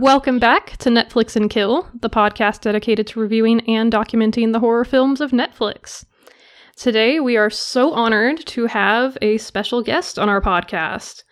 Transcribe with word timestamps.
Welcome 0.00 0.38
back 0.38 0.76
to 0.78 0.90
Netflix 0.90 1.36
and 1.36 1.48
Kill, 1.48 1.88
the 2.00 2.10
podcast 2.10 2.60
dedicated 2.60 3.06
to 3.06 3.20
reviewing 3.20 3.62
and 3.62 3.90
documenting 3.90 4.52
the 4.52 4.60
horror 4.60 4.84
films 4.84 5.22
of 5.22 5.30
Netflix. 5.30 6.04
Today, 6.76 7.18
we 7.18 7.38
are 7.38 7.48
so 7.48 7.94
honored 7.94 8.44
to 8.48 8.66
have 8.66 9.16
a 9.22 9.38
special 9.38 9.80
guest 9.80 10.18
on 10.18 10.28
our 10.28 10.42
podcast. 10.42 11.22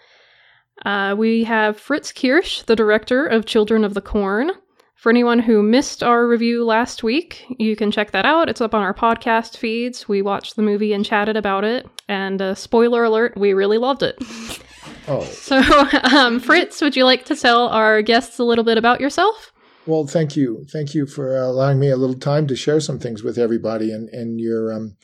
Uh, 0.82 1.14
we 1.18 1.44
have 1.44 1.78
Fritz 1.78 2.10
Kiersch, 2.10 2.64
the 2.64 2.74
director 2.74 3.26
of 3.26 3.44
Children 3.44 3.84
of 3.84 3.92
the 3.92 4.00
Corn. 4.00 4.52
For 4.94 5.10
anyone 5.10 5.40
who 5.40 5.62
missed 5.62 6.02
our 6.02 6.26
review 6.26 6.64
last 6.64 7.02
week, 7.02 7.44
you 7.58 7.76
can 7.76 7.90
check 7.90 8.12
that 8.12 8.24
out. 8.24 8.48
It's 8.48 8.62
up 8.62 8.72
on 8.72 8.80
our 8.80 8.94
podcast 8.94 9.58
feeds. 9.58 10.08
We 10.08 10.22
watched 10.22 10.56
the 10.56 10.62
movie 10.62 10.94
and 10.94 11.04
chatted 11.04 11.36
about 11.36 11.64
it. 11.64 11.86
And 12.08 12.40
uh, 12.40 12.54
spoiler 12.54 13.04
alert, 13.04 13.36
we 13.36 13.52
really 13.52 13.76
loved 13.76 14.02
it. 14.02 14.16
Oh, 15.06 15.22
So, 15.24 15.58
um, 16.16 16.40
Fritz, 16.40 16.80
would 16.80 16.96
you 16.96 17.04
like 17.04 17.24
to 17.26 17.36
tell 17.36 17.68
our 17.68 18.02
guests 18.02 18.38
a 18.38 18.44
little 18.44 18.64
bit 18.64 18.78
about 18.78 19.00
yourself? 19.00 19.52
well, 19.86 20.06
thank 20.06 20.34
you. 20.36 20.64
Thank 20.70 20.94
you 20.94 21.06
for 21.06 21.36
allowing 21.36 21.78
me 21.78 21.90
a 21.90 21.96
little 21.96 22.18
time 22.18 22.46
to 22.46 22.56
share 22.56 22.80
some 22.80 22.98
things 22.98 23.22
with 23.22 23.36
everybody 23.38 23.92
and, 23.92 24.08
and 24.10 24.40
your 24.40 24.72
um, 24.72 24.96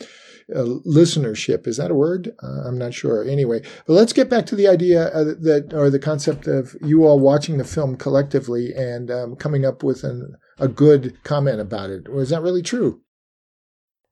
uh, 0.55 0.65
listenership. 0.87 1.67
Is 1.67 1.77
that 1.77 1.91
a 1.91 1.95
word? 1.95 2.35
Uh, 2.43 2.67
I'm 2.67 2.79
not 2.79 2.95
sure. 2.95 3.23
Anyway, 3.23 3.61
but 3.87 3.93
let's 3.93 4.13
get 4.13 4.31
back 4.31 4.47
to 4.47 4.57
the 4.57 4.69
idea 4.69 5.09
uh, 5.09 5.25
that, 5.25 5.73
or 5.75 5.91
the 5.91 5.99
concept 5.99 6.47
of 6.47 6.75
you 6.83 7.05
all 7.05 7.21
watching 7.21 7.59
the 7.59 7.65
film 7.65 7.97
collectively 7.97 8.73
and 8.75 9.11
um, 9.11 9.37
coming 9.37 9.65
up 9.65 9.83
with 9.83 10.03
an, 10.03 10.35
a 10.59 10.69
good 10.69 11.23
comment 11.25 11.61
about 11.61 11.91
it. 11.91 12.11
Was 12.11 12.31
that 12.31 12.43
really 12.43 12.63
true? 12.63 13.03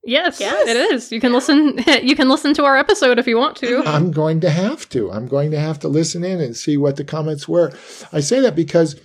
Yes, 0.08 0.40
Yes. 0.40 0.66
it 0.68 0.76
is. 0.76 1.12
You 1.12 1.20
can 1.20 1.32
listen. 1.32 1.78
You 2.02 2.16
can 2.16 2.28
listen 2.28 2.54
to 2.54 2.64
our 2.64 2.76
episode 2.76 3.18
if 3.18 3.26
you 3.26 3.36
want 3.36 3.56
to. 3.58 3.82
I'm 3.84 4.10
going 4.10 4.40
to 4.40 4.50
have 4.50 4.88
to. 4.90 5.10
I'm 5.12 5.26
going 5.26 5.50
to 5.50 5.58
have 5.60 5.78
to 5.80 5.88
listen 5.88 6.24
in 6.24 6.40
and 6.40 6.56
see 6.56 6.76
what 6.76 6.96
the 6.96 7.04
comments 7.04 7.46
were. 7.48 7.72
I 8.12 8.20
say 8.20 8.40
that 8.40 8.56
because 8.56 8.96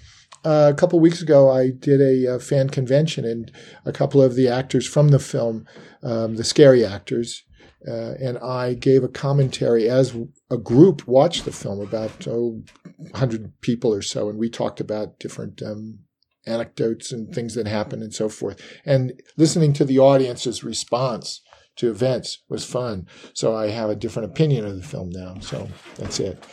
uh, 0.45 0.71
a 0.73 0.75
couple 0.75 0.99
weeks 0.99 1.21
ago 1.21 1.49
I 1.51 1.71
did 1.71 1.99
a, 2.01 2.35
uh 2.35 2.39
fan 2.39 2.69
convention, 2.69 3.25
and 3.25 3.51
a 3.85 3.91
couple 3.91 4.21
of 4.21 4.35
the 4.35 4.47
actors 4.47 4.87
from 4.87 5.09
the 5.09 5.19
film, 5.19 5.65
um, 6.03 6.35
the 6.35 6.43
scary 6.43 6.85
actors, 6.85 7.43
uh, 7.88 8.13
and 8.25 8.38
I 8.39 8.73
gave 8.73 9.03
a 9.03 9.09
commentary 9.09 9.89
as 9.89 10.15
a 10.49 10.57
group 10.57 11.07
watched 11.07 11.43
the 11.45 11.51
film 11.51 11.79
about 11.81 12.27
oh, 12.27 12.61
100 12.97 13.59
people 13.61 13.93
or 13.93 14.01
so, 14.01 14.29
and 14.29 14.38
we 14.39 14.49
talked 14.49 14.79
about 14.79 15.19
different. 15.19 15.61
Um, 15.61 15.99
anecdotes 16.45 17.11
and 17.11 17.33
things 17.33 17.55
that 17.55 17.67
happened 17.67 18.03
and 18.03 18.13
so 18.13 18.30
forth 18.30 18.61
and 18.86 19.13
listening 19.38 19.73
to 19.73 19.86
the 19.86 19.99
audience's 19.99 20.63
response 20.63 21.41
to 21.75 21.89
events 21.89 22.44
was 22.50 22.66
fun. 22.66 23.08
So 23.33 23.55
I 23.55 23.69
have 23.69 23.89
a 23.89 23.95
different 23.95 24.31
opinion 24.31 24.66
of 24.66 24.75
the 24.75 24.83
film 24.83 25.09
now. 25.09 25.39
So 25.39 25.69
that's 25.95 26.19
it. 26.19 26.44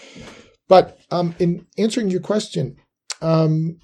But 0.68 0.98
um, 1.10 1.34
in 1.38 1.66
answering 1.76 2.10
your 2.10 2.20
question, 2.20 2.76
um, 3.20 3.78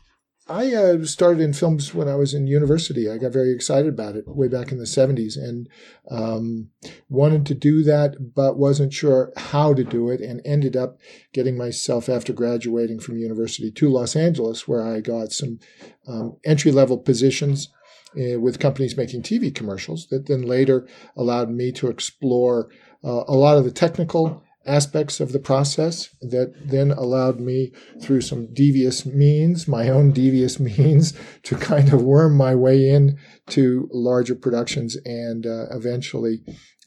I 0.49 0.73
uh, 0.75 1.05
started 1.05 1.43
in 1.43 1.53
films 1.53 1.93
when 1.93 2.09
I 2.09 2.15
was 2.15 2.33
in 2.33 2.47
university. 2.47 3.11
I 3.11 3.19
got 3.19 3.33
very 3.33 3.53
excited 3.53 3.89
about 3.89 4.15
it 4.15 4.29
way 4.29 4.47
back 4.47 4.71
in 4.71 4.79
the 4.79 4.85
70s 4.85 5.37
and 5.37 5.69
um, 6.09 6.69
wanted 7.09 7.47
to 7.47 7.55
do 7.55 7.83
that, 7.83 8.35
but 8.35 8.57
wasn't 8.57 8.93
sure 8.93 9.33
how 9.37 9.75
to 9.75 9.83
do 9.83 10.09
it 10.09 10.21
and 10.21 10.41
ended 10.45 10.77
up 10.77 11.01
getting 11.33 11.59
myself, 11.59 12.09
after 12.09 12.33
graduating 12.33 13.01
from 13.01 13.19
university, 13.19 13.73
to 13.73 13.89
Los 13.89 14.15
Angeles, 14.15 14.69
where 14.69 14.87
I 14.87 15.01
got 15.01 15.33
some 15.33 15.59
um, 16.07 16.37
entry 16.45 16.71
level 16.71 16.99
positions 16.99 17.69
uh, 18.17 18.39
with 18.39 18.61
companies 18.61 18.97
making 18.97 19.23
TV 19.23 19.53
commercials 19.53 20.07
that 20.09 20.27
then 20.27 20.43
later 20.43 20.87
allowed 21.17 21.51
me 21.51 21.73
to 21.73 21.89
explore 21.89 22.71
uh, 23.05 23.25
a 23.27 23.35
lot 23.35 23.59
of 23.59 23.65
the 23.65 23.73
technical 23.73 24.45
aspects 24.67 25.21
of 25.21 25.33
the 25.33 25.39
process 25.39 26.09
that 26.21 26.53
then 26.65 26.91
allowed 26.91 27.41
me 27.41 27.73
through 28.03 28.21
some 28.21 28.53
devious 28.53 29.07
means, 29.07 29.69
my 29.69 29.89
own 29.89 30.13
devious 30.13 30.59
means, 30.79 31.15
to 31.45 31.57
kind 31.57 31.93
of 31.93 32.03
worm 32.03 32.37
my 32.37 32.55
way 32.55 32.89
in 32.89 33.19
to 33.49 33.89
larger 33.93 34.35
productions 34.35 34.97
and 35.05 35.47
uh, 35.47 35.67
eventually 35.71 36.43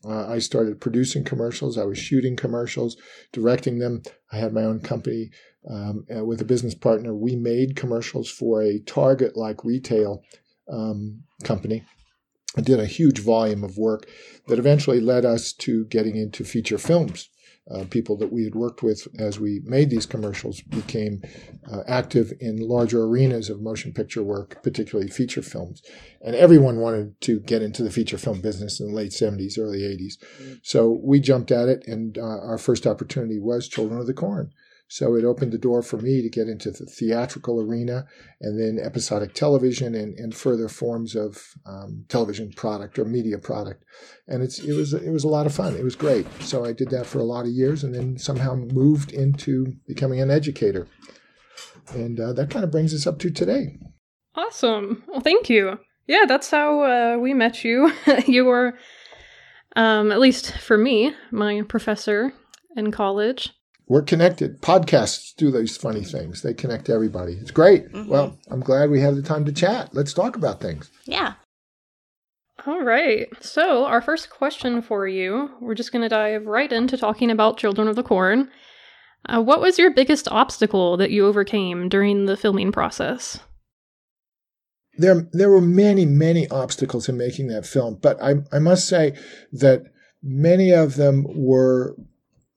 uh, 0.05 0.27
I 0.27 0.39
started 0.39 0.79
producing 0.79 1.23
commercials. 1.23 1.77
I 1.77 1.83
was 1.83 1.97
shooting 1.97 2.35
commercials, 2.35 2.95
directing 3.33 3.79
them. 3.79 4.01
I 4.31 4.37
had 4.37 4.53
my 4.53 4.63
own 4.63 4.79
company 4.79 5.29
um, 5.69 6.05
uh, 6.15 6.23
with 6.23 6.39
a 6.41 6.45
business 6.45 6.75
partner. 6.75 7.13
We 7.13 7.35
made 7.35 7.75
commercials 7.75 8.29
for 8.29 8.61
a 8.61 8.79
Target 8.79 9.35
like 9.35 9.65
retail 9.65 10.23
um, 10.71 11.23
company. 11.43 11.83
I 12.57 12.61
did 12.61 12.79
a 12.79 12.85
huge 12.85 13.19
volume 13.19 13.63
of 13.63 13.77
work 13.77 14.07
that 14.47 14.59
eventually 14.59 14.99
led 14.99 15.25
us 15.25 15.53
to 15.53 15.85
getting 15.85 16.15
into 16.15 16.43
feature 16.43 16.77
films. 16.77 17.29
Uh, 17.73 17.85
people 17.89 18.17
that 18.17 18.31
we 18.31 18.43
had 18.43 18.55
worked 18.55 18.81
with 18.81 19.07
as 19.19 19.39
we 19.39 19.61
made 19.63 19.89
these 19.89 20.05
commercials 20.05 20.61
became 20.61 21.21
uh, 21.71 21.81
active 21.87 22.33
in 22.39 22.57
larger 22.57 23.03
arenas 23.03 23.49
of 23.49 23.61
motion 23.61 23.93
picture 23.93 24.23
work, 24.23 24.61
particularly 24.63 25.09
feature 25.09 25.41
films. 25.41 25.81
And 26.21 26.35
everyone 26.35 26.77
wanted 26.77 27.19
to 27.21 27.39
get 27.39 27.61
into 27.61 27.83
the 27.83 27.91
feature 27.91 28.17
film 28.17 28.41
business 28.41 28.79
in 28.79 28.87
the 28.87 28.95
late 28.95 29.11
70s, 29.11 29.59
early 29.59 29.81
80s. 29.81 30.13
So 30.63 30.99
we 31.03 31.19
jumped 31.19 31.51
at 31.51 31.69
it, 31.69 31.83
and 31.85 32.17
uh, 32.17 32.21
our 32.21 32.57
first 32.57 32.87
opportunity 32.87 33.39
was 33.39 33.67
Children 33.67 33.99
of 33.99 34.07
the 34.07 34.13
Corn. 34.13 34.51
So 34.91 35.15
it 35.15 35.23
opened 35.23 35.51
the 35.51 35.59
door 35.59 35.83
for 35.83 35.97
me 35.97 36.23
to 36.23 36.29
get 36.29 36.49
into 36.49 36.71
the 36.71 36.85
theatrical 36.85 37.61
arena 37.61 38.07
and 38.41 38.59
then 38.59 38.83
episodic 38.83 39.35
television 39.35 39.93
and, 39.93 40.17
and 40.17 40.35
further 40.35 40.67
forms 40.67 41.15
of 41.15 41.53
um, 41.67 42.05
television 42.09 42.51
product 42.55 42.97
or 42.97 43.05
media 43.05 43.37
product. 43.37 43.83
And 44.27 44.41
it's 44.41 44.57
it 44.57 44.73
was 44.73 44.95
it 44.95 45.11
was 45.11 45.23
a 45.23 45.29
lot 45.29 45.45
of 45.45 45.53
fun. 45.53 45.75
It 45.75 45.83
was 45.83 45.95
great. 45.95 46.25
So 46.41 46.65
I 46.65 46.73
did 46.73 46.89
that 46.89 47.05
for 47.05 47.19
a 47.19 47.23
lot 47.23 47.45
of 47.45 47.51
years 47.51 47.83
and 47.83 47.93
then 47.93 48.17
somehow 48.17 48.55
moved 48.55 49.11
into 49.11 49.75
becoming 49.87 50.21
an 50.21 50.31
educator. 50.31 50.87
And 51.93 52.19
uh, 52.19 52.33
that 52.33 52.49
kind 52.49 52.65
of 52.65 52.71
brings 52.71 52.93
us 52.93 53.05
up 53.05 53.19
to 53.19 53.29
today. 53.29 53.77
Awesome. 54.33 55.03
Well, 55.07 55.21
thank 55.21 55.51
you. 55.51 55.79
Yeah, 56.07 56.25
that's 56.27 56.49
how 56.49 56.81
uh, 56.81 57.17
we 57.17 57.35
met 57.35 57.63
you. 57.63 57.91
you 58.25 58.45
were, 58.45 58.75
um, 59.75 60.11
at 60.11 60.19
least 60.19 60.57
for 60.57 60.79
me, 60.79 61.13
my 61.29 61.61
professor 61.67 62.33
in 62.75 62.91
college. 62.91 63.51
We're 63.89 64.03
connected. 64.03 64.61
Podcasts 64.61 65.35
do 65.35 65.51
these 65.51 65.75
funny 65.75 66.03
things. 66.03 66.43
They 66.43 66.53
connect 66.53 66.89
everybody. 66.89 67.33
It's 67.33 67.51
great. 67.51 67.85
Well, 67.91 68.37
I'm 68.49 68.59
glad 68.59 68.91
we 68.91 69.01
have 69.01 69.15
the 69.15 69.23
time 69.23 69.45
to 69.45 69.51
chat. 69.51 69.89
Let's 69.93 70.13
talk 70.13 70.35
about 70.35 70.61
things. 70.61 70.91
Yeah. 71.05 71.33
All 72.67 72.83
right. 72.83 73.27
So, 73.41 73.85
our 73.85 74.01
first 74.01 74.29
question 74.29 74.83
for 74.83 75.07
you, 75.07 75.49
we're 75.59 75.75
just 75.75 75.91
going 75.91 76.03
to 76.03 76.09
dive 76.09 76.45
right 76.45 76.71
into 76.71 76.97
talking 76.97 77.31
about 77.31 77.57
Children 77.57 77.87
of 77.87 77.95
the 77.95 78.03
Corn. 78.03 78.49
Uh, 79.25 79.41
what 79.41 79.59
was 79.59 79.79
your 79.79 79.91
biggest 79.91 80.27
obstacle 80.29 80.95
that 80.97 81.11
you 81.11 81.25
overcame 81.25 81.89
during 81.89 82.25
the 82.25 82.37
filming 82.37 82.71
process? 82.71 83.39
there 84.99 85.27
there 85.31 85.49
were 85.49 85.61
many 85.61 86.05
many 86.05 86.47
obstacles 86.49 87.09
in 87.09 87.17
making 87.17 87.47
that 87.47 87.65
film 87.65 87.97
but 88.01 88.21
i 88.21 88.35
i 88.51 88.59
must 88.59 88.87
say 88.87 89.13
that 89.51 89.83
many 90.21 90.71
of 90.71 90.95
them 90.95 91.25
were 91.29 91.95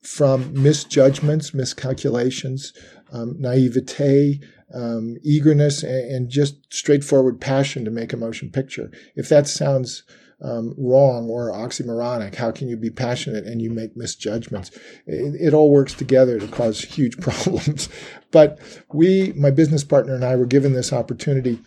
from 0.03 0.51
misjudgments 0.61 1.53
miscalculations 1.53 2.73
um, 3.13 3.35
naivete 3.39 4.41
um, 4.73 5.17
eagerness 5.23 5.83
and, 5.83 6.11
and 6.11 6.29
just 6.29 6.55
straightforward 6.73 7.39
passion 7.39 7.85
to 7.85 7.91
make 7.91 8.11
a 8.11 8.17
motion 8.17 8.49
picture. 8.49 8.91
If 9.15 9.29
that 9.29 9.47
sounds 9.47 10.03
um, 10.41 10.73
wrong 10.77 11.29
or 11.29 11.51
oxymoronic 11.51 12.35
how 12.35 12.51
can 12.51 12.67
you 12.67 12.75
be 12.75 12.89
passionate 12.89 13.45
and 13.45 13.61
you 13.61 13.69
make 13.69 13.95
misjudgments? 13.95 14.71
It, 15.05 15.35
it 15.39 15.53
all 15.53 15.69
works 15.69 15.93
together 15.93 16.39
to 16.39 16.47
cause 16.47 16.81
huge 16.81 17.17
problems. 17.21 17.87
But 18.31 18.59
we 18.91 19.33
my 19.33 19.51
business 19.51 19.83
partner 19.83 20.15
and 20.15 20.25
i 20.25 20.35
were 20.35 20.45
given 20.45 20.73
this 20.73 20.91
opportunity 20.91 21.59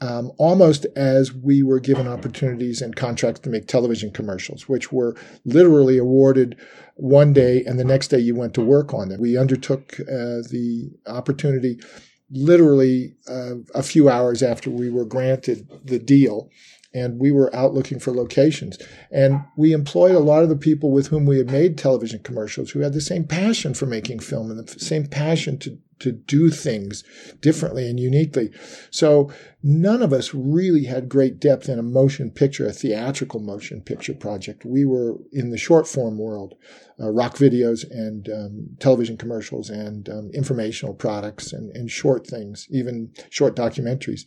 um, 0.00 0.30
almost 0.36 0.86
as 0.94 1.32
we 1.32 1.62
were 1.62 1.80
given 1.80 2.06
opportunities 2.06 2.82
and 2.82 2.94
contracts 2.96 3.40
to 3.40 3.50
make 3.50 3.66
television 3.66 4.10
commercials, 4.10 4.68
which 4.68 4.92
were 4.92 5.16
literally 5.44 5.96
awarded 5.96 6.56
one 6.96 7.32
day 7.32 7.64
and 7.64 7.78
the 7.78 7.84
next 7.84 8.08
day 8.08 8.18
you 8.18 8.34
went 8.34 8.54
to 8.54 8.60
work 8.60 8.92
on 8.92 9.08
them. 9.08 9.20
We 9.20 9.38
undertook 9.38 9.98
uh, 10.00 10.44
the 10.50 10.90
opportunity 11.06 11.78
literally 12.30 13.14
uh, 13.28 13.54
a 13.74 13.82
few 13.82 14.08
hours 14.08 14.42
after 14.42 14.70
we 14.70 14.90
were 14.90 15.04
granted 15.04 15.68
the 15.84 15.98
deal. 15.98 16.50
And 16.94 17.20
we 17.20 17.30
were 17.30 17.54
out 17.54 17.74
looking 17.74 17.98
for 17.98 18.10
locations. 18.10 18.78
And 19.10 19.44
we 19.58 19.72
employed 19.72 20.14
a 20.14 20.20
lot 20.20 20.42
of 20.42 20.48
the 20.48 20.56
people 20.56 20.92
with 20.92 21.08
whom 21.08 21.26
we 21.26 21.36
had 21.36 21.50
made 21.50 21.76
television 21.76 22.20
commercials 22.20 22.70
who 22.70 22.80
had 22.80 22.94
the 22.94 23.02
same 23.02 23.24
passion 23.24 23.74
for 23.74 23.84
making 23.84 24.20
film 24.20 24.50
and 24.50 24.66
the 24.66 24.80
same 24.80 25.06
passion 25.06 25.58
to 25.58 25.78
to 25.98 26.12
do 26.12 26.50
things 26.50 27.04
differently 27.40 27.88
and 27.88 27.98
uniquely. 27.98 28.50
So 28.90 29.32
none 29.62 30.02
of 30.02 30.12
us 30.12 30.34
really 30.34 30.84
had 30.84 31.08
great 31.08 31.40
depth 31.40 31.68
in 31.68 31.78
a 31.78 31.82
motion 31.82 32.30
picture, 32.30 32.66
a 32.66 32.72
theatrical 32.72 33.40
motion 33.40 33.80
picture 33.80 34.14
project. 34.14 34.64
We 34.64 34.84
were 34.84 35.16
in 35.32 35.50
the 35.50 35.58
short 35.58 35.86
form 35.86 36.18
world, 36.18 36.54
uh, 37.00 37.10
rock 37.10 37.36
videos 37.36 37.88
and 37.90 38.28
um, 38.28 38.76
television 38.78 39.16
commercials 39.16 39.70
and 39.70 40.08
um, 40.08 40.30
informational 40.34 40.94
products 40.94 41.52
and, 41.52 41.74
and 41.76 41.90
short 41.90 42.26
things, 42.26 42.66
even 42.70 43.12
short 43.30 43.56
documentaries. 43.56 44.22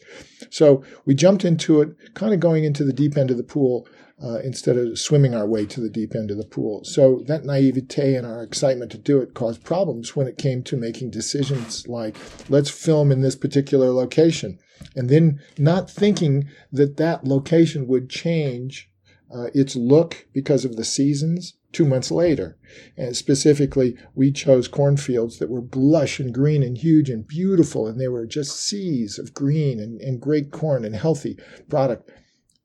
So 0.50 0.84
we 1.06 1.16
jumped 1.16 1.46
into 1.46 1.82
it, 1.82 1.90
kind 2.16 2.34
of 2.34 2.40
going 2.40 2.64
into 2.64 2.84
the 2.84 2.94
deep 2.94 3.18
end 3.18 3.32
of 3.32 3.38
the 3.38 3.44
pool. 3.44 3.88
Uh, 4.22 4.40
instead 4.40 4.76
of 4.76 5.00
swimming 5.00 5.34
our 5.34 5.48
way 5.48 5.66
to 5.66 5.80
the 5.80 5.90
deep 5.90 6.14
end 6.14 6.30
of 6.30 6.36
the 6.36 6.44
pool. 6.44 6.84
So 6.84 7.24
that 7.28 7.46
naivete 7.46 8.16
and 8.16 8.28
our 8.28 8.44
excitement 8.44 8.92
to 8.92 8.98
do 8.98 9.22
it 9.22 9.34
caused 9.34 9.64
problems 9.64 10.14
when 10.14 10.28
it 10.28 10.38
came 10.38 10.62
to 10.64 10.76
making 10.76 11.12
decisions 11.12 11.88
like, 11.88 12.18
let's 12.50 12.70
film 12.70 13.14
in 13.14 13.22
this 13.22 13.38
particular 13.38 13.92
location 13.92 14.60
and 14.96 15.10
then 15.10 15.40
not 15.58 15.90
thinking 15.90 16.50
that 16.72 16.98
that 16.98 17.26
location 17.26 17.88
would 17.88 18.10
change 18.10 18.90
uh, 19.34 19.48
its 19.54 19.76
look 19.76 20.28
because 20.34 20.66
of 20.66 20.76
the 20.76 20.84
seasons 20.84 21.54
two 21.72 21.86
months 21.86 22.10
later. 22.10 22.58
And 22.98 23.16
specifically, 23.16 23.96
we 24.16 24.32
chose 24.32 24.68
cornfields 24.68 25.38
that 25.38 25.50
were 25.50 25.64
lush 25.76 26.20
and 26.20 26.34
green 26.34 26.64
and 26.64 26.78
huge 26.78 27.10
and 27.10 27.28
beautiful, 27.28 27.88
and 27.88 28.00
they 28.00 28.08
were 28.08 28.26
just 28.26 28.60
seas 28.60 29.20
of 29.20 29.34
green 29.36 29.80
and, 29.80 30.02
and 30.02 30.20
great 30.20 30.52
corn 30.52 30.84
and 30.84 30.96
healthy 30.96 31.38
product 31.70 32.10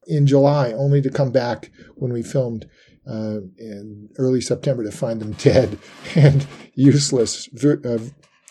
in 0.06 0.27
July, 0.27 0.73
only 0.73 1.01
to 1.03 1.11
come 1.11 1.31
back 1.31 1.71
when 1.97 2.12
we 2.12 2.23
filmed 2.23 2.69
uh, 3.06 3.41
in 3.59 4.09
early 4.17 4.41
September 4.41 4.83
to 4.83 4.91
find 4.91 5.21
them 5.21 5.33
dead 5.39 5.79
and 6.15 6.47
useless, 6.75 7.49
uh, 7.65 7.99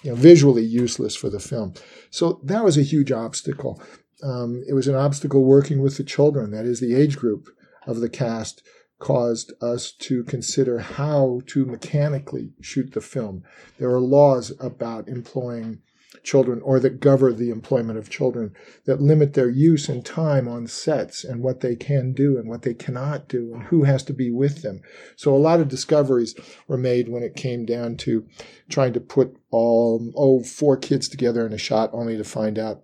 you 0.03 0.11
know, 0.11 0.15
visually 0.15 0.63
useless 0.63 1.15
for 1.15 1.29
the 1.29 1.39
film. 1.39 1.73
So 2.09 2.39
that 2.43 2.63
was 2.63 2.77
a 2.77 2.83
huge 2.83 3.11
obstacle. 3.11 3.81
Um, 4.21 4.63
it 4.67 4.73
was 4.73 4.87
an 4.87 4.95
obstacle 4.95 5.43
working 5.43 5.81
with 5.81 5.97
the 5.97 6.03
children, 6.03 6.51
that 6.51 6.65
is, 6.65 6.79
the 6.79 6.95
age 6.95 7.17
group 7.17 7.49
of 7.85 7.99
the 7.99 8.09
cast, 8.09 8.63
caused 8.99 9.51
us 9.61 9.91
to 9.91 10.23
consider 10.23 10.79
how 10.79 11.41
to 11.47 11.65
mechanically 11.65 12.51
shoot 12.61 12.93
the 12.93 13.01
film. 13.01 13.43
There 13.77 13.89
are 13.89 13.99
laws 13.99 14.53
about 14.61 15.09
employing 15.09 15.81
children 16.23 16.61
or 16.61 16.79
that 16.79 16.99
govern 16.99 17.35
the 17.35 17.49
employment 17.49 17.99
of 17.99 18.09
children 18.09 18.53
that 18.85 19.01
limit 19.01 19.33
their 19.33 19.49
use 19.49 19.89
and 19.89 20.05
time 20.05 20.47
on 20.47 20.65
sets 20.67 21.23
and 21.23 21.43
what 21.43 21.59
they 21.59 21.75
can 21.75 22.13
do 22.13 22.37
and 22.37 22.49
what 22.49 22.61
they 22.61 22.73
cannot 22.73 23.27
do 23.27 23.53
and 23.53 23.63
who 23.63 23.83
has 23.83 24.03
to 24.03 24.13
be 24.13 24.31
with 24.31 24.61
them. 24.61 24.81
So 25.15 25.35
a 25.35 25.37
lot 25.37 25.59
of 25.59 25.67
discoveries 25.67 26.35
were 26.67 26.77
made 26.77 27.09
when 27.09 27.23
it 27.23 27.35
came 27.35 27.65
down 27.65 27.97
to 27.97 28.25
trying 28.69 28.93
to 28.93 29.01
put 29.01 29.35
all, 29.51 30.11
oh, 30.15 30.43
four 30.43 30.77
kids 30.77 31.07
together 31.09 31.45
in 31.45 31.53
a 31.53 31.57
shot 31.57 31.89
only 31.93 32.17
to 32.17 32.23
find 32.23 32.57
out 32.57 32.81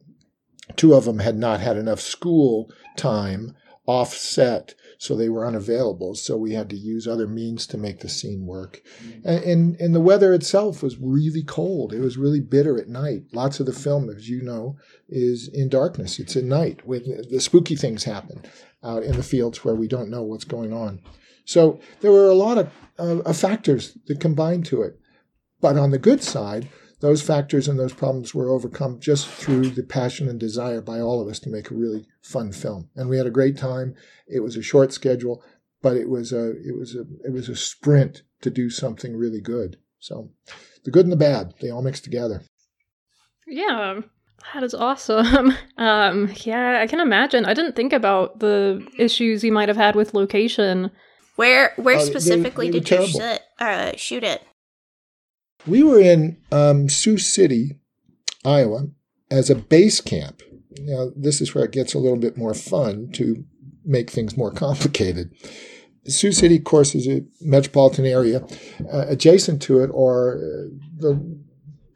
two 0.76 0.94
of 0.94 1.06
them 1.06 1.20
had 1.20 1.38
not 1.38 1.62
had 1.62 1.78
enough 1.78 2.00
school 2.00 2.70
time 2.96 3.56
offset 3.86 4.76
so 5.00 5.16
they 5.16 5.30
were 5.30 5.48
unavailable. 5.48 6.14
So 6.14 6.36
we 6.36 6.54
had 6.54 6.70
to 6.72 6.76
use 6.76 7.08
other 7.08 7.26
means 7.26 7.66
to 7.68 7.78
make 7.78 8.02
the 8.02 8.10
scene 8.10 8.46
work. 8.46 8.82
And, 9.24 9.44
and, 9.44 9.76
and 9.80 9.96
the 9.96 10.02
weather 10.02 10.34
itself 10.34 10.84
was 10.84 10.98
really 11.00 11.42
cold. 11.42 11.94
It 11.94 12.02
was 12.02 12.18
really 12.18 12.42
bitter 12.42 12.78
at 12.78 12.90
night. 12.90 13.24
Lots 13.32 13.62
of 13.62 13.66
the 13.66 13.72
film, 13.72 14.10
as 14.10 14.28
you 14.28 14.42
know, 14.42 14.76
is 15.08 15.48
in 15.54 15.70
darkness. 15.70 16.20
It's 16.20 16.36
at 16.36 16.44
night 16.44 16.86
when 16.86 17.04
the 17.32 17.40
spooky 17.40 17.78
things 17.78 18.04
happen 18.04 18.44
out 18.84 19.04
in 19.04 19.16
the 19.16 19.24
fields 19.24 19.64
where 19.64 19.74
we 19.74 19.88
don't 19.88 20.10
know 20.10 20.24
what's 20.24 20.44
going 20.44 20.74
on. 20.74 21.02
So 21.46 21.80
there 22.02 22.12
were 22.12 22.30
a 22.30 22.34
lot 22.34 22.58
of, 22.58 22.70
uh, 23.00 23.20
of 23.20 23.38
factors 23.38 23.98
that 24.08 24.20
combined 24.20 24.66
to 24.66 24.82
it. 24.82 25.00
But 25.62 25.78
on 25.78 25.92
the 25.92 25.98
good 25.98 26.22
side, 26.22 26.68
those 27.00 27.22
factors 27.22 27.68
and 27.68 27.80
those 27.80 27.94
problems 27.94 28.36
were 28.36 28.50
overcome 28.50 29.00
just 29.00 29.28
through 29.28 29.70
the 29.70 29.84
passion 29.84 30.28
and 30.28 30.40
desire 30.40 30.82
by 30.82 31.00
all 31.00 31.22
of 31.22 31.28
us 31.28 31.40
to 31.40 31.50
make 31.50 31.72
a 31.72 31.76
really 31.76 32.08
fun 32.22 32.52
film. 32.52 32.90
And 32.96 33.10
we 33.10 33.18
had 33.18 33.28
a 33.28 33.32
great 33.32 33.58
time. 33.58 33.96
It 34.28 34.42
was 34.42 34.58
a 34.58 34.62
short 34.62 34.92
schedule, 34.92 35.44
but 35.82 35.96
it 35.96 36.10
was 36.10 36.34
a 36.34 36.52
it 36.52 36.78
was 36.78 36.96
a 36.96 37.06
it 37.26 37.32
was 37.32 37.48
a 37.48 37.56
sprint 37.56 38.24
to 38.42 38.50
do 38.50 38.70
something 38.70 39.16
really 39.16 39.42
good. 39.42 39.78
So 40.00 40.30
the 40.84 40.92
good 40.92 41.06
and 41.06 41.12
the 41.12 41.18
bad, 41.18 41.54
they 41.62 41.70
all 41.70 41.82
mix 41.82 42.00
together. 42.00 42.44
Yeah. 43.48 44.02
That 44.54 44.64
is 44.64 44.74
awesome. 44.74 45.54
Um, 45.78 46.30
yeah, 46.42 46.82
I 46.82 46.88
can 46.88 47.00
imagine. 47.00 47.46
I 47.46 47.54
didn't 47.54 47.78
think 47.78 47.94
about 47.94 48.40
the 48.40 48.86
issues 48.98 49.46
you 49.46 49.54
might 49.54 49.70
have 49.70 49.78
had 49.78 49.96
with 49.96 50.14
location. 50.14 50.92
Where 51.38 51.72
where 51.78 51.96
uh, 51.96 52.02
specifically 52.02 52.70
they, 52.70 52.80
they 52.80 52.84
did 52.84 53.00
you 53.00 53.08
shoot, 53.08 53.40
uh, 53.60 53.92
shoot 53.96 54.26
it? 54.26 54.44
We 55.70 55.84
were 55.84 56.00
in 56.00 56.38
um, 56.52 56.90
Sioux 56.90 57.20
City, 57.20 57.78
Iowa, 58.44 58.88
as 59.30 59.52
a 59.52 59.56
base 59.56 60.02
camp. 60.02 60.42
Now, 60.80 61.12
this 61.16 61.42
is 61.42 61.54
where 61.54 61.66
it 61.66 61.72
gets 61.72 61.94
a 61.94 62.00
little 62.00 62.18
bit 62.18 62.38
more 62.38 62.56
fun 62.56 63.12
to 63.14 63.46
make 63.86 64.10
things 64.10 64.36
more 64.36 64.52
complicated. 64.52 65.32
Sioux 66.08 66.32
City, 66.32 66.58
of 66.58 66.64
course, 66.64 66.96
is 66.96 67.08
a 67.08 67.24
metropolitan 67.42 68.08
area. 68.08 68.44
Uh, 68.92 69.06
adjacent 69.08 69.62
to 69.64 69.80
it 69.80 69.92
are 69.92 70.38
uh, 70.38 70.70
the 70.98 71.40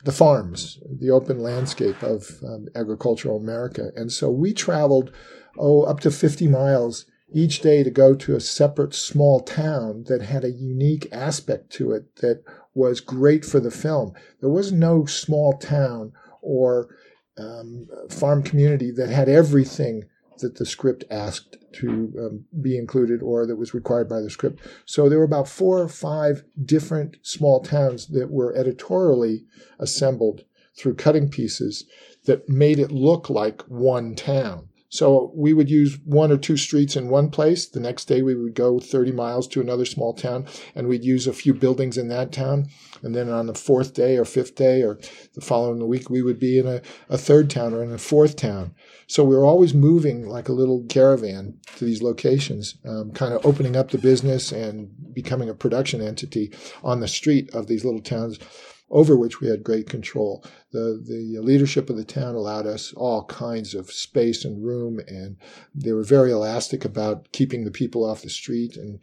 the 0.03 0.11
farms, 0.11 0.79
the 0.99 1.09
open 1.09 1.39
landscape 1.39 2.03
of 2.03 2.41
um, 2.45 2.67
agricultural 2.75 3.37
America. 3.37 3.91
And 3.95 4.11
so 4.11 4.29
we 4.29 4.53
traveled, 4.53 5.13
oh, 5.57 5.83
up 5.83 6.01
to 6.01 6.11
50 6.11 6.49
miles 6.49 7.05
each 7.33 7.61
day 7.61 7.83
to 7.83 7.89
go 7.89 8.13
to 8.13 8.35
a 8.35 8.41
separate 8.41 8.93
small 8.93 9.39
town 9.39 10.03
that 10.07 10.21
had 10.21 10.43
a 10.43 10.51
unique 10.51 11.07
aspect 11.13 11.69
to 11.71 11.93
it 11.93 12.17
that 12.17 12.43
was 12.73 12.99
great 12.99 13.45
for 13.45 13.59
the 13.59 13.71
film. 13.71 14.13
There 14.39 14.49
was 14.49 14.71
no 14.71 15.05
small 15.05 15.57
town 15.57 16.13
or 16.41 16.95
um, 17.37 17.87
farm 18.09 18.43
community 18.43 18.91
that 18.91 19.09
had 19.09 19.29
everything 19.29 20.03
that 20.39 20.55
the 20.57 20.65
script 20.65 21.03
asked 21.09 21.57
to 21.73 22.13
um, 22.19 22.45
be 22.61 22.77
included 22.77 23.21
or 23.21 23.45
that 23.45 23.55
was 23.55 23.73
required 23.73 24.09
by 24.09 24.19
the 24.19 24.29
script. 24.29 24.59
So 24.85 25.09
there 25.09 25.19
were 25.19 25.25
about 25.25 25.47
four 25.47 25.79
or 25.79 25.87
five 25.87 26.43
different 26.63 27.17
small 27.21 27.61
towns 27.61 28.07
that 28.07 28.29
were 28.29 28.55
editorially 28.55 29.45
assembled 29.79 30.41
through 30.77 30.95
cutting 30.95 31.29
pieces 31.29 31.85
that 32.25 32.49
made 32.49 32.79
it 32.79 32.91
look 32.91 33.29
like 33.29 33.61
one 33.63 34.15
town. 34.15 34.69
So 34.93 35.31
we 35.33 35.53
would 35.53 35.71
use 35.71 35.97
one 36.05 36.31
or 36.31 36.37
two 36.37 36.55
streets 36.55 36.95
in 36.95 37.09
one 37.09 37.31
place. 37.31 37.65
The 37.65 37.79
next 37.79 38.05
day 38.05 38.21
we 38.21 38.35
would 38.35 38.53
go 38.53 38.79
30 38.79 39.11
miles 39.11 39.47
to 39.47 39.59
another 39.59 39.85
small 39.85 40.13
town 40.13 40.45
and 40.75 40.87
we'd 40.87 41.03
use 41.03 41.25
a 41.25 41.33
few 41.33 41.55
buildings 41.55 41.97
in 41.97 42.09
that 42.09 42.31
town. 42.31 42.67
And 43.01 43.15
then 43.15 43.27
on 43.27 43.47
the 43.47 43.55
fourth 43.55 43.95
day 43.95 44.17
or 44.17 44.23
fifth 44.23 44.53
day 44.53 44.83
or 44.83 44.99
the 45.33 45.41
following 45.41 45.87
week, 45.87 46.11
we 46.11 46.21
would 46.21 46.37
be 46.37 46.59
in 46.59 46.67
a, 46.67 46.83
a 47.09 47.17
third 47.17 47.49
town 47.49 47.73
or 47.73 47.81
in 47.81 47.91
a 47.91 47.97
fourth 47.97 48.35
town. 48.35 48.75
So 49.07 49.23
we 49.23 49.35
were 49.35 49.45
always 49.45 49.73
moving 49.73 50.27
like 50.27 50.47
a 50.47 50.53
little 50.53 50.85
caravan 50.87 51.57
to 51.77 51.85
these 51.85 52.03
locations, 52.03 52.75
um, 52.85 53.13
kind 53.13 53.33
of 53.33 53.43
opening 53.43 53.75
up 53.75 53.89
the 53.89 53.97
business 53.97 54.51
and 54.51 54.91
becoming 55.11 55.49
a 55.49 55.55
production 55.55 56.03
entity 56.03 56.53
on 56.83 56.99
the 56.99 57.07
street 57.07 57.49
of 57.55 57.65
these 57.65 57.83
little 57.83 58.01
towns 58.01 58.37
over 58.93 59.17
which 59.17 59.41
we 59.41 59.49
had 59.49 59.63
great 59.63 59.89
control. 59.89 60.45
The, 60.71 61.03
the 61.03 61.39
leadership 61.41 61.89
of 61.89 61.97
the 61.97 62.05
town 62.05 62.35
allowed 62.35 62.67
us 62.67 62.93
all 62.93 63.25
kinds 63.25 63.73
of 63.73 63.91
space 63.91 64.45
and 64.45 64.63
room, 64.63 64.99
and 65.07 65.35
they 65.73 65.91
were 65.91 66.03
very 66.03 66.31
elastic 66.31 66.85
about 66.85 67.29
keeping 67.31 67.65
the 67.65 67.71
people 67.71 68.05
off 68.05 68.21
the 68.21 68.29
street, 68.29 68.77
and 68.77 68.99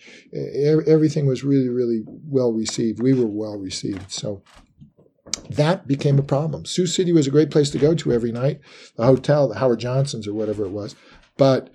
everything 0.87 1.27
was 1.27 1.45
really, 1.45 1.69
really 1.69 2.03
well 2.07 2.53
received. 2.53 3.03
We 3.03 3.13
were 3.13 3.27
well 3.27 3.59
received. 3.59 4.13
So 4.13 4.43
that 5.51 5.89
became 5.89 6.21
a 6.21 6.23
problem. 6.23 6.67
Sioux 6.67 6.87
City 6.87 7.13
was 7.13 7.27
a 7.27 7.33
great 7.33 7.51
place 7.51 7.71
to 7.71 7.79
go 7.79 7.95
to 7.97 8.13
every 8.13 8.31
night, 8.31 8.61
the 8.95 9.05
hotel, 9.05 9.49
the 9.49 9.59
Howard 9.59 9.81
Johnson's 9.81 10.29
or 10.29 10.35
whatever 10.35 10.65
it 10.65 10.71
was, 10.71 10.95
but 11.37 11.69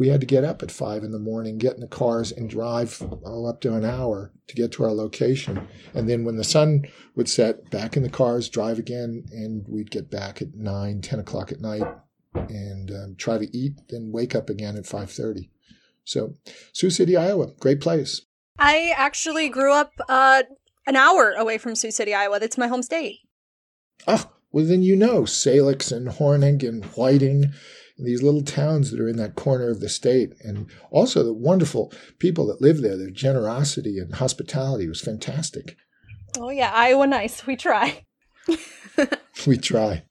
we 0.00 0.08
had 0.08 0.20
to 0.20 0.26
get 0.26 0.44
up 0.44 0.62
at 0.62 0.70
five 0.70 1.04
in 1.04 1.12
the 1.12 1.18
morning, 1.18 1.58
get 1.58 1.74
in 1.74 1.80
the 1.80 1.86
cars, 1.86 2.32
and 2.32 2.48
drive 2.48 3.02
all 3.22 3.46
up 3.46 3.60
to 3.60 3.74
an 3.74 3.84
hour 3.84 4.32
to 4.48 4.54
get 4.54 4.72
to 4.72 4.82
our 4.82 4.92
location. 4.92 5.68
And 5.92 6.08
then 6.08 6.24
when 6.24 6.36
the 6.36 6.42
sun 6.42 6.86
would 7.16 7.28
set, 7.28 7.68
back 7.68 7.98
in 7.98 8.02
the 8.02 8.08
cars, 8.08 8.48
drive 8.48 8.78
again, 8.78 9.26
and 9.30 9.62
we'd 9.68 9.90
get 9.90 10.10
back 10.10 10.40
at 10.40 10.54
nine, 10.54 11.02
ten 11.02 11.18
o'clock 11.18 11.52
at 11.52 11.60
night, 11.60 11.86
and 12.32 12.90
um, 12.90 13.14
try 13.18 13.36
to 13.36 13.54
eat, 13.54 13.74
then 13.90 14.10
wake 14.10 14.34
up 14.34 14.48
again 14.48 14.78
at 14.78 14.86
five 14.86 15.10
thirty. 15.10 15.50
So, 16.04 16.32
Sioux 16.72 16.88
City, 16.88 17.14
Iowa, 17.14 17.48
great 17.60 17.82
place. 17.82 18.22
I 18.58 18.94
actually 18.96 19.50
grew 19.50 19.74
up 19.74 19.92
uh, 20.08 20.44
an 20.86 20.96
hour 20.96 21.32
away 21.32 21.58
from 21.58 21.74
Sioux 21.74 21.90
City, 21.90 22.14
Iowa. 22.14 22.40
That's 22.40 22.56
my 22.56 22.68
home 22.68 22.82
state. 22.82 23.18
Oh, 24.08 24.30
well, 24.50 24.64
then 24.64 24.82
you 24.82 24.96
know 24.96 25.26
Salix 25.26 25.92
and 25.92 26.08
Hornick 26.08 26.66
and 26.66 26.86
Whiting 26.86 27.52
these 28.04 28.22
little 28.22 28.42
towns 28.42 28.90
that 28.90 29.00
are 29.00 29.08
in 29.08 29.16
that 29.16 29.34
corner 29.34 29.70
of 29.70 29.80
the 29.80 29.88
state, 29.88 30.34
and 30.42 30.70
also 30.90 31.22
the 31.22 31.32
wonderful 31.32 31.92
people 32.18 32.46
that 32.46 32.60
live 32.60 32.80
there. 32.80 32.96
Their 32.96 33.10
generosity 33.10 33.98
and 33.98 34.14
hospitality 34.14 34.88
was 34.88 35.00
fantastic. 35.00 35.76
Oh 36.38 36.50
yeah, 36.50 36.72
Iowa 36.74 37.06
nice. 37.06 37.46
We 37.46 37.56
try. 37.56 38.04
we 39.46 39.56
try. 39.56 40.04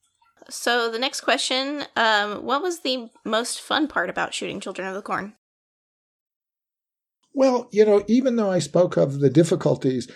So 0.50 0.92
the 0.92 1.00
next 1.00 1.22
question: 1.22 1.84
um, 1.96 2.44
What 2.44 2.62
was 2.62 2.82
the 2.82 3.10
most 3.26 3.62
fun 3.62 3.88
part 3.88 4.10
about 4.10 4.34
shooting 4.34 4.60
Children 4.60 4.88
of 4.88 4.96
the 4.96 5.02
Corn? 5.02 5.34
Well, 7.34 7.70
you 7.72 7.86
know, 7.86 8.04
even 8.08 8.36
though 8.36 8.52
I 8.52 8.60
spoke 8.60 8.98
of 8.98 9.20
the 9.20 9.30
difficulties 9.30 10.12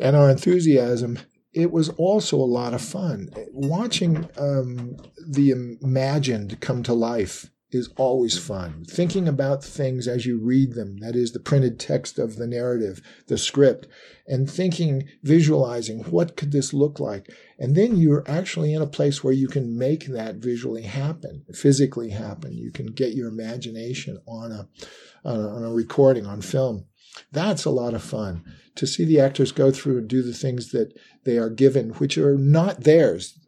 and 0.00 0.16
our 0.16 0.30
enthusiasm, 0.30 1.18
it 1.52 1.70
was 1.70 1.90
also 1.90 2.36
a 2.36 2.44
lot 2.44 2.74
of 2.74 2.80
fun. 2.80 3.30
Watching 3.52 4.28
um, 4.38 4.96
the 5.26 5.50
imagined 5.50 6.60
come 6.60 6.82
to 6.84 6.94
life 6.94 7.50
is 7.72 7.88
always 7.96 8.38
fun. 8.38 8.84
Thinking 8.86 9.26
about 9.26 9.64
things 9.64 10.06
as 10.06 10.26
you 10.26 10.38
read 10.38 10.74
them, 10.74 10.98
that 10.98 11.16
is 11.16 11.32
the 11.32 11.40
printed 11.40 11.80
text 11.80 12.18
of 12.18 12.36
the 12.36 12.46
narrative, 12.46 13.00
the 13.28 13.38
script, 13.38 13.86
and 14.26 14.50
thinking, 14.50 15.08
visualizing 15.22 16.00
what 16.04 16.36
could 16.36 16.52
this 16.52 16.74
look 16.74 17.00
like? 17.00 17.30
And 17.58 17.74
then 17.74 17.96
you're 17.96 18.24
actually 18.26 18.74
in 18.74 18.82
a 18.82 18.86
place 18.86 19.24
where 19.24 19.32
you 19.32 19.48
can 19.48 19.78
make 19.78 20.06
that 20.06 20.36
visually 20.36 20.82
happen, 20.82 21.44
physically 21.54 22.10
happen. 22.10 22.52
You 22.52 22.70
can 22.70 22.86
get 22.86 23.14
your 23.14 23.28
imagination 23.28 24.18
on 24.26 24.52
a, 24.52 24.68
on 25.24 25.64
a 25.64 25.72
recording, 25.72 26.26
on 26.26 26.42
film. 26.42 26.86
That's 27.30 27.64
a 27.64 27.70
lot 27.70 27.94
of 27.94 28.02
fun 28.02 28.44
to 28.76 28.86
see 28.86 29.04
the 29.04 29.20
actors 29.20 29.52
go 29.52 29.70
through 29.70 29.98
and 29.98 30.08
do 30.08 30.22
the 30.22 30.32
things 30.32 30.70
that 30.70 30.92
they 31.24 31.36
are 31.38 31.50
given, 31.50 31.90
which 31.90 32.16
are 32.18 32.38
not 32.38 32.84
theirs. 32.84 33.38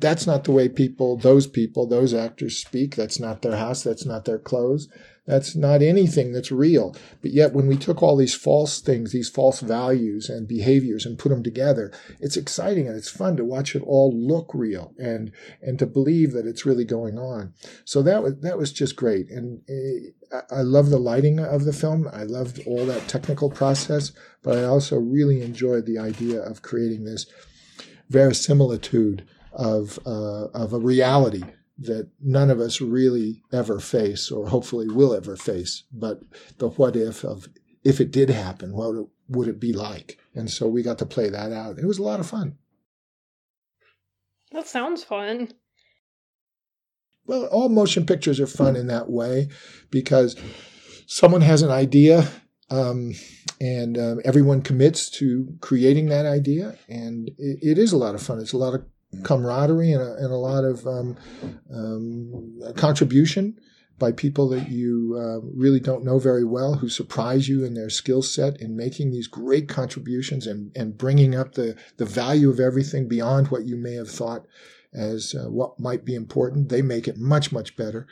That's 0.00 0.26
not 0.26 0.44
the 0.44 0.52
way 0.52 0.68
people, 0.68 1.16
those 1.16 1.46
people, 1.46 1.86
those 1.86 2.14
actors 2.14 2.58
speak. 2.58 2.96
That's 2.96 3.18
not 3.18 3.42
their 3.42 3.56
house. 3.56 3.82
That's 3.82 4.06
not 4.06 4.24
their 4.24 4.38
clothes. 4.38 4.88
That's 5.28 5.54
not 5.54 5.82
anything 5.82 6.32
that's 6.32 6.50
real. 6.50 6.96
But 7.20 7.32
yet, 7.32 7.52
when 7.52 7.66
we 7.66 7.76
took 7.76 8.02
all 8.02 8.16
these 8.16 8.34
false 8.34 8.80
things, 8.80 9.12
these 9.12 9.28
false 9.28 9.60
values 9.60 10.30
and 10.30 10.48
behaviors 10.48 11.04
and 11.04 11.18
put 11.18 11.28
them 11.28 11.42
together, 11.42 11.92
it's 12.18 12.38
exciting 12.38 12.88
and 12.88 12.96
it's 12.96 13.10
fun 13.10 13.36
to 13.36 13.44
watch 13.44 13.76
it 13.76 13.82
all 13.82 14.10
look 14.10 14.54
real 14.54 14.94
and, 14.98 15.30
and 15.60 15.78
to 15.80 15.86
believe 15.86 16.32
that 16.32 16.46
it's 16.46 16.64
really 16.64 16.86
going 16.86 17.18
on. 17.18 17.52
So 17.84 18.00
that 18.02 18.22
was, 18.22 18.40
that 18.40 18.56
was 18.56 18.72
just 18.72 18.96
great. 18.96 19.28
And 19.28 19.60
uh, 20.32 20.40
I 20.50 20.62
love 20.62 20.88
the 20.88 20.98
lighting 20.98 21.38
of 21.40 21.66
the 21.66 21.74
film. 21.74 22.08
I 22.10 22.22
loved 22.22 22.60
all 22.66 22.86
that 22.86 23.06
technical 23.06 23.50
process, 23.50 24.12
but 24.42 24.56
I 24.56 24.64
also 24.64 24.96
really 24.96 25.42
enjoyed 25.42 25.84
the 25.84 25.98
idea 25.98 26.40
of 26.40 26.62
creating 26.62 27.04
this 27.04 27.26
verisimilitude 28.08 29.28
of, 29.52 29.98
uh, 30.06 30.46
of 30.54 30.72
a 30.72 30.78
reality 30.78 31.42
that 31.78 32.10
none 32.20 32.50
of 32.50 32.60
us 32.60 32.80
really 32.80 33.42
ever 33.52 33.78
face 33.78 34.30
or 34.30 34.48
hopefully 34.48 34.88
will 34.88 35.14
ever 35.14 35.36
face, 35.36 35.84
but 35.92 36.20
the 36.58 36.68
what 36.70 36.96
if 36.96 37.24
of 37.24 37.48
if 37.84 38.00
it 38.00 38.10
did 38.10 38.30
happen, 38.30 38.74
what 38.74 39.08
would 39.28 39.48
it 39.48 39.60
be 39.60 39.72
like? 39.72 40.18
And 40.34 40.50
so 40.50 40.66
we 40.66 40.82
got 40.82 40.98
to 40.98 41.06
play 41.06 41.28
that 41.28 41.52
out. 41.52 41.78
It 41.78 41.86
was 41.86 41.98
a 41.98 42.02
lot 42.02 42.20
of 42.20 42.28
fun. 42.28 42.56
That 44.52 44.66
sounds 44.66 45.04
fun. 45.04 45.52
Well, 47.26 47.44
all 47.46 47.68
motion 47.68 48.06
pictures 48.06 48.40
are 48.40 48.46
fun 48.46 48.74
in 48.74 48.86
that 48.86 49.10
way 49.10 49.48
because 49.90 50.36
someone 51.06 51.42
has 51.42 51.62
an 51.62 51.70
idea 51.70 52.28
um, 52.70 53.12
and 53.60 53.98
um, 53.98 54.20
everyone 54.24 54.62
commits 54.62 55.10
to 55.10 55.54
creating 55.60 56.06
that 56.06 56.26
idea. 56.26 56.78
And 56.88 57.28
it, 57.38 57.58
it 57.62 57.78
is 57.78 57.92
a 57.92 57.98
lot 57.98 58.14
of 58.14 58.22
fun. 58.22 58.40
It's 58.40 58.54
a 58.54 58.58
lot 58.58 58.74
of 58.74 58.84
camaraderie 59.22 59.92
and 59.92 60.02
a, 60.02 60.14
and 60.16 60.32
a 60.32 60.36
lot 60.36 60.64
of 60.64 60.86
um, 60.86 61.16
um, 61.72 62.60
contribution 62.76 63.58
by 63.98 64.12
people 64.12 64.48
that 64.48 64.70
you 64.70 65.16
uh, 65.18 65.40
really 65.54 65.80
don't 65.80 66.04
know 66.04 66.18
very 66.18 66.44
well 66.44 66.74
who 66.74 66.88
surprise 66.88 67.48
you 67.48 67.64
in 67.64 67.74
their 67.74 67.90
skill 67.90 68.22
set 68.22 68.60
in 68.60 68.76
making 68.76 69.10
these 69.10 69.26
great 69.26 69.68
contributions 69.68 70.46
and, 70.46 70.70
and 70.76 70.96
bringing 70.96 71.34
up 71.34 71.54
the, 71.54 71.76
the 71.96 72.04
value 72.04 72.48
of 72.48 72.60
everything 72.60 73.08
beyond 73.08 73.48
what 73.48 73.66
you 73.66 73.76
may 73.76 73.94
have 73.94 74.10
thought 74.10 74.46
as 74.92 75.34
uh, 75.34 75.50
what 75.50 75.80
might 75.80 76.04
be 76.04 76.14
important. 76.14 76.68
They 76.68 76.82
make 76.82 77.08
it 77.08 77.18
much, 77.18 77.50
much 77.50 77.76
better. 77.76 78.06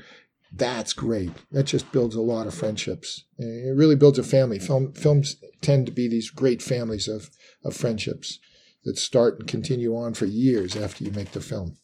That's 0.53 0.93
great. 0.93 1.31
That 1.53 1.65
just 1.65 1.93
builds 1.93 2.17
a 2.17 2.21
lot 2.21 2.47
of 2.47 2.55
friendships. 2.55 3.25
It 3.39 3.77
really 3.77 3.97
builds 3.97 4.19
a 4.19 4.25
family. 4.25 4.59
Film, 4.59 4.93
films 4.93 5.37
tend 5.61 5.87
to 5.87 5.93
be 5.93 6.09
these 6.09 6.31
great 6.31 6.63
families 6.63 7.07
of, 7.07 7.31
of 7.65 7.77
friendships 7.77 8.41
that 8.87 8.99
start 8.99 9.39
and 9.39 9.49
continue 9.49 9.95
on 9.95 10.15
for 10.15 10.25
years 10.25 10.77
after 10.77 11.05
you 11.05 11.11
make 11.11 11.33
the 11.33 11.41
film. 11.41 11.77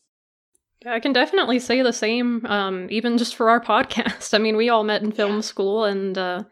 I 0.86 0.98
can 0.98 1.12
definitely 1.12 1.58
say 1.58 1.82
the 1.82 1.92
same, 1.92 2.46
um, 2.46 2.88
even 2.90 3.18
just 3.18 3.36
for 3.36 3.50
our 3.50 3.60
podcast. 3.64 4.34
I 4.34 4.38
mean, 4.38 4.56
we 4.56 4.70
all 4.70 4.84
met 4.84 5.02
in 5.02 5.12
film 5.12 5.36
yeah. 5.36 5.40
school 5.40 5.84
and 5.84 6.16
uh, 6.16 6.44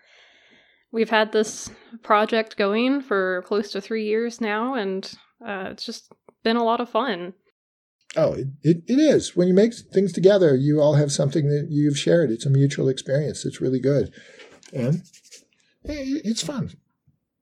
we've 0.93 1.11
had 1.11 1.33
this 1.33 1.71
project 2.03 2.57
going 2.57 3.01
for 3.01 3.43
close 3.47 3.73
to 3.73 3.81
three 3.81 4.05
years 4.05 4.41
now, 4.41 4.75
and 4.75 5.13
uh, 5.45 5.69
it's 5.71 5.85
just 5.85 6.13
been 6.43 6.57
a 6.57 6.65
lot 6.65 6.81
of 6.81 6.91
fun. 6.91 7.35
Oh, 8.17 8.33
it, 8.33 8.49
it, 8.63 8.77
it 8.89 8.99
is. 8.99 9.37
When 9.37 9.47
you 9.47 9.55
make 9.55 9.73
things 9.75 10.13
together, 10.13 10.57
you 10.57 10.81
all 10.81 10.95
have 10.95 11.13
something 11.13 11.49
that 11.49 11.69
you've 11.71 11.99
shared. 11.99 12.31
It's 12.31 12.47
a 12.47 12.51
mutual 12.51 12.89
experience. 12.89 13.45
It's 13.45 13.61
really 13.61 13.79
good. 13.79 14.13
And 14.73 15.03
it's 15.85 16.43
fun. 16.43 16.73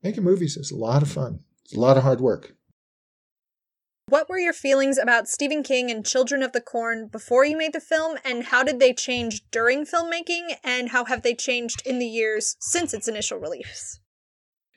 Making 0.02 0.24
movies 0.24 0.56
is 0.56 0.70
a 0.70 0.76
lot 0.76 1.02
of 1.02 1.10
fun. 1.10 1.40
It's 1.64 1.74
a 1.74 1.80
lot 1.80 1.96
of 1.96 2.02
hard 2.02 2.20
work. 2.20 2.54
What 4.08 4.30
were 4.30 4.38
your 4.38 4.54
feelings 4.54 4.96
about 4.96 5.28
Stephen 5.28 5.62
King 5.62 5.90
and 5.90 6.04
Children 6.04 6.42
of 6.42 6.52
the 6.52 6.62
Corn 6.62 7.08
before 7.08 7.44
you 7.44 7.58
made 7.58 7.74
the 7.74 7.80
film, 7.80 8.16
and 8.24 8.44
how 8.44 8.64
did 8.64 8.80
they 8.80 8.94
change 8.94 9.42
during 9.50 9.84
filmmaking, 9.84 10.54
and 10.64 10.88
how 10.88 11.04
have 11.04 11.20
they 11.20 11.34
changed 11.34 11.86
in 11.86 11.98
the 11.98 12.06
years 12.06 12.56
since 12.58 12.94
its 12.94 13.06
initial 13.06 13.38
release? 13.38 14.00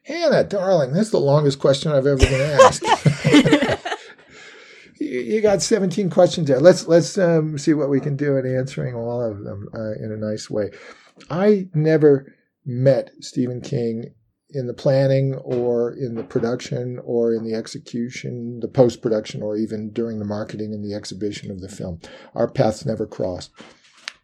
Hannah, 0.03 0.43
darling, 0.43 0.91
that's 0.91 1.11
the 1.11 1.19
longest 1.19 1.59
question 1.59 1.93
I've 1.93 2.07
ever 2.07 2.17
been 2.17 2.59
asked. 2.59 2.83
you 4.99 5.39
got 5.39 5.61
17 5.61 6.09
questions 6.09 6.49
there. 6.49 6.59
Let's 6.59 6.85
let's 6.87 7.17
um, 7.17 7.57
see 7.57 7.73
what 7.73 7.89
we 7.89 8.01
can 8.01 8.17
do 8.17 8.35
in 8.35 8.45
answering 8.45 8.95
all 8.95 9.21
of 9.21 9.45
them 9.45 9.69
uh, 9.73 9.93
in 9.93 10.11
a 10.11 10.17
nice 10.17 10.49
way. 10.49 10.71
I 11.29 11.69
never 11.73 12.35
met 12.65 13.11
Stephen 13.21 13.61
King 13.61 14.13
in 14.53 14.67
the 14.67 14.73
planning 14.73 15.35
or 15.35 15.91
in 15.91 16.15
the 16.15 16.23
production 16.23 16.99
or 17.03 17.33
in 17.33 17.43
the 17.43 17.53
execution, 17.53 18.59
the 18.59 18.67
post 18.67 19.01
production, 19.01 19.41
or 19.41 19.57
even 19.57 19.91
during 19.91 20.19
the 20.19 20.25
marketing 20.25 20.73
and 20.73 20.83
the 20.83 20.93
exhibition 20.93 21.51
of 21.51 21.61
the 21.61 21.69
film. 21.69 21.99
Our 22.35 22.49
paths 22.49 22.85
never 22.85 23.05
crossed. 23.05 23.51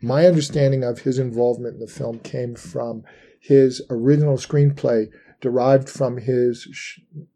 My 0.01 0.25
understanding 0.25 0.84
of 0.84 1.00
his 1.00 1.17
involvement 1.17 1.75
in 1.75 1.79
the 1.79 1.88
film 1.88 2.19
came 2.19 2.55
from 2.55 3.03
his 3.39 3.81
original 3.89 4.38
screenplay 4.38 5.10
derived 5.41 5.89
from 5.89 6.17
his 6.17 6.67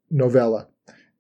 novella 0.10 0.68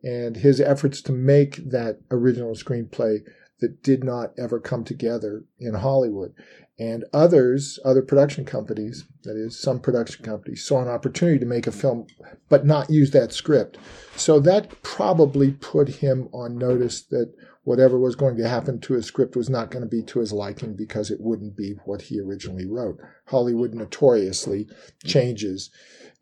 and 0.03 0.35
his 0.35 0.59
efforts 0.59 1.01
to 1.03 1.11
make 1.11 1.57
that 1.69 1.99
original 2.09 2.53
screenplay 2.53 3.19
that 3.61 3.81
did 3.81 4.03
not 4.03 4.33
ever 4.37 4.59
come 4.59 4.83
together 4.83 5.45
in 5.59 5.75
Hollywood. 5.75 6.33
And 6.79 7.05
others, 7.13 7.79
other 7.85 8.01
production 8.01 8.43
companies, 8.43 9.05
that 9.23 9.37
is, 9.37 9.59
some 9.59 9.79
production 9.79 10.25
companies, 10.25 10.65
saw 10.65 10.81
an 10.81 10.87
opportunity 10.87 11.37
to 11.39 11.45
make 11.45 11.67
a 11.67 11.71
film 11.71 12.07
but 12.49 12.65
not 12.65 12.89
use 12.89 13.11
that 13.11 13.33
script. 13.33 13.77
So 14.15 14.39
that 14.39 14.81
probably 14.81 15.51
put 15.51 15.87
him 15.89 16.27
on 16.33 16.57
notice 16.57 17.03
that 17.03 17.33
whatever 17.63 17.99
was 17.99 18.15
going 18.15 18.35
to 18.37 18.49
happen 18.49 18.79
to 18.79 18.93
his 18.93 19.05
script 19.05 19.35
was 19.35 19.49
not 19.49 19.69
going 19.69 19.83
to 19.83 19.89
be 19.89 20.01
to 20.03 20.19
his 20.19 20.33
liking 20.33 20.75
because 20.75 21.11
it 21.11 21.21
wouldn't 21.21 21.55
be 21.55 21.75
what 21.85 22.03
he 22.03 22.19
originally 22.19 22.65
wrote. 22.65 22.97
Hollywood 23.27 23.75
notoriously 23.75 24.67
changes 25.05 25.69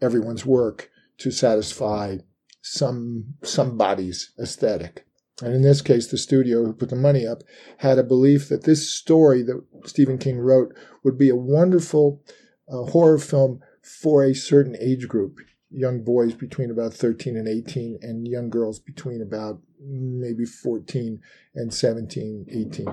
everyone's 0.01 0.45
work 0.45 0.89
to 1.19 1.31
satisfy 1.31 2.17
some 2.61 3.35
somebody's 3.43 4.33
aesthetic. 4.39 5.05
And 5.41 5.53
in 5.53 5.61
this 5.61 5.81
case, 5.81 6.07
the 6.07 6.17
studio 6.17 6.65
who 6.65 6.73
put 6.73 6.89
the 6.89 6.95
money 6.95 7.25
up 7.25 7.43
had 7.77 7.97
a 7.97 8.03
belief 8.03 8.49
that 8.49 8.63
this 8.63 8.89
story 8.89 9.41
that 9.43 9.63
Stephen 9.85 10.17
King 10.17 10.39
wrote 10.39 10.73
would 11.03 11.17
be 11.17 11.29
a 11.29 11.35
wonderful 11.35 12.21
uh, 12.71 12.83
horror 12.91 13.19
film 13.19 13.61
for 13.81 14.23
a 14.23 14.35
certain 14.35 14.75
age 14.79 15.07
group 15.07 15.39
young 15.71 16.03
boys 16.03 16.33
between 16.33 16.71
about 16.71 16.93
13 16.93 17.37
and 17.37 17.47
18, 17.47 17.99
and 18.01 18.27
young 18.27 18.49
girls 18.49 18.79
between 18.79 19.21
about 19.21 19.61
maybe 19.79 20.45
14 20.45 21.21
and 21.55 21.73
17, 21.73 22.45
18. 22.49 22.87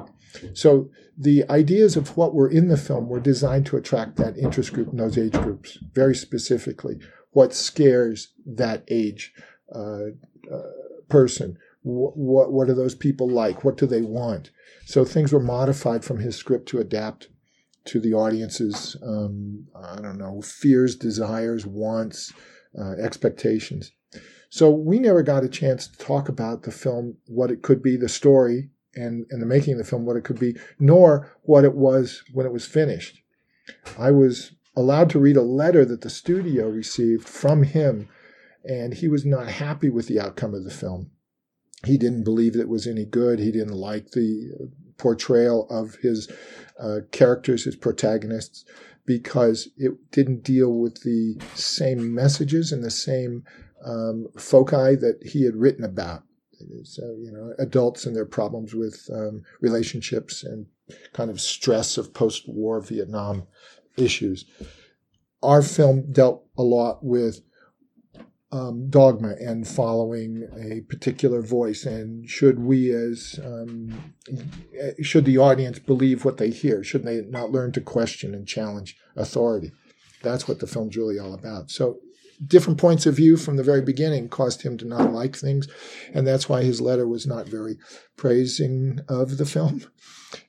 So 0.54 0.90
the 1.16 1.44
ideas 1.48 1.96
of 1.96 2.16
what 2.16 2.34
were 2.34 2.48
in 2.48 2.68
the 2.68 2.76
film 2.76 3.08
were 3.08 3.20
designed 3.20 3.66
to 3.66 3.76
attract 3.76 4.16
that 4.16 4.36
interest 4.36 4.72
group 4.72 4.88
in 4.88 4.98
those 4.98 5.16
age 5.16 5.32
groups 5.32 5.78
very 5.92 6.14
specifically. 6.14 6.98
What 7.30 7.54
scares 7.54 8.32
that 8.44 8.84
age 8.88 9.32
uh, 9.74 10.10
uh, 10.52 10.70
person? 11.08 11.58
What 11.86 12.52
what 12.52 12.68
are 12.68 12.74
those 12.74 12.96
people 12.96 13.28
like? 13.28 13.62
What 13.62 13.76
do 13.76 13.86
they 13.86 14.02
want? 14.02 14.50
So 14.86 15.04
things 15.04 15.32
were 15.32 15.40
modified 15.40 16.04
from 16.04 16.18
his 16.18 16.34
script 16.34 16.68
to 16.70 16.80
adapt 16.80 17.28
to 17.86 18.00
the 18.00 18.12
audience's 18.12 18.96
um, 19.02 19.68
I 19.74 20.00
don't 20.00 20.18
know 20.18 20.42
fears, 20.42 20.96
desires, 20.96 21.64
wants, 21.64 22.32
uh, 22.76 22.94
expectations. 23.00 23.92
So 24.50 24.70
we 24.70 24.98
never 24.98 25.22
got 25.22 25.44
a 25.44 25.48
chance 25.48 25.86
to 25.86 25.98
talk 25.98 26.28
about 26.28 26.64
the 26.64 26.72
film, 26.72 27.18
what 27.26 27.52
it 27.52 27.62
could 27.62 27.82
be, 27.82 27.96
the 27.96 28.08
story, 28.08 28.70
and 28.96 29.24
and 29.30 29.40
the 29.40 29.46
making 29.46 29.74
of 29.74 29.78
the 29.78 29.84
film, 29.84 30.04
what 30.04 30.16
it 30.16 30.24
could 30.24 30.40
be, 30.40 30.56
nor 30.80 31.36
what 31.42 31.64
it 31.64 31.74
was 31.74 32.24
when 32.32 32.46
it 32.46 32.52
was 32.52 32.66
finished. 32.66 33.20
I 33.96 34.10
was 34.10 34.52
allowed 34.74 35.08
to 35.10 35.20
read 35.20 35.36
a 35.36 35.42
letter 35.42 35.84
that 35.84 36.00
the 36.00 36.10
studio 36.10 36.68
received 36.68 37.28
from 37.28 37.62
him, 37.62 38.08
and 38.64 38.94
he 38.94 39.06
was 39.06 39.24
not 39.24 39.46
happy 39.46 39.88
with 39.88 40.08
the 40.08 40.18
outcome 40.18 40.52
of 40.52 40.64
the 40.64 40.70
film 40.70 41.12
he 41.86 41.96
didn't 41.96 42.24
believe 42.24 42.56
it 42.56 42.68
was 42.68 42.86
any 42.86 43.04
good. 43.04 43.38
He 43.38 43.52
didn't 43.52 43.74
like 43.74 44.10
the 44.10 44.50
portrayal 44.98 45.66
of 45.70 45.96
his 45.96 46.30
uh, 46.80 47.00
characters, 47.10 47.64
his 47.64 47.76
protagonists, 47.76 48.64
because 49.04 49.68
it 49.76 49.92
didn't 50.10 50.42
deal 50.42 50.72
with 50.72 51.02
the 51.02 51.40
same 51.54 52.14
messages 52.14 52.72
and 52.72 52.82
the 52.82 52.90
same 52.90 53.44
um, 53.84 54.26
foci 54.36 54.96
that 54.96 55.18
he 55.22 55.44
had 55.44 55.56
written 55.56 55.84
about. 55.84 56.22
So 56.84 57.02
you 57.20 57.30
know, 57.30 57.52
adults 57.58 58.06
and 58.06 58.16
their 58.16 58.26
problems 58.26 58.74
with 58.74 59.08
um, 59.12 59.42
relationships 59.60 60.42
and 60.42 60.66
kind 61.12 61.30
of 61.30 61.40
stress 61.40 61.98
of 61.98 62.14
post-war 62.14 62.80
Vietnam 62.80 63.46
issues. 63.96 64.46
Our 65.42 65.62
film 65.62 66.12
dealt 66.12 66.44
a 66.56 66.62
lot 66.62 67.04
with 67.04 67.42
um, 68.56 68.88
dogma 68.88 69.34
and 69.40 69.68
following 69.68 70.48
a 70.56 70.80
particular 70.88 71.42
voice, 71.42 71.84
and 71.84 72.28
should 72.28 72.58
we, 72.58 72.90
as 72.90 73.38
um, 73.44 74.14
should 75.02 75.24
the 75.24 75.38
audience 75.38 75.78
believe 75.78 76.24
what 76.24 76.38
they 76.38 76.50
hear? 76.50 76.82
Should 76.82 77.04
they 77.04 77.22
not 77.22 77.50
learn 77.50 77.72
to 77.72 77.80
question 77.80 78.34
and 78.34 78.46
challenge 78.46 78.96
authority? 79.14 79.72
That's 80.22 80.48
what 80.48 80.60
the 80.60 80.66
film's 80.66 80.96
really 80.96 81.18
all 81.18 81.34
about. 81.34 81.70
So 81.70 81.98
different 82.44 82.78
points 82.78 83.06
of 83.06 83.16
view 83.16 83.36
from 83.36 83.56
the 83.56 83.62
very 83.62 83.82
beginning 83.82 84.28
caused 84.28 84.62
him 84.62 84.76
to 84.78 84.84
not 84.84 85.12
like 85.12 85.36
things. 85.36 85.68
And 86.12 86.26
that's 86.26 86.48
why 86.48 86.62
his 86.62 86.80
letter 86.80 87.06
was 87.06 87.26
not 87.26 87.46
very 87.48 87.78
praising 88.16 89.00
of 89.08 89.38
the 89.38 89.46
film. 89.46 89.84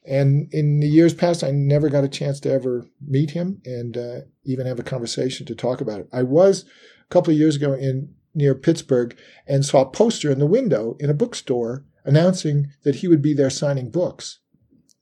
And 0.05 0.49
in 0.51 0.79
the 0.79 0.87
years 0.87 1.13
past, 1.13 1.43
I 1.43 1.51
never 1.51 1.89
got 1.89 2.03
a 2.03 2.09
chance 2.09 2.39
to 2.41 2.51
ever 2.51 2.85
meet 3.05 3.31
him 3.31 3.61
and 3.65 3.97
uh, 3.97 4.19
even 4.43 4.65
have 4.65 4.79
a 4.79 4.83
conversation 4.83 5.45
to 5.45 5.55
talk 5.55 5.79
about 5.81 5.99
it. 5.99 6.09
I 6.11 6.23
was 6.23 6.65
a 7.09 7.13
couple 7.13 7.31
of 7.31 7.39
years 7.39 7.55
ago 7.55 7.73
in 7.73 8.13
near 8.33 8.53
Pittsburgh 8.53 9.17
and 9.47 9.65
saw 9.65 9.81
a 9.81 9.89
poster 9.89 10.31
in 10.31 10.39
the 10.39 10.45
window 10.45 10.95
in 10.99 11.09
a 11.09 11.13
bookstore 11.13 11.85
announcing 12.03 12.71
that 12.83 12.95
he 12.95 13.07
would 13.07 13.21
be 13.21 13.33
there 13.33 13.49
signing 13.49 13.89
books. 13.89 14.39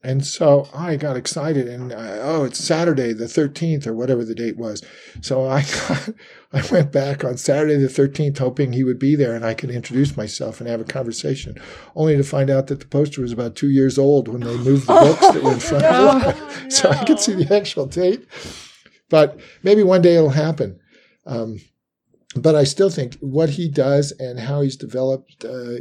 And 0.02 0.24
so 0.24 0.68
I 0.72 0.94
got 0.96 1.16
excited 1.16 1.66
and 1.66 1.92
uh, 1.92 2.18
oh, 2.20 2.44
it's 2.44 2.60
Saturday 2.62 3.12
the 3.12 3.24
13th 3.24 3.88
or 3.88 3.94
whatever 3.94 4.24
the 4.24 4.36
date 4.36 4.56
was. 4.56 4.84
So 5.20 5.46
I 5.46 5.62
got, 5.62 6.10
I 6.52 6.62
went 6.70 6.92
back 6.92 7.24
on 7.24 7.36
Saturday 7.36 7.74
the 7.74 7.88
13th 7.88 8.38
hoping 8.38 8.72
he 8.72 8.84
would 8.84 9.00
be 9.00 9.16
there 9.16 9.34
and 9.34 9.44
I 9.44 9.54
could 9.54 9.70
introduce 9.70 10.16
myself 10.16 10.60
and 10.60 10.68
have 10.68 10.80
a 10.80 10.84
conversation, 10.84 11.60
only 11.96 12.16
to 12.16 12.22
find 12.22 12.50
out 12.50 12.68
that 12.68 12.78
the 12.80 12.86
poster 12.86 13.20
was 13.20 13.32
about 13.32 13.56
two 13.56 13.70
years 13.70 13.98
old 13.98 14.28
when 14.28 14.42
they 14.42 14.56
moved 14.58 14.86
the 14.86 14.94
books 15.00 15.32
that 15.32 15.42
were 15.42 15.52
in 15.52 15.60
front 15.60 15.84
of 15.84 16.22
it. 16.22 16.36
no. 16.36 16.68
So 16.70 16.90
I 16.90 17.04
could 17.04 17.18
see 17.18 17.34
the 17.34 17.54
actual 17.54 17.86
date. 17.86 18.26
But 19.08 19.40
maybe 19.62 19.82
one 19.82 20.02
day 20.02 20.16
it'll 20.16 20.30
happen. 20.30 20.78
Um, 21.26 21.58
but 22.34 22.54
I 22.54 22.64
still 22.64 22.90
think 22.90 23.16
what 23.20 23.50
he 23.50 23.68
does 23.68 24.12
and 24.18 24.40
how 24.40 24.60
he's 24.62 24.76
developed 24.76 25.44
uh, 25.44 25.78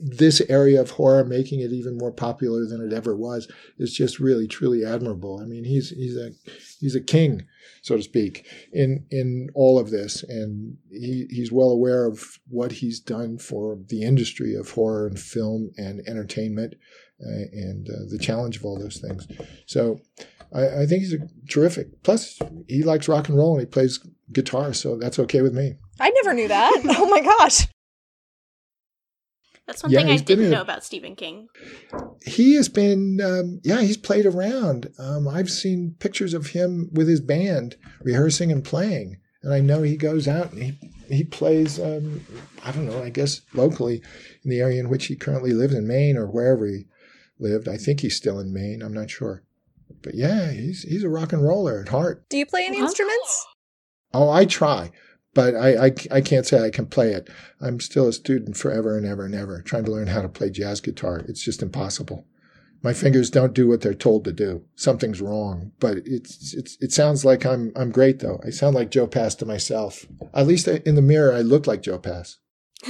this 0.00 0.40
area 0.42 0.80
of 0.80 0.90
horror, 0.90 1.24
making 1.24 1.60
it 1.60 1.72
even 1.72 1.98
more 1.98 2.12
popular 2.12 2.66
than 2.66 2.80
it 2.80 2.92
ever 2.92 3.16
was, 3.16 3.50
is 3.78 3.92
just 3.92 4.20
really 4.20 4.46
truly 4.46 4.84
admirable. 4.84 5.40
I 5.40 5.46
mean, 5.46 5.64
he's 5.64 5.90
he's 5.90 6.16
a 6.16 6.30
he's 6.78 6.94
a 6.94 7.00
king, 7.00 7.46
so 7.82 7.96
to 7.96 8.02
speak, 8.02 8.46
in 8.72 9.06
in 9.10 9.48
all 9.54 9.78
of 9.78 9.90
this, 9.90 10.22
and 10.22 10.76
he, 10.90 11.26
he's 11.30 11.52
well 11.52 11.70
aware 11.70 12.06
of 12.06 12.38
what 12.48 12.72
he's 12.72 13.00
done 13.00 13.38
for 13.38 13.78
the 13.88 14.02
industry 14.02 14.54
of 14.54 14.70
horror 14.70 15.06
and 15.06 15.18
film 15.18 15.70
and 15.76 16.02
entertainment, 16.06 16.74
uh, 17.20 17.46
and 17.52 17.88
uh, 17.88 18.04
the 18.10 18.18
challenge 18.18 18.56
of 18.56 18.64
all 18.64 18.78
those 18.78 18.98
things. 18.98 19.26
So. 19.66 20.00
I, 20.54 20.82
I 20.82 20.86
think 20.86 21.02
he's 21.02 21.12
a 21.14 21.18
terrific. 21.48 22.02
Plus, 22.02 22.38
he 22.68 22.82
likes 22.82 23.08
rock 23.08 23.28
and 23.28 23.36
roll 23.38 23.52
and 23.52 23.60
he 23.60 23.66
plays 23.66 24.00
guitar, 24.32 24.72
so 24.72 24.96
that's 24.96 25.18
okay 25.18 25.40
with 25.42 25.54
me. 25.54 25.74
I 26.00 26.10
never 26.10 26.34
knew 26.34 26.48
that. 26.48 26.82
Oh 26.98 27.08
my 27.08 27.20
gosh. 27.20 27.66
That's 29.66 29.82
one 29.82 29.90
Yeah, 29.90 30.02
thing 30.02 30.10
I 30.10 30.16
didn't 30.18 30.44
a- 30.46 30.50
know 30.50 30.60
about 30.60 30.84
Stephen 30.84 31.16
King. 31.16 31.48
he 32.24 32.54
has 32.54 32.68
been 32.68 33.20
um, 33.20 33.60
yeah 33.64 33.80
he's 33.80 33.96
played 33.96 34.26
around 34.26 34.88
um, 34.98 35.26
i've 35.28 35.50
seen 35.50 35.94
pictures 35.98 36.34
of 36.34 36.48
him 36.48 36.88
with 36.92 37.08
his 37.08 37.20
band 37.20 37.76
rehearsing 38.02 38.50
and 38.52 38.64
playing 38.64 39.16
and 39.42 39.52
i 39.52 39.60
know 39.60 39.82
he 39.82 39.96
goes 39.96 40.26
out 40.28 40.52
and 40.52 40.62
he, 40.62 40.92
he 41.08 41.24
plays 41.24 41.78
um, 41.80 42.20
i 42.64 42.70
don't 42.72 42.86
know 42.86 43.02
i 43.02 43.10
guess 43.10 43.40
locally 43.54 44.00
in 44.44 44.50
the 44.50 44.60
area 44.60 44.78
in 44.80 44.88
which 44.88 45.06
he 45.06 45.16
currently 45.16 45.52
lives 45.52 45.74
in 45.74 45.86
maine 45.86 46.16
or 46.16 46.26
wherever 46.26 46.66
he 46.66 46.84
lived 47.38 47.68
i 47.68 47.76
think 47.76 48.00
he's 48.00 48.16
still 48.16 48.38
in 48.38 48.52
maine 48.52 48.82
i'm 48.82 48.94
not 48.94 49.10
sure 49.10 49.42
but 50.02 50.14
yeah 50.14 50.50
he's 50.52 50.82
he's 50.82 51.04
a 51.04 51.08
rock 51.08 51.32
and 51.32 51.44
roller 51.44 51.80
at 51.80 51.88
heart 51.88 52.28
Do 52.28 52.38
you 52.38 52.46
play 52.46 52.64
any 52.66 52.78
Huh? 52.78 52.84
instruments? 52.84 53.46
oh 54.14 54.30
i 54.30 54.44
try 54.44 54.90
but 55.34 55.54
I, 55.54 55.86
I, 55.88 55.92
I 56.10 56.20
can't 56.22 56.46
say 56.46 56.64
I 56.64 56.70
can 56.70 56.86
play 56.86 57.12
it. 57.12 57.28
I'm 57.60 57.78
still 57.78 58.08
a 58.08 58.12
student 58.14 58.56
forever 58.56 58.96
and 58.96 59.04
ever 59.04 59.26
and 59.26 59.34
ever, 59.34 59.60
trying 59.60 59.84
to 59.84 59.90
learn 59.92 60.06
how 60.06 60.22
to 60.22 60.30
play 60.30 60.48
jazz 60.48 60.80
guitar. 60.80 61.18
It's 61.28 61.42
just 61.44 61.60
impossible. 61.60 62.26
My 62.82 62.94
fingers 62.94 63.28
don't 63.28 63.52
do 63.52 63.68
what 63.68 63.82
they're 63.82 63.92
told 63.92 64.24
to 64.24 64.32
do. 64.32 64.64
Something's 64.76 65.20
wrong. 65.20 65.72
But 65.78 65.98
it's, 66.06 66.54
it's 66.54 66.78
it 66.80 66.90
sounds 66.90 67.26
like 67.26 67.44
I'm 67.44 67.70
I'm 67.76 67.90
great 67.90 68.20
though. 68.20 68.40
I 68.46 68.48
sound 68.50 68.74
like 68.76 68.90
Joe 68.90 69.06
Pass 69.06 69.34
to 69.34 69.44
myself. 69.44 70.06
At 70.32 70.46
least 70.46 70.68
in 70.68 70.94
the 70.94 71.02
mirror, 71.02 71.34
I 71.34 71.42
look 71.42 71.66
like 71.66 71.82
Joe 71.82 71.98
Pass. 71.98 72.38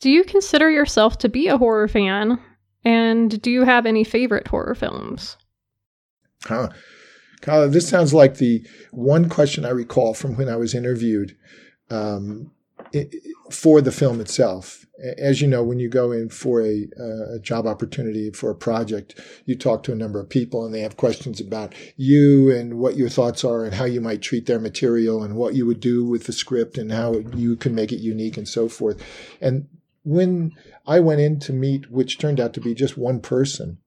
do 0.00 0.10
you 0.10 0.24
consider 0.24 0.70
yourself 0.70 1.16
to 1.18 1.30
be 1.30 1.48
a 1.48 1.56
horror 1.56 1.88
fan? 1.88 2.38
And 2.84 3.40
do 3.40 3.50
you 3.50 3.64
have 3.64 3.86
any 3.86 4.04
favorite 4.04 4.48
horror 4.48 4.74
films? 4.74 5.36
Huh. 6.44 6.70
This 7.44 7.88
sounds 7.88 8.14
like 8.14 8.36
the 8.36 8.66
one 8.90 9.28
question 9.28 9.64
I 9.64 9.70
recall 9.70 10.14
from 10.14 10.36
when 10.36 10.48
I 10.48 10.56
was 10.56 10.74
interviewed 10.74 11.36
um, 11.90 12.50
for 13.50 13.80
the 13.80 13.92
film 13.92 14.20
itself. 14.20 14.86
As 15.18 15.42
you 15.42 15.48
know, 15.48 15.62
when 15.62 15.78
you 15.78 15.88
go 15.88 16.12
in 16.12 16.28
for 16.28 16.62
a, 16.62 16.86
uh, 16.98 17.34
a 17.34 17.38
job 17.40 17.66
opportunity 17.66 18.30
for 18.30 18.48
a 18.50 18.54
project, 18.54 19.20
you 19.44 19.56
talk 19.56 19.82
to 19.82 19.92
a 19.92 19.96
number 19.96 20.20
of 20.20 20.28
people 20.28 20.64
and 20.64 20.72
they 20.72 20.80
have 20.80 20.96
questions 20.96 21.40
about 21.40 21.74
you 21.96 22.50
and 22.50 22.78
what 22.78 22.96
your 22.96 23.08
thoughts 23.08 23.44
are 23.44 23.64
and 23.64 23.74
how 23.74 23.84
you 23.84 24.00
might 24.00 24.22
treat 24.22 24.46
their 24.46 24.60
material 24.60 25.22
and 25.22 25.34
what 25.34 25.54
you 25.54 25.66
would 25.66 25.80
do 25.80 26.04
with 26.04 26.24
the 26.24 26.32
script 26.32 26.78
and 26.78 26.92
how 26.92 27.16
you 27.34 27.56
can 27.56 27.74
make 27.74 27.92
it 27.92 27.98
unique 27.98 28.36
and 28.36 28.48
so 28.48 28.68
forth. 28.68 29.02
And 29.40 29.68
when 30.04 30.52
I 30.86 31.00
went 31.00 31.20
in 31.20 31.38
to 31.40 31.52
meet, 31.52 31.90
which 31.90 32.18
turned 32.18 32.40
out 32.40 32.52
to 32.54 32.60
be 32.60 32.74
just 32.74 32.98
one 32.98 33.20
person, 33.20 33.78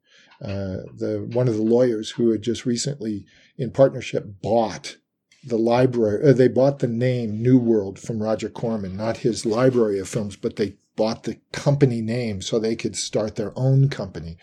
uh, 0.42 0.84
the 0.96 1.28
one 1.32 1.48
of 1.48 1.56
the 1.56 1.64
lawyers 1.64 2.12
who 2.12 2.32
had 2.32 2.42
just 2.42 2.66
recently, 2.66 3.26
in 3.58 3.72
partnership, 3.72 4.26
bought 4.42 4.98
the 5.44 5.58
library. 5.58 6.28
Uh, 6.28 6.34
they 6.34 6.48
bought 6.48 6.80
the 6.80 6.88
name 6.88 7.42
New 7.42 7.58
World 7.58 8.00
from 8.00 8.22
Roger 8.22 8.50
Corman, 8.50 8.98
not 8.98 9.18
his 9.18 9.46
library 9.46 10.00
of 10.00 10.10
films, 10.10 10.36
but 10.36 10.56
they 10.56 10.76
bought 10.96 11.24
the 11.24 11.40
company 11.52 12.02
name 12.02 12.42
so 12.42 12.60
they 12.60 12.76
could 12.76 12.96
start 12.96 13.36
their 13.36 13.54
own 13.56 13.90
company, 13.90 14.38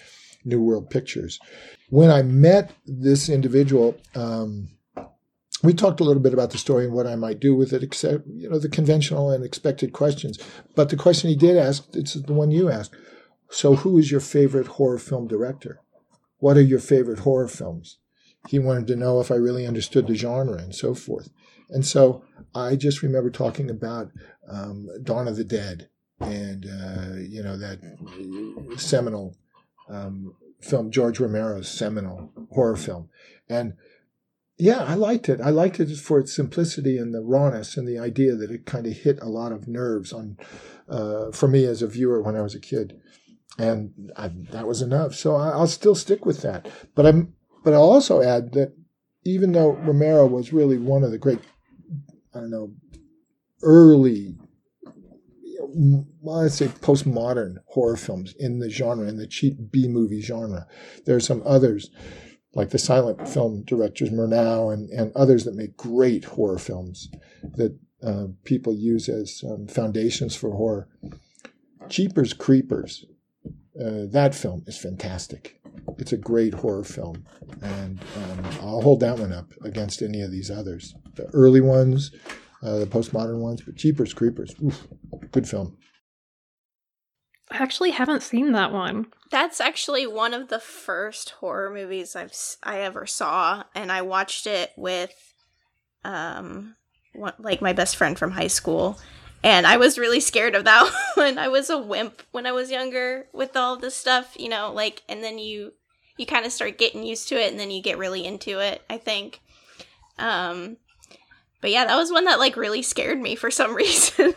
New 0.44 0.62
World 0.62 0.90
Pictures. 0.90 1.38
When 1.90 2.10
I 2.10 2.22
met 2.22 2.72
this 2.86 3.28
individual, 3.28 3.96
um, 4.14 4.68
we 5.62 5.72
talked 5.72 6.00
a 6.00 6.04
little 6.04 6.22
bit 6.22 6.34
about 6.34 6.50
the 6.50 6.58
story 6.58 6.84
and 6.84 6.94
what 6.94 7.06
I 7.06 7.16
might 7.16 7.40
do 7.40 7.54
with 7.54 7.72
it, 7.72 7.82
except 7.82 8.26
you 8.26 8.48
know 8.48 8.58
the 8.58 8.68
conventional 8.68 9.30
and 9.30 9.44
expected 9.44 9.92
questions. 9.92 10.38
But 10.74 10.88
the 10.88 10.96
question 10.96 11.30
he 11.30 11.36
did 11.36 11.56
ask, 11.56 11.84
it's 11.94 12.14
the 12.14 12.32
one 12.32 12.50
you 12.50 12.70
asked. 12.70 12.94
So, 13.50 13.76
who 13.76 13.98
is 13.98 14.10
your 14.10 14.20
favorite 14.20 14.66
horror 14.66 14.98
film 14.98 15.28
director? 15.28 15.80
What 16.38 16.56
are 16.56 16.62
your 16.62 16.80
favorite 16.80 17.20
horror 17.20 17.48
films? 17.48 17.98
He 18.48 18.58
wanted 18.58 18.86
to 18.88 18.96
know 18.96 19.20
if 19.20 19.30
I 19.30 19.36
really 19.36 19.66
understood 19.66 20.06
the 20.06 20.14
genre 20.14 20.58
and 20.58 20.74
so 20.74 20.94
forth. 20.94 21.30
And 21.70 21.86
so 21.86 22.22
I 22.54 22.76
just 22.76 23.02
remember 23.02 23.30
talking 23.30 23.70
about 23.70 24.10
um, 24.48 24.88
Dawn 25.02 25.28
of 25.28 25.36
the 25.36 25.44
Dead 25.44 25.88
and, 26.20 26.66
uh, 26.66 27.16
you 27.16 27.42
know, 27.42 27.56
that 27.56 27.78
seminal 28.76 29.36
um, 29.88 30.34
film, 30.60 30.90
George 30.90 31.18
Romero's 31.18 31.68
seminal 31.68 32.30
horror 32.52 32.76
film. 32.76 33.08
And 33.48 33.74
yeah, 34.56 34.84
I 34.84 34.94
liked 34.94 35.28
it. 35.28 35.40
I 35.40 35.50
liked 35.50 35.80
it 35.80 35.94
for 35.96 36.18
its 36.18 36.34
simplicity 36.34 36.96
and 36.96 37.12
the 37.12 37.22
rawness 37.22 37.76
and 37.76 37.88
the 37.88 37.98
idea 37.98 38.36
that 38.36 38.50
it 38.50 38.66
kind 38.66 38.86
of 38.86 38.92
hit 38.92 39.18
a 39.20 39.28
lot 39.28 39.52
of 39.52 39.66
nerves 39.66 40.12
on 40.12 40.36
uh, 40.88 41.32
for 41.32 41.48
me 41.48 41.64
as 41.64 41.82
a 41.82 41.88
viewer 41.88 42.22
when 42.22 42.36
I 42.36 42.42
was 42.42 42.54
a 42.54 42.60
kid 42.60 43.00
and 43.58 44.12
I, 44.16 44.28
that 44.50 44.66
was 44.66 44.82
enough. 44.82 45.14
So 45.14 45.36
I, 45.36 45.50
I'll 45.50 45.66
still 45.66 45.94
stick 45.94 46.24
with 46.24 46.42
that. 46.42 46.68
But 46.94 47.06
I'm, 47.06 47.34
but 47.64 47.74
I'll 47.74 47.82
also 47.82 48.22
add 48.22 48.52
that 48.52 48.74
even 49.24 49.52
though 49.52 49.72
Romero 49.72 50.26
was 50.26 50.52
really 50.52 50.78
one 50.78 51.02
of 51.02 51.10
the 51.10 51.18
great, 51.18 51.40
I 52.34 52.40
don't 52.40 52.50
know, 52.50 52.72
early, 53.62 54.36
well, 55.56 56.42
let's 56.42 56.56
say 56.56 56.68
postmodern 56.68 57.56
horror 57.68 57.96
films 57.96 58.34
in 58.38 58.58
the 58.58 58.70
genre, 58.70 59.08
in 59.08 59.16
the 59.16 59.26
cheap 59.26 59.56
B 59.70 59.88
movie 59.88 60.20
genre, 60.20 60.66
there 61.06 61.16
are 61.16 61.20
some 61.20 61.42
others 61.44 61.90
like 62.54 62.70
the 62.70 62.78
silent 62.78 63.28
film 63.28 63.62
directors 63.64 64.10
Murnau 64.10 64.72
and, 64.72 64.88
and 64.90 65.12
others 65.14 65.44
that 65.44 65.54
make 65.54 65.76
great 65.76 66.24
horror 66.24 66.58
films 66.58 67.10
that 67.56 67.76
uh, 68.02 68.26
people 68.44 68.74
use 68.74 69.08
as 69.08 69.42
um, 69.48 69.66
foundations 69.66 70.36
for 70.36 70.52
horror. 70.52 70.88
Jeepers 71.88 72.32
Creepers 72.32 73.06
uh, 73.78 74.06
that 74.10 74.34
film 74.34 74.62
is 74.66 74.78
fantastic. 74.78 75.60
It's 75.98 76.12
a 76.12 76.16
great 76.16 76.54
horror 76.54 76.84
film, 76.84 77.24
and 77.60 78.00
um, 78.00 78.44
I'll 78.60 78.80
hold 78.80 79.00
that 79.00 79.18
one 79.18 79.32
up 79.32 79.52
against 79.64 80.00
any 80.00 80.22
of 80.22 80.30
these 80.30 80.50
others. 80.50 80.94
The 81.16 81.26
early 81.32 81.60
ones, 81.60 82.12
uh, 82.62 82.78
the 82.78 82.86
postmodern 82.86 83.40
ones, 83.40 83.62
but 83.62 83.74
Jeepers 83.74 84.14
Creepers, 84.14 84.54
oof, 84.62 84.86
good 85.32 85.48
film. 85.48 85.76
I 87.54 87.62
actually 87.62 87.92
haven't 87.92 88.24
seen 88.24 88.50
that 88.52 88.72
one. 88.72 89.06
That's 89.30 89.60
actually 89.60 90.06
one 90.08 90.34
of 90.34 90.48
the 90.48 90.58
first 90.58 91.30
horror 91.30 91.70
movies 91.70 92.16
I've 92.16 92.34
I 92.64 92.80
ever 92.80 93.06
saw, 93.06 93.62
and 93.74 93.92
I 93.92 94.02
watched 94.02 94.46
it 94.46 94.72
with, 94.76 95.14
um, 96.04 96.74
one, 97.12 97.32
like 97.38 97.62
my 97.62 97.72
best 97.72 97.94
friend 97.96 98.18
from 98.18 98.32
high 98.32 98.48
school, 98.48 98.98
And 99.44 99.66
I 99.66 99.76
was 99.76 99.98
really 99.98 100.20
scared 100.20 100.54
of 100.54 100.64
that 100.64 100.90
one. 101.14 101.38
I 101.38 101.48
was 101.48 101.70
a 101.70 101.78
wimp 101.78 102.22
when 102.32 102.46
I 102.46 102.52
was 102.52 102.70
younger 102.70 103.26
with 103.32 103.56
all 103.56 103.76
this 103.76 103.94
stuff, 103.94 104.34
you 104.38 104.48
know, 104.48 104.72
like 104.72 105.02
and 105.08 105.22
then 105.22 105.38
you 105.38 105.74
you 106.16 106.26
kind 106.26 106.46
of 106.46 106.52
start 106.52 106.78
getting 106.78 107.04
used 107.04 107.28
to 107.28 107.36
it 107.36 107.50
and 107.50 107.60
then 107.60 107.70
you 107.70 107.82
get 107.82 107.98
really 107.98 108.24
into 108.24 108.58
it, 108.60 108.82
I 108.90 108.98
think. 108.98 109.40
Um 110.18 110.78
but 111.60 111.70
yeah, 111.70 111.84
that 111.86 111.96
was 111.96 112.10
one 112.10 112.24
that 112.24 112.38
like 112.38 112.56
really 112.56 112.82
scared 112.82 113.20
me 113.20 113.36
for 113.36 113.50
some 113.50 113.74
reason. 113.82 114.34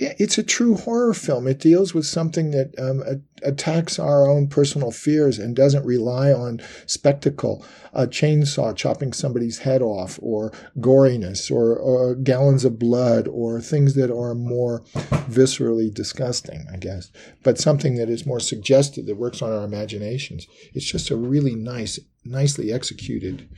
It's 0.00 0.38
a 0.38 0.42
true 0.42 0.76
horror 0.76 1.12
film. 1.12 1.46
It 1.46 1.58
deals 1.58 1.92
with 1.92 2.06
something 2.06 2.52
that 2.52 2.78
um, 2.78 3.02
attacks 3.42 3.98
our 3.98 4.28
own 4.28 4.48
personal 4.48 4.90
fears 4.90 5.38
and 5.38 5.54
doesn't 5.54 5.84
rely 5.84 6.32
on 6.32 6.60
spectacle, 6.86 7.64
a 7.92 8.06
chainsaw 8.06 8.74
chopping 8.74 9.12
somebody's 9.12 9.58
head 9.58 9.82
off, 9.82 10.18
or 10.22 10.52
goriness, 10.78 11.50
or, 11.50 11.76
or 11.76 12.14
gallons 12.14 12.64
of 12.64 12.78
blood, 12.78 13.28
or 13.28 13.60
things 13.60 13.94
that 13.94 14.10
are 14.10 14.34
more 14.34 14.80
viscerally 15.28 15.92
disgusting, 15.92 16.66
I 16.72 16.78
guess. 16.78 17.10
But 17.42 17.58
something 17.58 17.96
that 17.96 18.08
is 18.08 18.24
more 18.24 18.40
suggestive, 18.40 19.06
that 19.06 19.16
works 19.16 19.42
on 19.42 19.52
our 19.52 19.64
imaginations. 19.64 20.46
It's 20.72 20.90
just 20.90 21.10
a 21.10 21.16
really 21.16 21.54
nice, 21.54 22.00
nicely 22.24 22.72
executed 22.72 23.48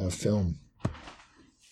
uh, 0.00 0.08
film. 0.08 0.60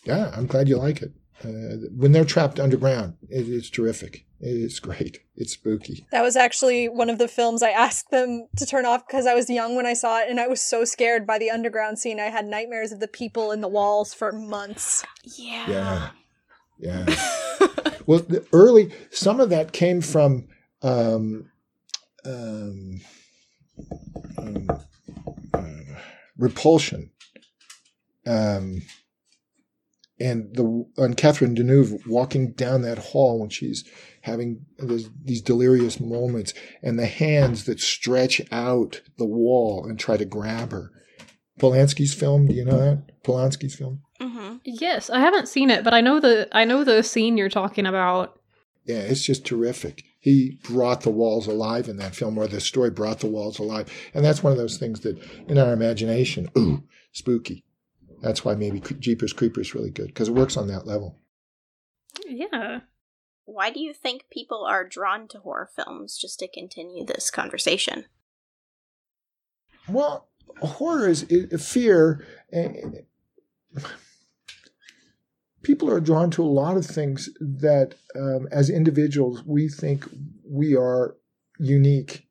Yeah, 0.04 0.32
I'm 0.36 0.46
glad 0.46 0.68
you 0.68 0.76
like 0.76 1.00
it. 1.00 1.12
Uh, 1.44 1.86
when 1.96 2.12
they're 2.12 2.24
trapped 2.24 2.58
underground, 2.58 3.14
it's 3.28 3.70
terrific. 3.70 4.26
It's 4.40 4.78
great. 4.78 5.20
It's 5.36 5.52
spooky. 5.52 6.06
That 6.12 6.22
was 6.22 6.36
actually 6.36 6.88
one 6.88 7.10
of 7.10 7.18
the 7.18 7.28
films 7.28 7.62
I 7.62 7.70
asked 7.70 8.10
them 8.10 8.48
to 8.56 8.66
turn 8.66 8.86
off 8.86 9.06
because 9.06 9.26
I 9.26 9.34
was 9.34 9.50
young 9.50 9.74
when 9.74 9.86
I 9.86 9.94
saw 9.94 10.20
it 10.20 10.28
and 10.28 10.38
I 10.38 10.46
was 10.46 10.60
so 10.60 10.84
scared 10.84 11.26
by 11.26 11.38
the 11.38 11.50
underground 11.50 11.98
scene. 11.98 12.20
I 12.20 12.26
had 12.26 12.46
nightmares 12.46 12.92
of 12.92 13.00
the 13.00 13.08
people 13.08 13.50
in 13.50 13.60
the 13.60 13.68
walls 13.68 14.14
for 14.14 14.30
months. 14.32 15.04
Yeah. 15.24 15.68
Yeah. 15.68 16.10
Yeah. 16.78 17.04
well, 18.06 18.20
the 18.20 18.46
early, 18.52 18.92
some 19.10 19.40
of 19.40 19.50
that 19.50 19.72
came 19.72 20.00
from 20.00 20.46
um, 20.82 21.50
um, 22.24 23.00
um, 24.36 24.68
uh, 25.52 26.00
repulsion. 26.36 27.10
Um, 28.26 28.82
and 30.20 30.54
the 30.54 30.84
and 30.96 31.16
Catherine 31.16 31.54
Deneuve 31.54 32.06
walking 32.06 32.52
down 32.52 32.82
that 32.82 32.98
hall 32.98 33.40
when 33.40 33.50
she's 33.50 33.84
having 34.22 34.66
this, 34.78 35.08
these 35.24 35.40
delirious 35.40 36.00
moments, 36.00 36.54
and 36.82 36.98
the 36.98 37.06
hands 37.06 37.64
that 37.64 37.80
stretch 37.80 38.40
out 38.50 39.00
the 39.16 39.24
wall 39.24 39.86
and 39.88 39.98
try 39.98 40.16
to 40.16 40.24
grab 40.24 40.72
her. 40.72 40.90
Polanski's 41.58 42.14
film, 42.14 42.46
do 42.46 42.54
you 42.54 42.64
know 42.64 42.78
that 42.78 43.22
Polanski's 43.22 43.74
film? 43.74 44.02
Mm-hmm. 44.20 44.56
Yes, 44.64 45.10
I 45.10 45.20
haven't 45.20 45.48
seen 45.48 45.70
it, 45.70 45.84
but 45.84 45.94
I 45.94 46.00
know 46.00 46.20
the 46.20 46.48
I 46.52 46.64
know 46.64 46.84
the 46.84 47.02
scene 47.02 47.36
you're 47.36 47.48
talking 47.48 47.86
about. 47.86 48.38
Yeah, 48.84 49.00
it's 49.00 49.24
just 49.24 49.44
terrific. 49.44 50.04
He 50.20 50.58
brought 50.64 51.02
the 51.02 51.10
walls 51.10 51.46
alive 51.46 51.88
in 51.88 51.96
that 51.98 52.14
film, 52.14 52.38
or 52.38 52.46
the 52.46 52.60
story 52.60 52.90
brought 52.90 53.20
the 53.20 53.26
walls 53.28 53.58
alive, 53.58 53.92
and 54.14 54.24
that's 54.24 54.42
one 54.42 54.52
of 54.52 54.58
those 54.58 54.78
things 54.78 55.00
that, 55.00 55.18
in 55.46 55.58
our 55.58 55.72
imagination, 55.72 56.48
ooh, 56.56 56.82
spooky. 57.12 57.64
That's 58.20 58.44
why 58.44 58.54
maybe 58.54 58.80
Jeepers 58.80 59.32
Creepers 59.32 59.74
really 59.74 59.90
good 59.90 60.08
because 60.08 60.28
it 60.28 60.34
works 60.34 60.56
on 60.56 60.68
that 60.68 60.86
level. 60.86 61.18
Yeah. 62.26 62.80
Why 63.44 63.70
do 63.70 63.80
you 63.80 63.94
think 63.94 64.24
people 64.30 64.64
are 64.64 64.86
drawn 64.86 65.28
to 65.28 65.38
horror 65.38 65.70
films? 65.74 66.18
Just 66.18 66.38
to 66.40 66.48
continue 66.48 67.04
this 67.04 67.30
conversation. 67.30 68.04
Well, 69.88 70.28
horror 70.60 71.08
is, 71.08 71.22
is 71.30 71.66
fear. 71.66 72.26
people 75.62 75.90
are 75.90 76.00
drawn 76.00 76.30
to 76.32 76.42
a 76.42 76.44
lot 76.44 76.76
of 76.76 76.84
things 76.84 77.30
that, 77.40 77.94
um, 78.14 78.48
as 78.50 78.68
individuals, 78.68 79.42
we 79.44 79.68
think 79.68 80.06
we 80.46 80.76
are 80.76 81.16
unique 81.58 82.26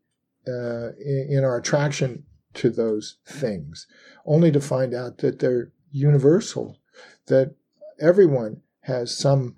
uh, 0.48 0.92
in, 1.00 1.28
in 1.30 1.44
our 1.44 1.58
attraction 1.58 2.24
to 2.54 2.70
those 2.70 3.18
things, 3.26 3.88
only 4.26 4.52
to 4.52 4.62
find 4.62 4.94
out 4.94 5.20
that 5.20 5.40
they're 5.40 5.72
universal, 5.98 6.78
that 7.28 7.56
everyone 8.00 8.62
has 8.82 9.18
some 9.18 9.56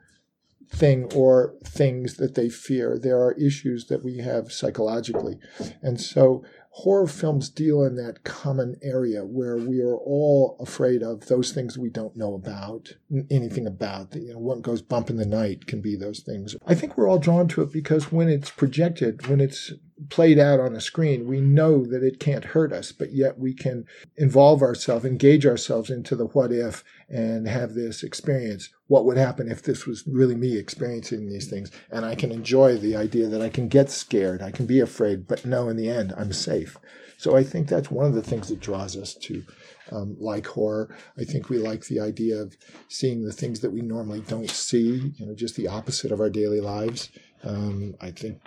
thing 0.72 1.12
or 1.16 1.56
things 1.64 2.18
that 2.18 2.36
they 2.36 2.50
fear. 2.50 2.98
There 2.98 3.20
are 3.20 3.34
issues 3.34 3.88
that 3.88 4.04
we 4.04 4.18
have 4.18 4.52
psychologically. 4.52 5.40
And 5.82 6.00
so 6.00 6.44
horror 6.72 7.08
films 7.08 7.50
deal 7.50 7.84
in 7.84 7.96
that 7.96 8.24
common 8.24 8.76
area 8.84 9.26
where 9.26 9.58
we 9.58 9.82
are 9.82 9.98
all 9.98 10.56
afraid 10.60 11.02
of 11.02 11.26
those 11.26 11.52
things 11.52 11.78
we 11.78 11.90
don't 11.90 12.16
know 12.16 12.36
about, 12.36 12.94
anything 13.32 13.66
about. 13.66 14.16
You 14.16 14.34
know, 14.34 14.40
what 14.40 14.62
goes 14.62 14.82
bump 14.82 15.10
in 15.10 15.18
the 15.18 15.26
night 15.26 15.66
can 15.66 15.82
be 15.82 15.96
those 15.96 16.22
things. 16.22 16.56
I 16.68 16.76
think 16.76 16.96
we're 16.96 17.10
all 17.10 17.20
drawn 17.20 17.48
to 17.50 17.64
it 17.64 17.74
because 17.74 18.12
when 18.12 18.30
it's 18.30 18.52
projected, 18.52 19.28
when 19.28 19.42
it's 19.42 19.74
played 20.10 20.40
out 20.40 20.60
on 20.60 20.76
a 20.76 20.82
screen, 20.82 21.28
we 21.28 21.42
know 21.42 21.86
that 21.86 22.04
it 22.04 22.20
can't 22.20 22.46
hurt 22.46 22.72
us, 22.72 22.92
but 22.92 23.12
yet 23.12 23.38
we 23.38 23.54
can 23.54 23.86
involve 24.18 24.62
ourselves, 24.62 25.04
engage 25.04 25.46
ourselves 25.46 25.90
into 25.90 26.16
the 26.16 26.28
what 26.28 26.52
if 26.52 26.84
and 27.10 27.48
have 27.48 27.74
this 27.74 28.04
experience. 28.04 28.70
What 28.88 29.06
would 29.06 29.18
happen 29.18 29.52
if 29.52 29.62
this 29.62 29.86
was 29.86 30.08
really 30.08 30.36
me 30.36 30.58
experiencing 30.58 31.28
these 31.28 31.50
things? 31.50 31.72
And 31.92 32.06
I 32.06 32.16
can 32.16 32.32
enjoy 32.32 32.78
the 32.78 32.96
idea 32.96 33.28
that 33.28 33.42
I 33.42 33.50
can 33.50 33.68
get 33.68 33.90
scared, 33.90 34.42
I 34.42 34.52
can 34.52 34.66
be 34.66 34.80
afraid, 34.80 35.28
but 35.28 35.46
no, 35.46 35.68
in 35.70 35.78
the 35.78 35.90
end, 35.90 36.14
I'm 36.18 36.34
safe. 36.34 36.78
So 37.18 37.36
I 37.36 37.44
think 37.44 37.68
that's 37.68 37.92
one 37.92 38.06
of 38.06 38.14
the 38.14 38.22
things 38.22 38.48
that 38.48 38.62
draws 38.62 38.96
us 38.96 39.14
to 39.16 39.44
um, 39.92 40.16
like 40.20 40.48
horror. 40.48 40.96
I 41.18 41.26
think 41.26 41.50
we 41.50 41.58
like 41.58 41.86
the 41.86 42.00
idea 42.00 42.38
of 42.38 42.56
seeing 42.88 43.26
the 43.26 43.34
things 43.34 43.60
that 43.60 43.72
we 43.72 43.82
normally 43.82 44.22
don't 44.22 44.50
see, 44.50 45.14
you 45.18 45.26
know, 45.26 45.36
just 45.36 45.56
the 45.56 45.68
opposite 45.68 46.14
of 46.14 46.20
our 46.20 46.30
daily 46.30 46.62
lives. 46.62 47.10
Um, 47.44 47.96
I 48.02 48.12
think 48.12 48.42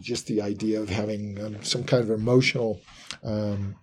just 0.00 0.26
the 0.26 0.40
idea 0.40 0.80
of 0.80 0.88
having 0.88 1.42
um, 1.42 1.62
some 1.62 1.84
kind 1.84 2.02
of 2.02 2.10
emotional 2.10 2.80
um, 3.22 3.76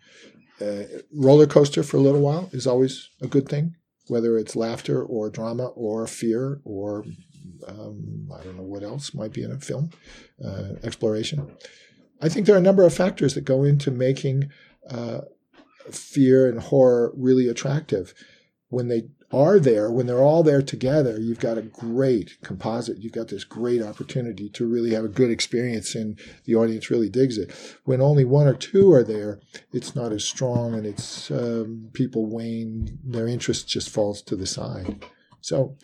uh, 0.60 0.84
roller 1.14 1.46
coaster 1.46 1.84
for 1.84 1.98
a 1.98 2.02
little 2.02 2.22
while 2.22 2.50
is 2.52 2.66
always 2.66 3.10
a 3.22 3.28
good 3.28 3.48
thing, 3.48 3.76
whether 4.08 4.38
it's 4.38 4.56
laughter 4.56 5.04
or 5.04 5.30
drama 5.30 5.68
or 5.68 6.08
fear 6.08 6.62
or 6.64 7.06
um, 7.68 8.30
I 8.34 8.44
don't 8.44 8.58
know 8.58 8.64
what 8.64 8.84
else 8.84 9.14
might 9.14 9.34
be 9.34 9.44
in 9.44 9.52
a 9.52 9.60
film, 9.60 9.92
uh, 10.44 10.74
exploration. 10.84 11.56
I 12.22 12.30
think 12.30 12.46
there 12.46 12.56
are 12.56 12.60
a 12.60 12.62
number 12.62 12.84
of 12.84 12.94
factors 12.94 13.36
that 13.36 13.42
go 13.42 13.64
into 13.64 13.92
making 13.92 14.50
uh, 14.90 15.22
fear 15.92 16.48
and 16.48 16.60
horror 16.60 17.12
really 17.16 17.48
attractive. 17.48 18.14
When 18.70 18.88
they 18.88 19.10
are 19.34 19.60
there, 19.60 19.90
when 19.92 20.06
they're 20.06 20.22
all 20.22 20.44
there 20.44 20.62
together, 20.62 21.20
you've 21.20 21.40
got 21.40 21.58
a 21.58 21.64
great 21.64 22.38
composite. 22.44 23.00
You've 23.00 23.14
got 23.14 23.30
this 23.30 23.44
great 23.44 23.82
opportunity 23.82 24.50
to 24.50 24.68
really 24.68 24.94
have 24.94 25.04
a 25.04 25.10
good 25.10 25.32
experience 25.32 25.96
and 25.96 26.20
the 26.46 26.56
audience 26.56 26.90
really 26.90 27.10
digs 27.10 27.38
it. 27.38 27.52
When 27.84 28.02
only 28.02 28.26
one 28.26 28.48
or 28.48 28.54
two 28.54 28.92
are 28.92 29.04
there, 29.04 29.40
it's 29.72 29.96
not 29.96 30.12
as 30.12 30.24
strong 30.24 30.76
and 30.76 30.86
it's 30.86 31.32
um, 31.32 31.90
people 31.94 32.28
wane, 32.28 33.00
their 33.04 33.28
interest 33.28 33.68
just 33.68 33.90
falls 33.90 34.22
to 34.24 34.36
the 34.36 34.46
side. 34.46 35.04
So 35.42 35.78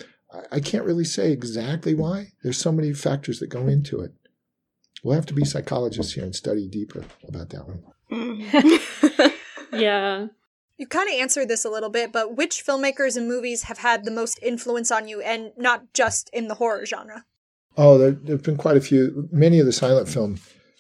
I 0.52 0.60
can't 0.60 0.86
really 0.86 1.06
say 1.06 1.32
exactly 1.32 1.96
why. 1.96 2.34
There's 2.44 2.58
so 2.58 2.72
many 2.72 2.94
factors 2.94 3.40
that 3.40 3.48
go 3.48 3.68
into 3.68 4.00
it. 4.02 4.14
We'll 5.04 5.16
have 5.16 5.26
to 5.28 5.34
be 5.34 5.46
psychologists 5.46 6.14
here 6.14 6.24
and 6.24 6.36
study 6.36 6.68
deeper 6.68 7.06
about 7.28 7.50
that 7.50 7.66
one. 7.68 7.82
yeah. 9.74 10.28
You 10.80 10.88
kind 10.88 11.10
of 11.10 11.16
answered 11.16 11.50
this 11.50 11.66
a 11.66 11.70
little 11.70 11.90
bit, 11.90 12.14
but 12.14 12.38
which 12.38 12.66
filmmakers 12.66 13.18
and 13.18 13.28
movies 13.28 13.64
have 13.64 13.80
had 13.80 14.06
the 14.06 14.12
most 14.12 14.40
influence 14.42 14.92
on 14.92 15.10
you, 15.10 15.20
and 15.20 15.52
not 15.58 15.94
just 15.94 16.30
in 16.32 16.48
the 16.48 16.56
horror 16.56 16.86
genre? 16.86 17.26
Oh, 17.76 17.98
there 17.98 18.18
have 18.30 18.44
been 18.44 18.56
quite 18.56 18.78
a 18.78 18.82
few. 18.82 19.28
Many 19.30 19.60
of 19.60 19.66
the 19.66 19.74
silent 19.74 20.08
film, 20.08 20.38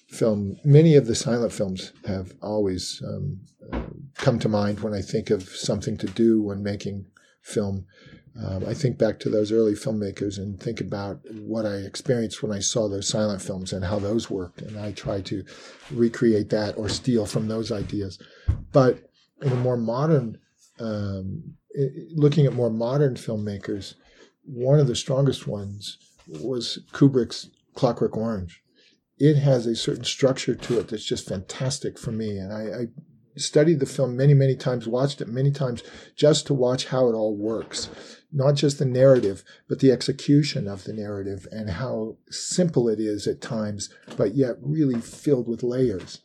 film, 0.07 0.55
many 0.63 0.95
of 0.95 1.05
the 1.05 1.15
silent 1.15 1.51
films 1.51 1.91
have 2.07 2.31
always 2.41 3.03
um, 3.05 3.41
come 4.15 4.39
to 4.39 4.47
mind 4.47 4.79
when 4.79 4.93
I 4.93 5.01
think 5.01 5.29
of 5.31 5.49
something 5.49 5.97
to 5.97 6.07
do 6.07 6.41
when 6.41 6.63
making 6.63 7.05
film. 7.41 7.85
Um, 8.41 8.63
I 8.65 8.73
think 8.73 8.97
back 8.97 9.19
to 9.19 9.29
those 9.29 9.51
early 9.51 9.73
filmmakers 9.73 10.37
and 10.37 10.57
think 10.57 10.79
about 10.79 11.19
what 11.33 11.65
I 11.65 11.75
experienced 11.75 12.41
when 12.41 12.53
I 12.53 12.59
saw 12.59 12.87
those 12.87 13.09
silent 13.09 13.41
films 13.41 13.73
and 13.73 13.83
how 13.83 13.99
those 13.99 14.29
worked, 14.29 14.61
and 14.61 14.79
I 14.79 14.93
try 14.93 15.19
to 15.21 15.43
recreate 15.91 16.49
that 16.51 16.77
or 16.77 16.87
steal 16.87 17.25
from 17.25 17.49
those 17.49 17.69
ideas. 17.69 18.17
But 18.71 19.08
in 19.41 19.51
a 19.51 19.55
more 19.55 19.77
modern, 19.77 20.39
um, 20.79 21.55
looking 22.15 22.45
at 22.45 22.53
more 22.53 22.69
modern 22.69 23.15
filmmakers, 23.15 23.95
one 24.43 24.79
of 24.79 24.87
the 24.87 24.95
strongest 24.95 25.47
ones 25.47 25.97
was 26.27 26.79
Kubrick's 26.91 27.49
Clockwork 27.75 28.17
Orange. 28.17 28.61
It 29.17 29.35
has 29.35 29.65
a 29.65 29.75
certain 29.75 30.05
structure 30.05 30.55
to 30.55 30.79
it 30.79 30.87
that's 30.87 31.05
just 31.05 31.27
fantastic 31.27 31.99
for 31.99 32.11
me, 32.11 32.37
and 32.37 32.53
I, 32.53 32.81
I 32.81 32.87
studied 33.39 33.79
the 33.79 33.85
film 33.85 34.15
many, 34.15 34.33
many 34.33 34.55
times, 34.55 34.87
watched 34.87 35.21
it 35.21 35.27
many 35.27 35.51
times 35.51 35.83
just 36.15 36.47
to 36.47 36.53
watch 36.53 36.87
how 36.87 37.09
it 37.09 37.13
all 37.13 37.35
works. 37.35 37.89
Not 38.31 38.55
just 38.55 38.79
the 38.79 38.85
narrative, 38.85 39.43
but 39.67 39.79
the 39.79 39.91
execution 39.91 40.67
of 40.67 40.83
the 40.83 40.93
narrative 40.93 41.47
and 41.51 41.69
how 41.69 42.17
simple 42.29 42.87
it 42.87 42.99
is 42.99 43.27
at 43.27 43.41
times, 43.41 43.89
but 44.17 44.35
yet 44.35 44.55
really 44.61 45.01
filled 45.01 45.47
with 45.47 45.63
layers. 45.63 46.21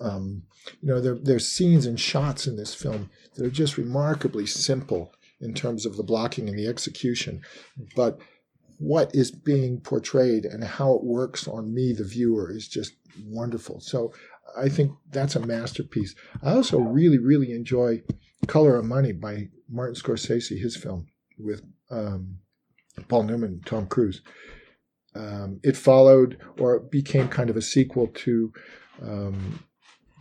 Um, 0.00 0.44
you 0.80 0.88
know, 0.88 1.00
there, 1.00 1.16
there's 1.16 1.48
scenes 1.48 1.86
and 1.86 1.98
shots 1.98 2.46
in 2.46 2.56
this 2.56 2.74
film 2.74 3.10
that 3.34 3.46
are 3.46 3.50
just 3.50 3.78
remarkably 3.78 4.46
simple 4.46 5.12
in 5.40 5.54
terms 5.54 5.84
of 5.86 5.96
the 5.96 6.02
blocking 6.02 6.48
and 6.48 6.58
the 6.58 6.68
execution, 6.68 7.40
but 7.96 8.18
what 8.78 9.14
is 9.14 9.30
being 9.30 9.80
portrayed 9.80 10.44
and 10.44 10.64
how 10.64 10.94
it 10.94 11.04
works 11.04 11.46
on 11.46 11.74
me, 11.74 11.92
the 11.92 12.04
viewer, 12.04 12.50
is 12.50 12.68
just 12.68 12.94
wonderful. 13.26 13.80
So 13.80 14.12
I 14.56 14.68
think 14.68 14.92
that's 15.10 15.36
a 15.36 15.46
masterpiece. 15.46 16.14
I 16.42 16.52
also 16.52 16.78
really, 16.78 17.18
really 17.18 17.52
enjoy 17.52 18.02
Color 18.46 18.76
of 18.76 18.84
Money 18.84 19.12
by 19.12 19.48
Martin 19.68 19.94
Scorsese, 19.94 20.58
his 20.60 20.76
film 20.76 21.06
with 21.38 21.62
um, 21.90 22.38
Paul 23.08 23.24
Newman, 23.24 23.62
Tom 23.64 23.86
Cruise. 23.86 24.22
Um, 25.14 25.60
it 25.62 25.76
followed 25.76 26.38
or 26.58 26.80
became 26.80 27.28
kind 27.28 27.50
of 27.50 27.56
a 27.56 27.62
sequel 27.62 28.08
to 28.08 28.52
um, 29.02 29.62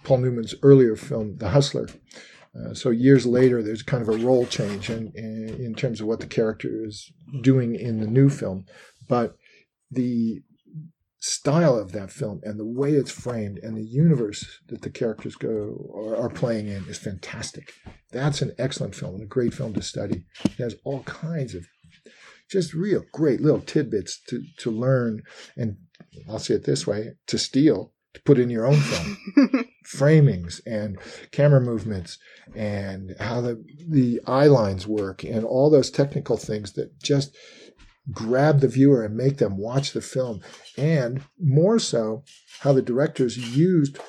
Paul 0.04 0.20
Newman's 0.20 0.56
earlier 0.64 0.96
film, 0.96 1.38
The 1.38 1.50
Hustler. 1.50 1.88
Uh, 2.54 2.74
so 2.74 2.90
years 2.90 3.26
later, 3.26 3.64
there's 3.64 3.84
kind 3.84 4.02
of 4.02 4.10
a 4.10 4.26
role 4.26 4.46
change 4.46 4.90
in, 4.90 5.12
in, 5.16 5.58
in 5.60 5.74
terms 5.74 6.02
of 6.02 6.08
what 6.08 6.20
the 6.20 6.28
character 6.28 6.84
is 6.86 7.12
doing 7.42 7.76
in 7.76 8.00
the 8.00 8.08
new 8.08 8.30
film, 8.30 8.66
but 9.08 9.38
the 9.90 10.42
style 11.22 11.78
of 11.78 11.92
that 11.92 12.12
film 12.12 12.42
and 12.44 12.60
the 12.60 12.66
way 12.66 12.94
it's 12.94 13.12
framed 13.12 13.60
and 13.60 13.78
the 13.78 13.86
universe 13.86 14.60
that 14.68 14.82
the 14.82 14.90
characters 14.90 15.36
go 15.36 15.92
are, 15.96 16.18
are, 16.18 16.30
playing 16.30 16.68
in 16.68 16.84
is 16.86 16.98
fantastic. 16.98 17.74
That's 18.12 18.42
an 18.42 18.54
excellent 18.58 18.96
film 18.96 19.14
and 19.14 19.24
a 19.24 19.28
great 19.28 19.54
film 19.54 19.74
to 19.76 19.84
study. 19.84 20.26
It 20.44 20.58
has 20.58 20.76
all 20.84 21.04
kinds 21.04 21.54
of 21.54 21.68
just 22.50 22.74
real 22.74 23.04
great 23.14 23.40
little 23.40 23.62
tidbits 23.62 24.20
to, 24.30 24.44
to 24.58 24.72
learn 24.72 25.22
and 25.56 25.78
I'll 26.28 26.40
say 26.40 26.56
it 26.56 26.66
this 26.66 26.88
way 26.88 27.12
to 27.28 27.38
steal 27.38 27.94
to 28.16 28.22
put 28.24 28.40
in 28.40 28.50
your 28.50 28.66
own 28.66 28.76
film 28.76 29.18
framings 29.96 30.62
and 30.66 30.98
camera 31.32 31.62
movements 31.62 32.18
and 32.56 33.16
how 33.20 33.42
the 33.42 33.64
the 33.90 34.20
eye 34.26 34.48
lines 34.48 34.88
work 34.88 35.24
and 35.24 35.44
all 35.44 35.70
those 35.70 35.92
technical 35.92 36.38
things 36.38 36.74
that 36.74 37.00
just 37.02 37.36
grab 38.12 38.60
the 38.60 38.68
viewer 38.68 39.04
and 39.04 39.16
make 39.16 39.38
them 39.38 39.58
watch 39.58 39.94
the 39.94 40.02
film, 40.02 40.42
and 40.78 41.22
more 41.40 41.80
so, 41.80 42.24
how 42.62 42.74
the 42.74 42.82
directors 42.82 43.56
used 43.56 44.00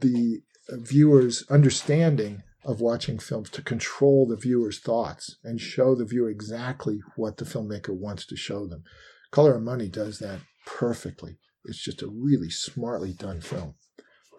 the 0.00 0.40
viewer's 0.70 1.44
understanding 1.48 2.42
of 2.64 2.80
watching 2.80 3.18
films 3.18 3.48
to 3.48 3.62
control 3.62 4.26
the 4.26 4.36
viewer's 4.36 4.78
thoughts 4.78 5.36
and 5.42 5.60
show 5.60 5.94
the 5.94 6.04
viewer 6.04 6.28
exactly 6.28 7.00
what 7.16 7.38
the 7.38 7.44
filmmaker 7.44 7.96
wants 7.96 8.26
to 8.26 8.36
show 8.36 8.66
them. 8.66 8.82
Color 9.30 9.56
of 9.56 9.62
Money 9.62 9.88
does 9.88 10.18
that 10.18 10.40
perfectly. 10.66 11.38
It's 11.64 11.82
just 11.82 12.02
a 12.02 12.08
really 12.08 12.50
smartly 12.50 13.14
done 13.14 13.40
film. 13.40 13.74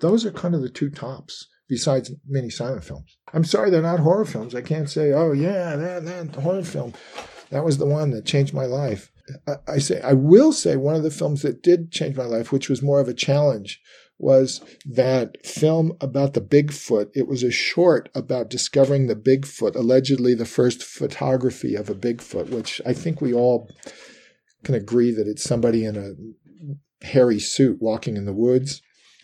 Those 0.01 0.25
are 0.25 0.31
kind 0.31 0.55
of 0.55 0.62
the 0.62 0.69
two 0.69 0.89
tops, 0.89 1.47
besides 1.67 2.12
many 2.27 2.49
silent 2.49 2.83
films. 2.83 3.17
I'm 3.33 3.43
sorry 3.43 3.69
they're 3.69 3.81
not 3.81 3.99
horror 3.99 4.25
films. 4.25 4.55
I 4.55 4.62
can't 4.62 4.89
say, 4.89 5.12
oh, 5.12 5.31
yeah, 5.31 5.75
that, 5.75 6.05
that 6.05 6.35
horror 6.35 6.63
film. 6.63 6.93
That 7.49 7.65
was 7.65 7.77
the 7.77 7.85
one 7.85 8.12
that 8.12 8.25
changed 8.25 8.53
my 8.53 8.65
life. 8.65 9.12
I, 9.47 9.55
I 9.67 9.77
say 9.79 10.01
I 10.01 10.13
will 10.13 10.51
say 10.51 10.75
one 10.75 10.95
of 10.95 11.03
the 11.03 11.12
films 11.12 11.41
that 11.41 11.62
did 11.62 11.91
change 11.91 12.15
my 12.15 12.25
life, 12.25 12.51
which 12.51 12.69
was 12.69 12.81
more 12.81 12.99
of 12.99 13.07
a 13.07 13.13
challenge, 13.13 13.81
was 14.17 14.62
that 14.85 15.45
film 15.45 15.93
about 16.01 16.33
the 16.33 16.41
Bigfoot. 16.41 17.09
It 17.15 17.27
was 17.27 17.41
a 17.41 17.51
short 17.51 18.09
about 18.13 18.49
discovering 18.49 19.07
the 19.07 19.15
Bigfoot, 19.15 19.75
allegedly 19.75 20.33
the 20.33 20.45
first 20.45 20.83
photography 20.83 21.75
of 21.75 21.89
a 21.89 21.95
Bigfoot, 21.95 22.49
which 22.49 22.81
I 22.85 22.93
think 22.93 23.21
we 23.21 23.33
all 23.33 23.69
can 24.63 24.75
agree 24.75 25.12
that 25.12 25.27
it's 25.27 25.43
somebody 25.43 25.85
in 25.85 25.95
a 25.95 27.05
hairy 27.05 27.39
suit 27.39 27.77
walking 27.81 28.17
in 28.17 28.25
the 28.25 28.33
woods. 28.33 28.81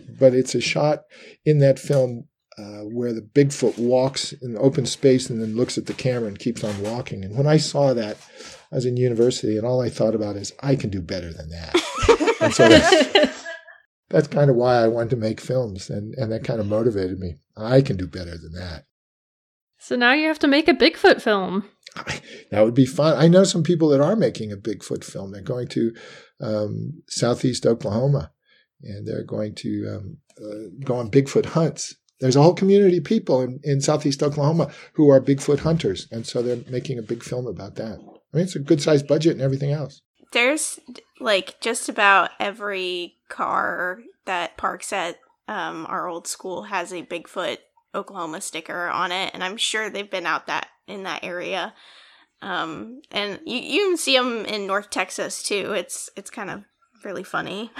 But 0.07 0.33
it's 0.33 0.55
a 0.55 0.61
shot 0.61 1.03
in 1.45 1.59
that 1.59 1.79
film 1.79 2.27
uh, 2.57 2.81
where 2.83 3.13
the 3.13 3.21
Bigfoot 3.21 3.77
walks 3.77 4.31
in 4.33 4.57
open 4.57 4.85
space 4.85 5.29
and 5.29 5.41
then 5.41 5.55
looks 5.55 5.77
at 5.77 5.87
the 5.87 5.93
camera 5.93 6.27
and 6.27 6.39
keeps 6.39 6.63
on 6.63 6.81
walking. 6.81 7.23
And 7.23 7.35
when 7.35 7.47
I 7.47 7.57
saw 7.57 7.93
that, 7.93 8.17
I 8.71 8.75
was 8.75 8.85
in 8.85 8.97
university, 8.97 9.57
and 9.57 9.65
all 9.65 9.81
I 9.81 9.89
thought 9.89 10.15
about 10.15 10.35
is 10.35 10.53
I 10.61 10.75
can 10.75 10.89
do 10.89 11.01
better 11.01 11.31
than 11.31 11.49
that. 11.49 12.37
and 12.41 12.53
so 12.53 12.67
that's, 12.67 13.45
that's 14.09 14.27
kind 14.27 14.49
of 14.49 14.55
why 14.55 14.75
I 14.75 14.87
wanted 14.87 15.11
to 15.11 15.15
make 15.17 15.41
films, 15.41 15.89
and 15.89 16.13
and 16.15 16.31
that 16.31 16.43
kind 16.43 16.59
of 16.59 16.67
motivated 16.67 17.19
me. 17.19 17.35
I 17.57 17.81
can 17.81 17.97
do 17.97 18.07
better 18.07 18.37
than 18.37 18.53
that. 18.53 18.85
So 19.77 19.95
now 19.95 20.13
you 20.13 20.27
have 20.27 20.39
to 20.39 20.47
make 20.47 20.67
a 20.67 20.73
Bigfoot 20.73 21.21
film. 21.21 21.69
That 22.51 22.63
would 22.63 22.73
be 22.73 22.85
fun. 22.85 23.17
I 23.17 23.27
know 23.27 23.43
some 23.43 23.63
people 23.63 23.89
that 23.89 24.01
are 24.01 24.15
making 24.15 24.51
a 24.51 24.57
Bigfoot 24.57 25.03
film. 25.03 25.31
They're 25.31 25.41
going 25.41 25.67
to 25.69 25.93
um, 26.41 27.03
southeast 27.07 27.65
Oklahoma, 27.65 28.31
and 28.81 29.07
they're 29.07 29.23
going 29.23 29.55
to 29.55 29.95
um, 29.95 30.17
uh, 30.39 30.69
go 30.83 30.95
on 30.95 31.09
Bigfoot 31.09 31.45
hunts 31.45 31.95
there's 32.19 32.35
a 32.35 32.41
whole 32.41 32.53
community 32.53 32.97
of 32.97 33.03
people 33.03 33.41
in, 33.41 33.59
in 33.63 33.81
southeast 33.81 34.23
Oklahoma 34.23 34.71
who 34.93 35.09
are 35.09 35.19
Bigfoot 35.19 35.59
hunters. 35.59 36.07
And 36.11 36.25
so 36.25 36.41
they're 36.41 36.63
making 36.69 36.97
a 36.97 37.03
big 37.03 37.23
film 37.23 37.47
about 37.47 37.75
that. 37.75 37.99
I 37.99 38.37
mean, 38.37 38.45
it's 38.45 38.55
a 38.55 38.59
good 38.59 38.81
sized 38.81 39.07
budget 39.07 39.33
and 39.33 39.41
everything 39.41 39.71
else. 39.71 40.01
There's 40.31 40.79
like 41.19 41.59
just 41.61 41.89
about 41.89 42.31
every 42.39 43.17
car 43.29 43.99
that 44.25 44.57
parks 44.57 44.91
at 44.91 45.17
um, 45.47 45.85
our 45.89 46.07
old 46.07 46.27
school 46.27 46.63
has 46.63 46.91
a 46.91 47.03
Bigfoot 47.03 47.57
Oklahoma 47.93 48.41
sticker 48.41 48.89
on 48.89 49.11
it. 49.11 49.31
And 49.33 49.43
I'm 49.43 49.57
sure 49.57 49.89
they've 49.89 50.09
been 50.09 50.25
out 50.25 50.47
that 50.47 50.67
in 50.87 51.03
that 51.03 51.23
area. 51.23 51.73
Um, 52.41 53.01
and 53.11 53.39
you, 53.45 53.57
you 53.57 53.87
can 53.87 53.97
see 53.97 54.17
them 54.17 54.45
in 54.45 54.67
North 54.67 54.89
Texas 54.89 55.43
too. 55.43 55.73
It's, 55.73 56.09
it's 56.15 56.29
kind 56.29 56.49
of 56.49 56.63
really 57.05 57.23
funny. 57.23 57.71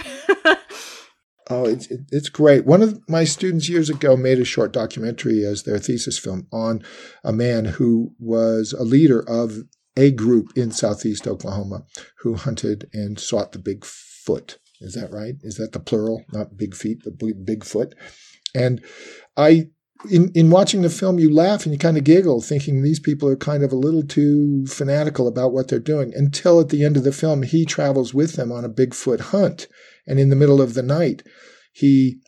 Oh, 1.48 1.66
it's 1.66 1.88
it's 2.12 2.30
great. 2.30 2.66
One 2.66 2.82
of 2.82 3.00
my 3.08 3.24
students 3.24 3.70
years 3.70 3.88
ago 3.88 4.18
made 4.18 4.40
a 4.40 4.46
short 4.46 4.74
documentary 4.74 5.46
as 5.46 5.62
their 5.62 5.78
thesis 5.78 6.18
film 6.18 6.48
on 6.52 6.82
a 7.24 7.32
man 7.32 7.66
who 7.66 8.14
was 8.18 8.74
a 8.74 8.84
leader 8.84 9.22
of 9.30 9.60
a 9.96 10.12
group 10.12 10.48
in 10.56 10.72
southeast 10.72 11.28
Oklahoma 11.28 11.84
who 12.20 12.34
hunted 12.34 12.90
and 12.94 13.20
sought 13.20 13.52
the 13.52 13.60
Bigfoot. 13.60 14.58
Is 14.82 14.96
that 14.96 15.12
right? 15.12 15.36
Is 15.42 15.56
that 15.58 15.72
the 15.72 15.80
plural? 15.80 16.26
Not 16.34 16.58
big 16.58 16.76
feet, 16.76 17.02
but 17.04 17.20
Bigfoot. 17.20 17.94
And 18.56 18.84
I, 19.38 19.68
in 20.10 20.32
in 20.34 20.50
watching 20.50 20.82
the 20.82 20.90
film, 20.90 21.20
you 21.20 21.34
laugh 21.34 21.66
and 21.66 21.74
you 21.74 21.80
kind 21.80 21.98
of 21.98 22.04
giggle, 22.04 22.42
thinking 22.42 22.82
these 22.82 23.00
people 23.00 23.30
are 23.30 23.36
kind 23.36 23.64
of 23.64 23.72
a 23.72 23.78
little 23.78 24.04
too 24.04 24.66
fanatical 24.68 25.28
about 25.28 25.54
what 25.54 25.68
they're 25.68 25.80
doing. 25.80 26.14
Until 26.16 26.60
at 26.60 26.70
the 26.70 26.84
end 26.84 26.98
of 26.98 27.04
the 27.04 27.12
film, 27.12 27.44
he 27.44 27.66
travels 27.66 28.14
with 28.14 28.34
them 28.34 28.52
on 28.52 28.66
a 28.66 28.70
Bigfoot 28.70 29.20
hunt 29.20 29.68
and 30.08 30.20
in 30.20 30.30
the 30.30 30.36
middle 30.36 30.62
of 30.62 30.74
the 30.74 30.84
night, 30.84 31.24
he 31.72 32.22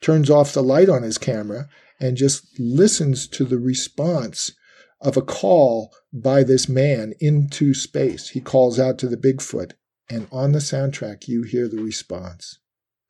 turns 0.00 0.30
off 0.30 0.52
the 0.52 0.62
light 0.62 0.88
on 0.88 1.02
his 1.02 1.18
camera 1.18 1.68
and 2.00 2.16
just 2.16 2.58
listens 2.58 3.28
to 3.28 3.44
the 3.44 3.58
response 3.58 4.52
of 5.00 5.16
a 5.16 5.22
call 5.22 5.94
by 6.12 6.42
this 6.42 6.68
man 6.68 7.12
into 7.20 7.74
space. 7.74 8.30
He 8.30 8.40
calls 8.40 8.78
out 8.78 8.98
to 8.98 9.08
the 9.08 9.16
Bigfoot, 9.16 9.72
and 10.08 10.26
on 10.32 10.52
the 10.52 10.58
soundtrack, 10.58 11.28
you 11.28 11.42
hear 11.42 11.68
the 11.68 11.82
response 11.82 12.58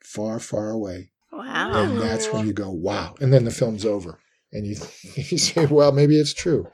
far, 0.04 0.38
far 0.38 0.70
away. 0.70 1.12
Wow. 1.32 1.72
And 1.74 2.00
that's 2.00 2.32
when 2.32 2.46
you 2.46 2.52
go, 2.52 2.70
wow. 2.70 3.14
And 3.20 3.32
then 3.32 3.44
the 3.44 3.50
film's 3.50 3.84
over. 3.84 4.18
And 4.52 4.66
you, 4.66 4.76
you 5.14 5.38
say, 5.38 5.66
well, 5.66 5.92
maybe 5.92 6.18
it's 6.18 6.34
true. 6.34 6.68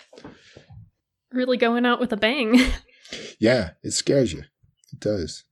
Really 1.33 1.57
going 1.57 1.85
out 1.85 2.01
with 2.01 2.12
a 2.12 2.16
bang. 2.16 2.59
yeah, 3.38 3.71
it 3.83 3.92
scares 3.92 4.33
you. 4.33 4.45
It 4.92 5.01
does. 5.01 5.45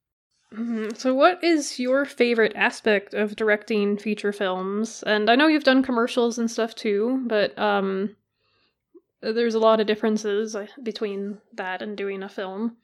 Mm-hmm. 0.54 0.90
So, 0.96 1.14
what 1.14 1.42
is 1.42 1.80
your 1.80 2.04
favorite 2.04 2.52
aspect 2.54 3.12
of 3.12 3.34
directing 3.34 3.96
feature 3.98 4.32
films? 4.32 5.02
And 5.04 5.28
I 5.28 5.34
know 5.34 5.48
you've 5.48 5.64
done 5.64 5.82
commercials 5.82 6.38
and 6.38 6.48
stuff 6.48 6.76
too, 6.76 7.24
but 7.26 7.58
um, 7.58 8.14
there's 9.20 9.54
a 9.54 9.58
lot 9.58 9.80
of 9.80 9.86
differences 9.86 10.54
uh, 10.54 10.66
between 10.82 11.38
that 11.54 11.82
and 11.82 11.96
doing 11.96 12.22
a 12.22 12.28
film. 12.28 12.76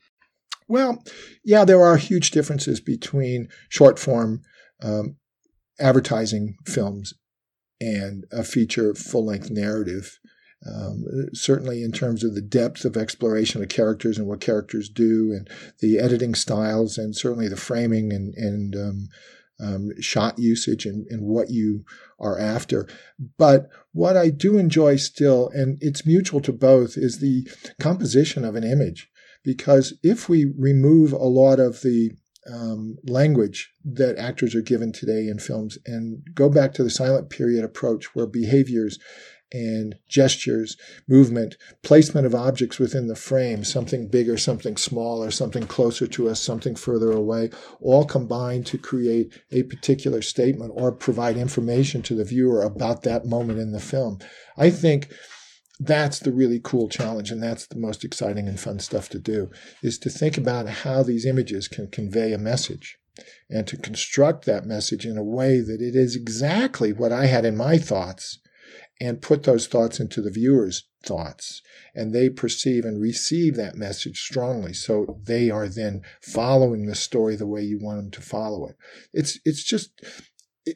Well, 0.67 1.03
yeah, 1.45 1.65
there 1.65 1.85
are 1.85 1.97
huge 1.97 2.33
differences 2.33 2.81
between 2.81 3.49
short 3.69 3.99
form 3.99 4.43
um, 4.83 5.17
advertising 5.81 6.57
films 6.67 7.15
and 7.81 8.25
a 8.31 8.45
feature 8.45 8.95
full 8.95 9.25
length 9.25 9.51
narrative 9.51 10.19
um, 10.67 11.05
certainly 11.33 11.83
in 11.83 11.93
terms 11.93 12.23
of 12.23 12.35
the 12.35 12.43
depth 12.43 12.85
of 12.85 12.97
exploration 12.97 13.63
of 13.63 13.69
characters 13.69 14.19
and 14.19 14.27
what 14.27 14.41
characters 14.41 14.89
do, 14.89 15.33
and 15.33 15.49
the 15.81 15.99
editing 15.99 16.35
styles, 16.35 16.99
and 16.99 17.17
certainly 17.17 17.49
the 17.49 17.57
framing 17.57 18.13
and 18.13 18.35
and 18.35 18.77
um, 18.77 19.09
um, 19.59 19.91
shot 20.01 20.39
usage 20.39 20.85
and, 20.87 21.07
and 21.09 21.23
what 21.23 21.51
you 21.51 21.85
are 22.19 22.39
after. 22.39 22.87
But 23.39 23.69
what 23.93 24.17
I 24.17 24.29
do 24.29 24.59
enjoy 24.59 24.97
still, 24.97 25.49
and 25.55 25.79
it's 25.81 26.07
mutual 26.07 26.41
to 26.43 26.53
both, 26.53 26.97
is 26.97 27.21
the 27.21 27.49
composition 27.79 28.45
of 28.45 28.55
an 28.55 28.65
image. 28.65 29.09
Because 29.43 29.95
if 30.03 30.29
we 30.29 30.53
remove 30.59 31.13
a 31.13 31.17
lot 31.17 31.59
of 31.59 31.81
the 31.81 32.11
um, 32.53 32.97
language 33.05 33.73
that 33.85 34.19
actors 34.19 34.55
are 34.55 34.63
given 34.63 34.93
today 34.93 35.29
in 35.29 35.39
films 35.39 35.79
and 35.87 36.23
go 36.35 36.49
back 36.49 36.73
to 36.75 36.83
the 36.83 36.91
silent 36.91 37.31
period 37.31 37.65
approach 37.65 38.15
where 38.15 38.27
behaviors 38.27 38.99
and 39.53 39.97
gestures, 40.09 40.77
movement, 41.09 41.57
placement 41.83 42.27
of 42.27 42.35
objects 42.35 42.79
within 42.79 43.09
the 43.09 43.17
frame, 43.17 43.65
something 43.65 44.07
bigger, 44.07 44.37
something 44.37 44.77
smaller, 44.77 45.31
something 45.31 45.67
closer 45.67 46.07
to 46.07 46.29
us, 46.29 46.41
something 46.41 46.77
further 46.77 47.11
away, 47.11 47.51
all 47.81 48.05
combine 48.05 48.63
to 48.63 48.79
create 48.79 49.41
a 49.51 49.65
particular 49.65 50.23
statement 50.23 50.73
or 50.75 50.93
provide 50.93 51.37
information 51.37 52.01
to 52.03 52.15
the 52.15 52.25
viewer 52.25 52.63
about 52.63 53.03
that 53.03 53.27
moment 53.27 53.59
in 53.59 53.73
the 53.73 53.81
film. 53.81 54.19
I 54.57 54.71
think 54.71 55.13
that's 55.81 56.19
the 56.19 56.33
really 56.33 56.61
cool 56.63 56.89
challenge 56.89 57.31
and 57.31 57.43
that's 57.43 57.67
the 57.67 57.79
most 57.79 58.05
exciting 58.05 58.47
and 58.47 58.61
fun 58.61 58.79
stuff 58.79 59.09
to 59.09 59.19
do 59.19 59.51
is 59.83 59.99
to 59.99 60.11
think 60.11 60.37
about 60.37 60.69
how 60.69 61.03
these 61.03 61.25
images 61.25 61.69
can 61.69 61.89
convey 61.89 62.33
a 62.33 62.39
message 62.39 62.99
and 63.49 63.67
to 63.67 63.79
construct 63.79 64.45
that 64.45 64.67
message 64.67 65.07
in 65.07 65.17
a 65.17 65.25
way 65.25 65.61
that 65.61 65.81
it 65.81 65.97
is 65.97 66.15
exactly 66.15 66.93
what 66.93 67.13
I 67.13 67.27
had 67.27 67.47
in 67.47 67.57
my 67.57 67.79
thoughts 67.79 68.39
and 69.01 69.23
put 69.23 69.45
those 69.45 69.67
thoughts 69.67 69.99
into 69.99 70.21
the 70.21 70.31
viewer's 70.31 70.87
thoughts. 71.03 71.63
And 71.95 72.15
they 72.15 72.29
perceive 72.29 72.85
and 72.85 73.01
receive 73.01 73.57
that 73.57 73.75
message 73.75 74.21
strongly. 74.21 74.75
So 74.75 75.19
they 75.25 75.51
are 75.51 75.69
then 75.69 76.03
following 76.21 76.87
the 76.87 76.95
story 76.95 77.35
the 77.35 77.47
way 77.47 77.63
you 77.63 77.79
want 77.81 77.99
them 77.99 78.11
to 78.13 78.21
follow 78.21 78.67
it. 78.67 78.77
It's 79.13 79.41
it's 79.45 79.65
just 79.65 79.91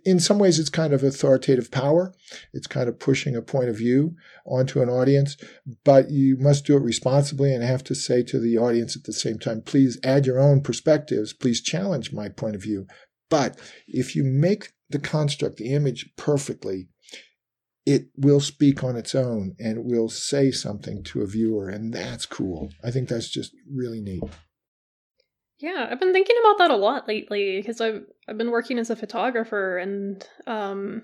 in 0.05 0.19
some 0.19 0.39
ways 0.39 0.59
it's 0.59 0.71
kind 0.71 0.93
of 0.93 1.03
authoritative 1.03 1.71
power. 1.71 2.15
It's 2.53 2.67
kind 2.67 2.89
of 2.89 2.99
pushing 2.99 3.37
a 3.37 3.43
point 3.43 3.69
of 3.69 3.77
view 3.77 4.17
onto 4.47 4.83
an 4.83 4.89
audience 4.89 5.37
but 5.85 6.11
you 6.11 6.37
must 6.39 6.67
do 6.67 6.77
it 6.77 6.83
responsibly 6.83 7.55
and 7.55 7.63
have 7.63 7.85
to 7.85 7.95
say 7.95 8.23
to 8.23 8.39
the 8.39 8.59
audience 8.59 8.97
at 8.97 9.05
the 9.05 9.13
same 9.13 9.39
time 9.39 9.63
please 9.63 9.99
add 10.03 10.27
your 10.27 10.41
own 10.41 10.61
perspectives. 10.63 11.33
Please 11.33 11.63
challenge 11.63 12.13
my 12.13 12.29
point 12.29 12.55
of 12.55 12.63
view. 12.63 12.87
But 13.31 13.59
if 13.87 14.15
you 14.15 14.25
make 14.25 14.73
the 14.91 14.99
construct 14.99 15.57
the 15.57 15.73
image 15.73 16.11
perfectly 16.17 16.89
it 17.87 18.07
will 18.17 18.41
speak 18.41 18.83
on 18.83 18.97
its 18.97 19.15
own 19.15 19.55
and 19.59 19.85
will 19.85 20.09
say 20.09 20.51
something 20.51 21.03
to 21.03 21.21
a 21.21 21.27
viewer 21.27 21.69
and 21.69 21.93
that's 21.93 22.25
cool. 22.25 22.71
I 22.83 22.91
think 22.91 23.11
that's 23.11 23.29
just 23.29 23.53
really 23.71 24.01
neat 24.01 24.23
yeah 25.61 25.87
i've 25.91 26.01
been 26.01 26.13
thinking 26.13 26.37
about 26.41 26.59
that 26.59 26.71
a 26.71 26.77
lot 26.77 27.07
lately 27.09 27.61
because 27.61 27.81
i've 27.81 28.03
i've 28.29 28.39
been 28.39 28.51
working 28.51 28.79
as 28.79 28.91
a 28.91 28.97
photographer 28.97 29.79
and 29.79 30.27
um 30.47 31.03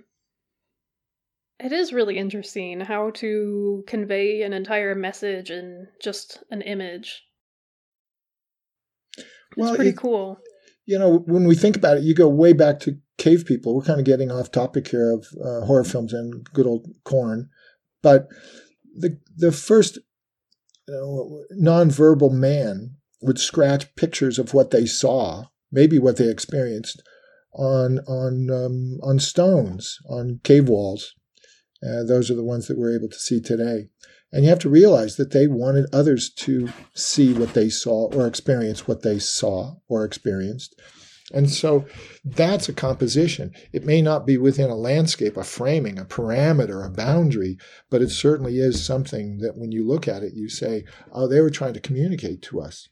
it 1.62 1.72
is 1.72 1.92
really 1.92 2.16
interesting 2.16 2.80
how 2.80 3.10
to 3.10 3.84
convey 3.86 4.42
an 4.42 4.52
entire 4.52 4.94
message 4.94 5.50
in 5.50 5.88
just 6.02 6.42
an 6.50 6.62
image. 6.62 7.22
It's 9.16 9.26
well, 9.56 9.74
pretty 9.74 9.90
it, 9.90 9.96
cool. 9.96 10.38
you 10.86 10.98
know 10.98 11.18
when 11.26 11.46
we 11.46 11.54
think 11.54 11.76
about 11.76 11.98
it 11.98 12.04
you 12.04 12.14
go 12.14 12.28
way 12.28 12.52
back 12.52 12.80
to 12.80 12.98
cave 13.18 13.44
people. 13.44 13.74
We're 13.74 13.82
kind 13.82 14.00
of 14.00 14.06
getting 14.06 14.30
off 14.30 14.50
topic 14.50 14.88
here 14.88 15.12
of 15.12 15.26
uh, 15.44 15.66
horror 15.66 15.84
films 15.84 16.12
and 16.12 16.44
good 16.52 16.66
old 16.66 16.86
corn, 17.04 17.50
but 18.02 18.28
the 18.96 19.18
the 19.36 19.52
first 19.52 19.98
you 20.88 20.94
know, 20.94 21.44
nonverbal 21.60 22.32
man 22.32 22.96
would 23.20 23.38
scratch 23.38 23.94
pictures 23.94 24.38
of 24.38 24.54
what 24.54 24.70
they 24.70 24.86
saw, 24.86 25.46
maybe 25.70 25.98
what 25.98 26.16
they 26.16 26.28
experienced, 26.28 27.02
on 27.52 27.98
on 28.00 28.50
um, 28.50 28.98
on 29.02 29.18
stones, 29.18 29.98
on 30.08 30.40
cave 30.44 30.68
walls. 30.68 31.14
Uh, 31.82 32.04
those 32.04 32.30
are 32.30 32.34
the 32.34 32.44
ones 32.44 32.68
that 32.68 32.78
we're 32.78 32.94
able 32.94 33.08
to 33.08 33.18
see 33.18 33.40
today. 33.40 33.88
And 34.32 34.44
you 34.44 34.50
have 34.50 34.58
to 34.60 34.68
realize 34.68 35.16
that 35.16 35.32
they 35.32 35.46
wanted 35.46 35.92
others 35.92 36.30
to 36.30 36.68
see 36.94 37.32
what 37.32 37.54
they 37.54 37.68
saw 37.68 38.12
or 38.14 38.26
experience 38.26 38.86
what 38.86 39.02
they 39.02 39.18
saw 39.18 39.76
or 39.88 40.04
experienced. 40.04 40.80
And 41.32 41.50
so 41.50 41.86
that's 42.24 42.68
a 42.68 42.72
composition. 42.72 43.52
It 43.72 43.84
may 43.84 44.02
not 44.02 44.26
be 44.26 44.36
within 44.36 44.68
a 44.68 44.74
landscape, 44.74 45.36
a 45.36 45.44
framing, 45.44 45.98
a 45.98 46.04
parameter, 46.04 46.84
a 46.84 46.90
boundary, 46.90 47.56
but 47.88 48.02
it 48.02 48.10
certainly 48.10 48.58
is 48.58 48.84
something 48.84 49.38
that 49.38 49.56
when 49.56 49.70
you 49.72 49.86
look 49.86 50.08
at 50.08 50.22
it, 50.22 50.34
you 50.34 50.48
say, 50.48 50.84
oh, 51.12 51.28
they 51.28 51.40
were 51.40 51.50
trying 51.50 51.74
to 51.74 51.80
communicate 51.80 52.42
to 52.42 52.60
us. 52.60 52.88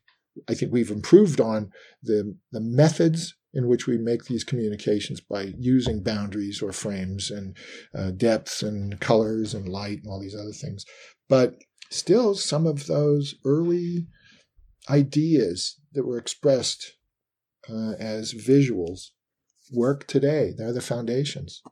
I 0.48 0.54
think 0.54 0.72
we've 0.72 0.90
improved 0.90 1.40
on 1.40 1.70
the, 2.02 2.36
the 2.52 2.60
methods 2.60 3.34
in 3.54 3.66
which 3.66 3.86
we 3.86 3.96
make 3.96 4.24
these 4.24 4.44
communications 4.44 5.20
by 5.20 5.54
using 5.58 6.02
boundaries 6.02 6.60
or 6.62 6.72
frames 6.72 7.30
and 7.30 7.56
uh, 7.94 8.10
depths 8.10 8.62
and 8.62 9.00
colors 9.00 9.54
and 9.54 9.68
light 9.68 9.98
and 9.98 10.06
all 10.08 10.20
these 10.20 10.34
other 10.34 10.52
things. 10.52 10.84
But 11.28 11.54
still, 11.90 12.34
some 12.34 12.66
of 12.66 12.86
those 12.86 13.34
early 13.44 14.06
ideas 14.90 15.80
that 15.92 16.06
were 16.06 16.18
expressed 16.18 16.92
uh, 17.68 17.92
as 17.98 18.34
visuals 18.34 19.08
work 19.72 20.06
today. 20.06 20.52
They're 20.56 20.72
the 20.72 20.80
foundations. 20.80 21.62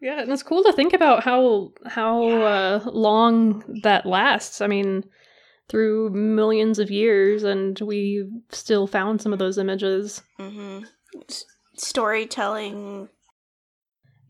Yeah, 0.00 0.20
and 0.20 0.30
it's 0.30 0.42
cool 0.42 0.62
to 0.62 0.72
think 0.72 0.92
about 0.92 1.24
how 1.24 1.72
how 1.86 2.28
uh, 2.28 2.80
long 2.86 3.64
that 3.82 4.06
lasts. 4.06 4.60
I 4.60 4.68
mean, 4.68 5.04
through 5.68 6.10
millions 6.10 6.78
of 6.78 6.90
years, 6.90 7.42
and 7.42 7.78
we 7.80 8.28
still 8.50 8.86
found 8.86 9.20
some 9.20 9.32
of 9.32 9.38
those 9.38 9.58
images. 9.58 10.22
Mm-hmm. 10.38 10.84
S- 11.28 11.44
storytelling. 11.76 13.08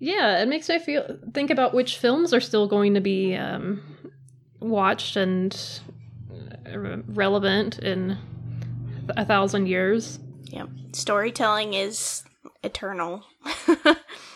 Yeah, 0.00 0.40
it 0.40 0.48
makes 0.48 0.68
me 0.68 0.78
feel 0.78 1.18
think 1.32 1.50
about 1.50 1.74
which 1.74 1.98
films 1.98 2.32
are 2.32 2.40
still 2.40 2.68
going 2.68 2.94
to 2.94 3.00
be 3.00 3.34
um, 3.34 3.82
watched 4.60 5.16
and 5.16 5.58
uh, 6.66 6.98
relevant 7.08 7.78
in 7.80 8.16
a 9.16 9.24
thousand 9.24 9.66
years. 9.66 10.18
Yep. 10.44 10.68
Storytelling 10.92 11.74
is 11.74 12.22
eternal. 12.62 13.24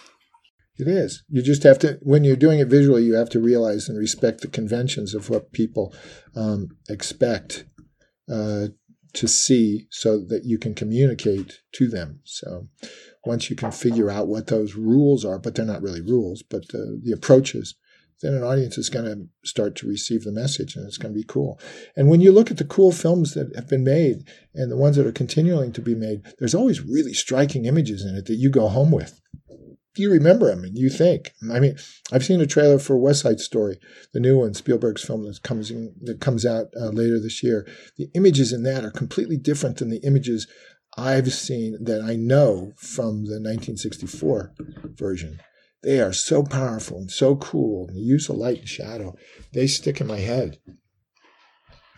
it 0.83 0.89
is. 0.89 1.25
You 1.29 1.43
just 1.43 1.63
have 1.63 1.79
to, 1.81 1.99
when 2.03 2.25
you're 2.25 2.37
doing 2.37 2.61
it 2.61 2.69
visually, 2.69 3.05
you 3.05 3.15
have 3.15 3.31
to 3.31 3.41
realize 3.41 3.89
and 3.89 3.99
respect 3.99 4.41
the 4.41 4.49
conventions 4.49 5.15
of 5.15 5.31
what 5.31 5.53
people 5.53 5.95
um, 6.37 6.69
expect 6.89 7.65
uh, 8.31 8.67
to 9.15 9.29
see 9.29 9.87
so 9.91 10.19
that 10.19 10.45
you 10.45 10.59
can 10.59 10.75
communicate 10.75 11.61
to 11.73 11.89
them. 11.89 12.21
So 12.25 12.69
once 13.25 13.51
you 13.51 13.57
can 13.57 13.71
figure 13.71 14.11
out 14.11 14.29
what 14.29 14.49
those 14.49 14.75
rules 14.75 15.25
are, 15.25 15.39
but 15.39 15.55
they're 15.55 15.65
not 15.65 15.83
really 15.83 16.01
rules, 16.01 16.43
but 16.43 16.65
uh, 16.75 16.99
the 17.03 17.13
approaches, 17.15 17.75
then 18.23 18.35
an 18.35 18.43
audience 18.43 18.79
is 18.79 18.89
going 18.89 19.05
to 19.05 19.29
start 19.45 19.75
to 19.77 19.89
receive 19.89 20.23
the 20.23 20.33
message 20.33 20.77
and 20.77 20.87
it's 20.87 20.97
going 20.97 21.13
to 21.13 21.19
be 21.19 21.27
cool. 21.27 21.61
And 21.97 22.09
when 22.09 22.21
you 22.21 22.33
look 22.33 22.51
at 22.51 22.57
the 22.57 22.65
cool 22.65 22.93
films 22.93 23.35
that 23.35 23.55
have 23.57 23.69
been 23.69 23.85
made 23.85 24.29
and 24.55 24.71
the 24.71 24.77
ones 24.77 24.97
that 24.97 25.07
are 25.07 25.13
continuing 25.13 25.73
to 25.73 25.81
be 25.81 25.95
made, 25.95 26.23
there's 26.39 26.55
always 26.55 26.81
really 26.81 27.13
striking 27.13 27.65
images 27.65 28.05
in 28.05 28.17
it 28.17 28.27
that 28.27 28.37
you 28.37 28.49
go 28.49 28.69
home 28.69 28.93
with. 28.93 29.21
You 29.95 30.11
remember 30.11 30.47
them 30.47 30.65
and 30.65 30.79
you 30.79 30.89
think. 30.89 31.33
I 31.53 31.61
mean, 31.61 31.77
I've 32.11 32.25
seen 32.25 32.41
a 32.41 32.47
trailer 32.47 32.79
for 32.79 32.97
West 32.97 33.21
Side 33.21 33.41
Story, 33.41 33.79
the 34.15 34.21
new 34.21 34.39
one, 34.39 34.55
Spielberg's 34.55 35.05
film 35.05 35.25
that 35.25 35.43
comes 35.43 35.71
in, 35.71 35.95
that 36.03 36.21
comes 36.21 36.47
out 36.47 36.69
uh, 36.81 36.89
later 36.89 37.21
this 37.21 37.43
year. 37.43 37.67
The 37.99 38.09
images 38.15 38.53
in 38.53 38.63
that 38.63 38.85
are 38.85 38.91
completely 38.91 39.37
different 39.37 39.79
than 39.79 39.91
the 39.91 40.01
images 40.05 40.47
I've 40.97 41.33
seen 41.33 41.79
that 41.85 42.03
I 42.03 42.17
know 42.17 42.73
from 42.77 43.25
the 43.25 43.41
1964 43.41 44.55
version. 44.95 45.41
They 45.83 46.01
are 46.01 46.13
so 46.13 46.43
powerful 46.43 46.99
and 46.99 47.11
so 47.11 47.37
cool. 47.37 47.89
And 47.89 47.97
the 47.97 48.03
use 48.03 48.29
of 48.29 48.37
light 48.37 48.61
and 48.61 48.69
shadow, 48.69 49.15
they 49.53 49.67
stick 49.67 50.01
in 50.01 50.07
my 50.07 50.19
head. 50.19 50.59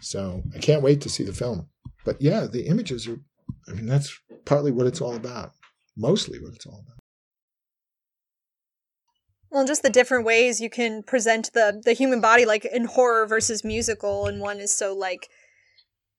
So 0.01 0.43
I 0.55 0.59
can't 0.59 0.83
wait 0.83 1.01
to 1.03 1.09
see 1.09 1.25
the 1.25 1.33
film. 1.33 1.69
But 2.05 2.21
yeah, 2.21 2.47
the 2.47 2.67
images 2.67 3.07
are, 3.09 3.21
I 3.69 3.73
mean, 3.73 3.87
that's 3.87 4.19
partly 4.45 4.71
what 4.71 4.87
it's 4.87 5.01
all 5.01 5.15
about, 5.15 5.53
mostly 5.97 6.39
what 6.41 6.55
it's 6.55 6.67
all 6.67 6.83
about. 6.87 7.04
Well, 9.55 9.65
just 9.65 9.85
the 9.85 9.89
different 9.89 10.25
ways 10.25 10.61
you 10.61 10.69
can 10.69 11.05
present 11.05 11.53
the 11.55 11.81
the 11.85 11.93
human 11.93 12.21
body, 12.21 12.45
like 12.45 12.65
in 12.65 12.87
horror 12.87 13.25
versus 13.25 13.63
musical, 13.63 14.27
and 14.27 14.41
one 14.41 14.59
is 14.59 14.75
so 14.75 14.93
like 14.93 15.29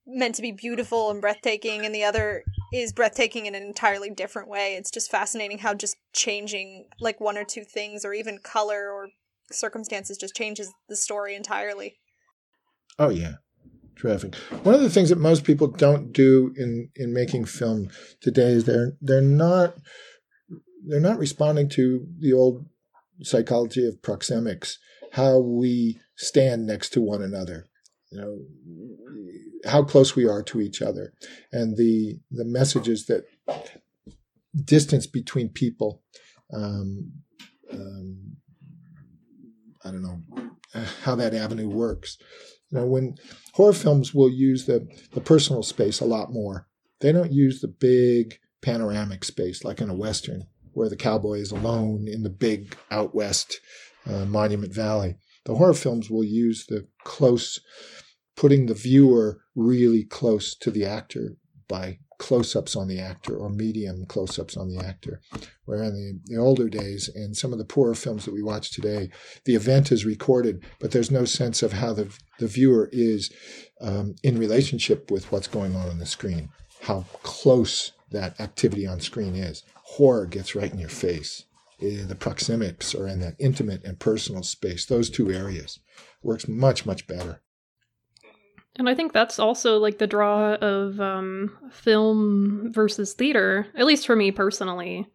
meant 0.06 0.36
to 0.36 0.42
be 0.42 0.52
beautiful 0.52 1.10
and 1.10 1.20
breathtaking, 1.20 1.84
and 1.84 1.94
the 1.94 2.02
other 2.02 2.44
is 2.72 2.94
breathtaking 2.94 3.44
in 3.44 3.54
an 3.54 3.62
entirely 3.62 4.08
different 4.08 4.48
way. 4.48 4.74
It's 4.74 4.90
just 4.90 5.10
fascinating 5.10 5.58
how 5.58 5.74
just 5.74 5.98
changing 6.14 6.86
like 6.98 7.20
one 7.20 7.36
or 7.36 7.44
two 7.44 7.62
things 7.62 8.06
or 8.06 8.14
even 8.14 8.38
color 8.38 8.90
or 8.90 9.10
circumstances 9.52 10.16
just 10.16 10.34
changes 10.34 10.72
the 10.88 10.96
story 10.96 11.34
entirely. 11.34 11.98
Oh 12.98 13.10
yeah. 13.10 13.34
Terrific. 13.96 14.34
One 14.62 14.74
of 14.74 14.80
the 14.80 14.90
things 14.90 15.10
that 15.10 15.18
most 15.18 15.44
people 15.44 15.66
don't 15.66 16.10
do 16.10 16.54
in, 16.56 16.88
in 16.96 17.12
making 17.12 17.44
film 17.44 17.90
today 18.22 18.52
is 18.52 18.64
they're 18.64 18.92
they're 19.02 19.20
not 19.20 19.74
they're 20.86 21.00
not 21.00 21.18
responding 21.18 21.68
to 21.70 22.06
the 22.18 22.32
old 22.32 22.66
psychology 23.22 23.86
of 23.86 24.02
proxemics, 24.02 24.74
how 25.12 25.38
we 25.38 25.98
stand 26.16 26.66
next 26.66 26.90
to 26.90 27.00
one 27.00 27.22
another. 27.22 27.66
You 28.10 28.20
know, 28.20 29.70
how 29.70 29.82
close 29.82 30.14
we 30.14 30.28
are 30.28 30.42
to 30.44 30.60
each 30.60 30.80
other 30.80 31.12
and 31.52 31.76
the 31.76 32.20
the 32.30 32.44
messages 32.44 33.06
that 33.06 33.24
distance 34.64 35.06
between 35.06 35.48
people 35.48 36.02
um, 36.54 37.12
um, 37.72 38.36
I 39.84 39.90
don't 39.90 40.02
know 40.02 40.20
how 41.02 41.14
that 41.14 41.34
avenue 41.34 41.68
works. 41.68 42.18
You 42.70 42.78
know, 42.78 42.86
when 42.86 43.16
horror 43.54 43.72
films 43.72 44.12
will 44.12 44.30
use 44.30 44.66
the, 44.66 44.86
the 45.12 45.20
personal 45.20 45.62
space 45.62 46.00
a 46.00 46.04
lot 46.04 46.32
more, 46.32 46.66
they 47.00 47.12
don't 47.12 47.32
use 47.32 47.60
the 47.60 47.68
big 47.68 48.38
panoramic 48.62 49.24
space 49.24 49.64
like 49.64 49.80
in 49.80 49.90
a 49.90 49.94
Western 49.94 50.46
where 50.76 50.90
the 50.90 50.96
cowboy 50.96 51.38
is 51.38 51.52
alone 51.52 52.06
in 52.06 52.22
the 52.22 52.28
big 52.28 52.76
out 52.90 53.14
west 53.14 53.60
uh, 54.06 54.26
Monument 54.26 54.74
Valley. 54.74 55.16
The 55.46 55.54
horror 55.54 55.72
films 55.72 56.10
will 56.10 56.22
use 56.22 56.66
the 56.66 56.86
close 57.02 57.58
putting 58.36 58.66
the 58.66 58.74
viewer 58.74 59.40
really 59.54 60.04
close 60.04 60.54
to 60.56 60.70
the 60.70 60.84
actor 60.84 61.36
by 61.66 61.98
close 62.18 62.54
ups 62.54 62.76
on 62.76 62.88
the 62.88 63.00
actor 63.00 63.34
or 63.34 63.48
medium 63.48 64.04
close 64.04 64.38
ups 64.38 64.54
on 64.54 64.68
the 64.68 64.84
actor. 64.84 65.22
Where 65.64 65.82
in 65.82 65.94
the, 65.94 66.34
the 66.34 66.40
older 66.40 66.68
days 66.68 67.08
and 67.14 67.34
some 67.34 67.52
of 67.52 67.58
the 67.58 67.64
poorer 67.64 67.94
films 67.94 68.26
that 68.26 68.34
we 68.34 68.42
watch 68.42 68.70
today, 68.70 69.08
the 69.46 69.54
event 69.54 69.90
is 69.90 70.04
recorded, 70.04 70.62
but 70.78 70.90
there's 70.90 71.10
no 71.10 71.24
sense 71.24 71.62
of 71.62 71.72
how 71.72 71.94
the, 71.94 72.14
the 72.38 72.46
viewer 72.46 72.90
is 72.92 73.32
um, 73.80 74.14
in 74.22 74.38
relationship 74.38 75.10
with 75.10 75.32
what's 75.32 75.48
going 75.48 75.74
on 75.74 75.88
on 75.88 75.98
the 75.98 76.06
screen, 76.06 76.50
how 76.82 77.06
close 77.22 77.92
that 78.10 78.38
activity 78.40 78.86
on 78.86 79.00
screen 79.00 79.34
is. 79.34 79.62
Horror 79.90 80.26
gets 80.26 80.54
right 80.54 80.72
in 80.72 80.78
your 80.78 80.88
face. 80.88 81.44
Eh, 81.80 82.04
the 82.06 82.14
proxemics 82.14 82.98
are 82.98 83.06
in 83.06 83.20
that 83.20 83.36
intimate 83.38 83.84
and 83.84 83.98
personal 83.98 84.42
space. 84.42 84.84
Those 84.86 85.10
two 85.10 85.30
areas 85.30 85.78
works 86.22 86.48
much, 86.48 86.84
much 86.84 87.06
better. 87.06 87.42
And 88.78 88.88
I 88.88 88.94
think 88.94 89.12
that's 89.12 89.38
also 89.38 89.78
like 89.78 89.98
the 89.98 90.06
draw 90.06 90.54
of 90.54 91.00
um, 91.00 91.56
film 91.70 92.72
versus 92.72 93.14
theater, 93.14 93.66
at 93.74 93.86
least 93.86 94.06
for 94.06 94.16
me 94.16 94.32
personally. 94.32 95.06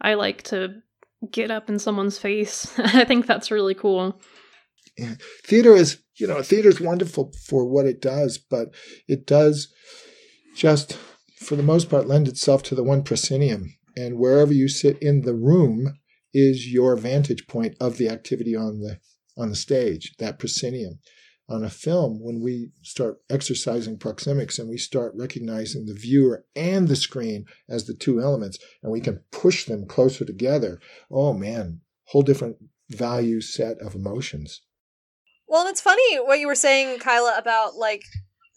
I 0.00 0.14
like 0.14 0.42
to 0.44 0.82
get 1.30 1.50
up 1.50 1.68
in 1.68 1.78
someone's 1.78 2.18
face. 2.18 2.72
I 2.78 3.04
think 3.04 3.26
that's 3.26 3.50
really 3.50 3.74
cool. 3.74 4.20
Yeah. 4.96 5.14
Theater 5.44 5.74
is, 5.74 5.98
you 6.16 6.26
know, 6.26 6.42
theater 6.42 6.68
is 6.68 6.80
wonderful 6.80 7.32
for 7.46 7.66
what 7.66 7.86
it 7.86 8.00
does, 8.00 8.38
but 8.38 8.74
it 9.06 9.26
does 9.26 9.72
just, 10.56 10.98
for 11.36 11.54
the 11.54 11.62
most 11.62 11.90
part, 11.90 12.08
lend 12.08 12.28
itself 12.28 12.62
to 12.64 12.74
the 12.74 12.82
one 12.82 13.02
proscenium. 13.02 13.74
And 13.96 14.18
wherever 14.18 14.52
you 14.52 14.68
sit 14.68 14.98
in 15.02 15.22
the 15.22 15.34
room 15.34 15.98
is 16.34 16.70
your 16.70 16.96
vantage 16.96 17.46
point 17.46 17.76
of 17.80 17.96
the 17.96 18.08
activity 18.08 18.54
on 18.54 18.80
the 18.80 18.98
on 19.38 19.50
the 19.50 19.56
stage, 19.56 20.14
that 20.18 20.38
proscenium. 20.38 20.98
On 21.48 21.62
a 21.62 21.70
film 21.70 22.18
when 22.20 22.40
we 22.40 22.70
start 22.82 23.18
exercising 23.30 23.98
proxemics 23.98 24.58
and 24.58 24.68
we 24.68 24.78
start 24.78 25.12
recognizing 25.14 25.86
the 25.86 25.94
viewer 25.94 26.44
and 26.56 26.88
the 26.88 26.96
screen 26.96 27.44
as 27.68 27.86
the 27.86 27.94
two 27.94 28.20
elements 28.20 28.58
and 28.82 28.90
we 28.90 29.00
can 29.00 29.22
push 29.30 29.64
them 29.64 29.86
closer 29.86 30.24
together 30.24 30.80
oh 31.08 31.32
man 31.32 31.82
whole 32.06 32.22
different 32.22 32.56
value 32.88 33.40
set 33.40 33.78
of 33.78 33.94
emotions. 33.94 34.62
Well 35.46 35.68
it's 35.68 35.80
funny 35.80 36.16
what 36.16 36.40
you 36.40 36.48
were 36.48 36.56
saying 36.56 36.98
kyla 36.98 37.36
about 37.38 37.76
like 37.76 38.02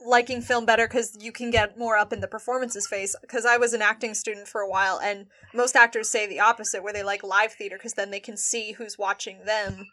liking 0.06 0.42
film 0.42 0.66
better 0.66 0.88
because 0.88 1.18
you 1.20 1.32
can 1.32 1.52
get 1.52 1.78
more 1.78 1.98
up 1.98 2.14
in 2.14 2.22
the 2.22 2.28
performances 2.28 2.88
phase 2.88 3.16
because 3.22 3.46
i 3.46 3.58
was 3.58 3.74
an 3.74 3.82
acting 3.82 4.14
student 4.14 4.48
for 4.48 4.62
a 4.62 4.70
while 4.70 4.98
and 5.04 5.26
most 5.54 5.76
actors 5.76 6.10
say 6.10 6.26
the 6.26 6.40
opposite 6.40 6.82
where 6.82 6.94
they 6.94 7.04
like 7.04 7.22
live 7.22 7.52
theater 7.52 7.76
because 7.76 7.96
then 7.96 8.10
they 8.10 8.20
can 8.20 8.38
see 8.38 8.72
who's 8.72 8.98
watching 8.98 9.44
them 9.46 9.86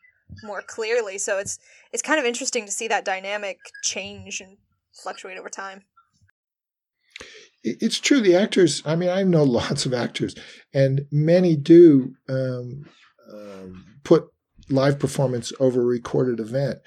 more 0.43 0.63
clearly. 0.63 1.19
So 1.19 1.39
it's 1.39 1.59
it's 1.93 2.03
kind 2.03 2.19
of 2.19 2.27
interesting 2.27 2.67
to 2.67 2.73
see 2.73 2.89
that 2.89 3.05
dynamic 3.05 3.59
change 3.83 4.41
and 4.41 4.57
fluctuate 4.93 5.39
over 5.39 5.49
time. 5.49 5.85
It's 7.63 7.99
true. 7.99 8.21
The 8.21 8.37
actors. 8.37 8.83
I 8.85 8.97
mean, 8.97 9.09
I 9.09 9.23
know 9.23 9.45
lots 9.45 9.87
of 9.87 9.95
actors, 9.95 10.35
and 10.73 11.03
many 11.11 11.57
do 11.57 12.15
um, 12.29 12.87
um, 13.33 13.85
put 14.05 14.27
live 14.69 14.99
performance 14.99 15.53
over 15.61 15.83
a 15.83 15.87
recorded 15.87 16.41
event. 16.41 16.79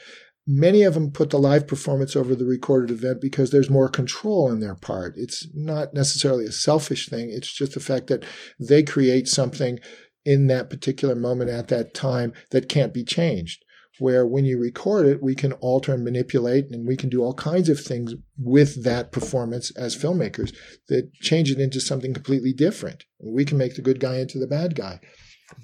Many 0.51 0.81
of 0.81 0.95
them 0.95 1.11
put 1.11 1.29
the 1.29 1.37
live 1.37 1.67
performance 1.67 2.15
over 2.15 2.33
the 2.33 2.43
recorded 2.43 2.89
event 2.89 3.21
because 3.21 3.51
there's 3.51 3.69
more 3.69 3.87
control 3.87 4.51
in 4.51 4.61
their 4.61 4.73
part. 4.73 5.13
It's 5.15 5.47
not 5.53 5.93
necessarily 5.93 6.45
a 6.45 6.51
selfish 6.51 7.07
thing. 7.07 7.29
It's 7.29 7.53
just 7.53 7.75
the 7.75 7.79
fact 7.79 8.07
that 8.07 8.25
they 8.59 8.81
create 8.81 9.27
something 9.27 9.77
in 10.25 10.47
that 10.47 10.71
particular 10.71 11.13
moment 11.13 11.51
at 11.51 11.67
that 11.67 11.93
time 11.93 12.33
that 12.49 12.67
can't 12.67 12.95
be 12.95 13.03
changed. 13.03 13.63
Where 13.99 14.25
when 14.25 14.43
you 14.43 14.57
record 14.57 15.05
it, 15.05 15.21
we 15.21 15.35
can 15.35 15.53
alter 15.53 15.93
and 15.93 16.03
manipulate 16.03 16.65
and 16.71 16.87
we 16.87 16.97
can 16.97 17.09
do 17.09 17.21
all 17.21 17.35
kinds 17.35 17.69
of 17.69 17.79
things 17.79 18.15
with 18.35 18.83
that 18.83 19.11
performance 19.11 19.69
as 19.77 19.95
filmmakers 19.95 20.51
that 20.87 21.13
change 21.21 21.51
it 21.51 21.59
into 21.59 21.79
something 21.79 22.11
completely 22.11 22.53
different. 22.53 23.03
We 23.23 23.45
can 23.45 23.59
make 23.59 23.75
the 23.75 23.83
good 23.83 23.99
guy 23.99 24.17
into 24.17 24.39
the 24.39 24.47
bad 24.47 24.73
guy. 24.73 24.99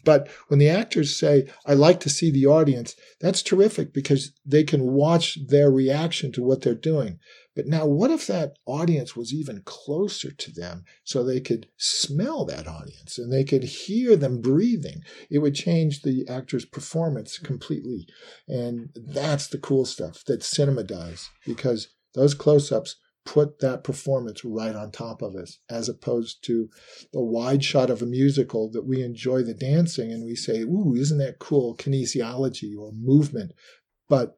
But 0.03 0.29
when 0.47 0.59
the 0.59 0.69
actors 0.69 1.15
say, 1.15 1.47
I 1.65 1.73
like 1.73 1.99
to 2.01 2.09
see 2.09 2.31
the 2.31 2.45
audience, 2.45 2.95
that's 3.19 3.41
terrific 3.41 3.93
because 3.93 4.31
they 4.45 4.63
can 4.63 4.93
watch 4.93 5.37
their 5.47 5.71
reaction 5.71 6.31
to 6.33 6.43
what 6.43 6.61
they're 6.61 6.75
doing. 6.75 7.19
But 7.55 7.67
now, 7.67 7.85
what 7.85 8.11
if 8.11 8.27
that 8.27 8.57
audience 8.65 9.15
was 9.15 9.33
even 9.33 9.61
closer 9.63 10.29
to 10.29 10.51
them 10.51 10.83
so 11.05 11.23
they 11.23 11.39
could 11.39 11.67
smell 11.77 12.43
that 12.45 12.67
audience 12.67 13.17
and 13.17 13.31
they 13.31 13.45
could 13.45 13.63
hear 13.63 14.17
them 14.17 14.41
breathing? 14.41 15.03
It 15.29 15.39
would 15.39 15.55
change 15.55 16.01
the 16.01 16.27
actor's 16.27 16.65
performance 16.65 17.39
completely. 17.39 18.07
And 18.47 18.89
that's 18.95 19.47
the 19.47 19.57
cool 19.57 19.85
stuff 19.85 20.23
that 20.25 20.43
cinema 20.43 20.83
does 20.83 21.29
because 21.45 21.87
those 22.13 22.33
close 22.33 22.71
ups 22.71 22.97
put 23.25 23.59
that 23.59 23.83
performance 23.83 24.45
right 24.45 24.75
on 24.75 24.91
top 24.91 25.21
of 25.21 25.35
us, 25.35 25.59
as 25.69 25.89
opposed 25.89 26.43
to 26.45 26.69
the 27.11 27.21
wide 27.21 27.63
shot 27.63 27.89
of 27.89 28.01
a 28.01 28.05
musical 28.05 28.69
that 28.71 28.85
we 28.85 29.01
enjoy 29.01 29.41
the 29.41 29.53
dancing 29.53 30.11
and 30.11 30.23
we 30.23 30.35
say, 30.35 30.61
Ooh, 30.61 30.93
isn't 30.95 31.17
that 31.17 31.39
cool? 31.39 31.75
Kinesiology 31.75 32.77
or 32.77 32.91
movement. 32.93 33.51
But 34.07 34.37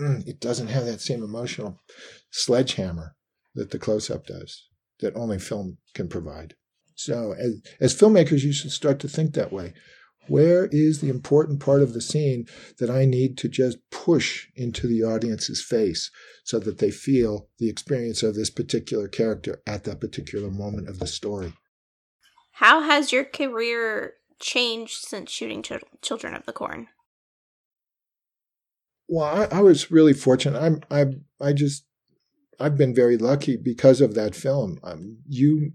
mm, 0.00 0.26
it 0.26 0.40
doesn't 0.40 0.68
have 0.68 0.84
that 0.84 1.00
same 1.00 1.22
emotional 1.22 1.80
sledgehammer 2.30 3.16
that 3.54 3.70
the 3.70 3.78
close 3.78 4.10
up 4.10 4.26
does, 4.26 4.68
that 5.00 5.16
only 5.16 5.38
film 5.38 5.78
can 5.94 6.08
provide. 6.08 6.54
So, 6.94 7.32
as, 7.32 7.62
as 7.80 7.94
filmmakers, 7.94 8.42
you 8.42 8.52
should 8.52 8.70
start 8.70 8.98
to 9.00 9.08
think 9.08 9.34
that 9.34 9.52
way. 9.52 9.72
Where 10.28 10.68
is 10.70 11.00
the 11.00 11.08
important 11.08 11.60
part 11.60 11.82
of 11.82 11.94
the 11.94 12.00
scene 12.00 12.46
that 12.78 12.90
I 12.90 13.04
need 13.04 13.36
to 13.38 13.48
just 13.48 13.78
push 13.90 14.46
into 14.54 14.86
the 14.86 15.02
audience's 15.02 15.62
face 15.62 16.10
so 16.44 16.58
that 16.60 16.78
they 16.78 16.90
feel 16.90 17.48
the 17.58 17.68
experience 17.68 18.22
of 18.22 18.34
this 18.34 18.50
particular 18.50 19.08
character 19.08 19.62
at 19.66 19.84
that 19.84 20.00
particular 20.00 20.50
moment 20.50 20.88
of 20.88 21.00
the 21.00 21.06
story? 21.06 21.54
How 22.52 22.82
has 22.82 23.12
your 23.12 23.24
career 23.24 24.14
changed 24.38 25.04
since 25.04 25.30
shooting 25.30 25.62
Ch- 25.62 25.72
Children 26.02 26.34
of 26.34 26.46
the 26.46 26.52
Corn? 26.52 26.88
Well, 29.08 29.48
I, 29.52 29.58
I 29.58 29.60
was 29.60 29.90
really 29.90 30.12
fortunate. 30.12 30.60
I'm, 30.60 30.82
I, 30.90 31.06
I 31.44 31.52
just 31.52 31.84
I've 32.60 32.76
been 32.76 32.94
very 32.94 33.16
lucky 33.16 33.56
because 33.56 34.00
of 34.00 34.14
that 34.14 34.36
film. 34.36 34.78
Um, 34.84 35.18
you, 35.26 35.72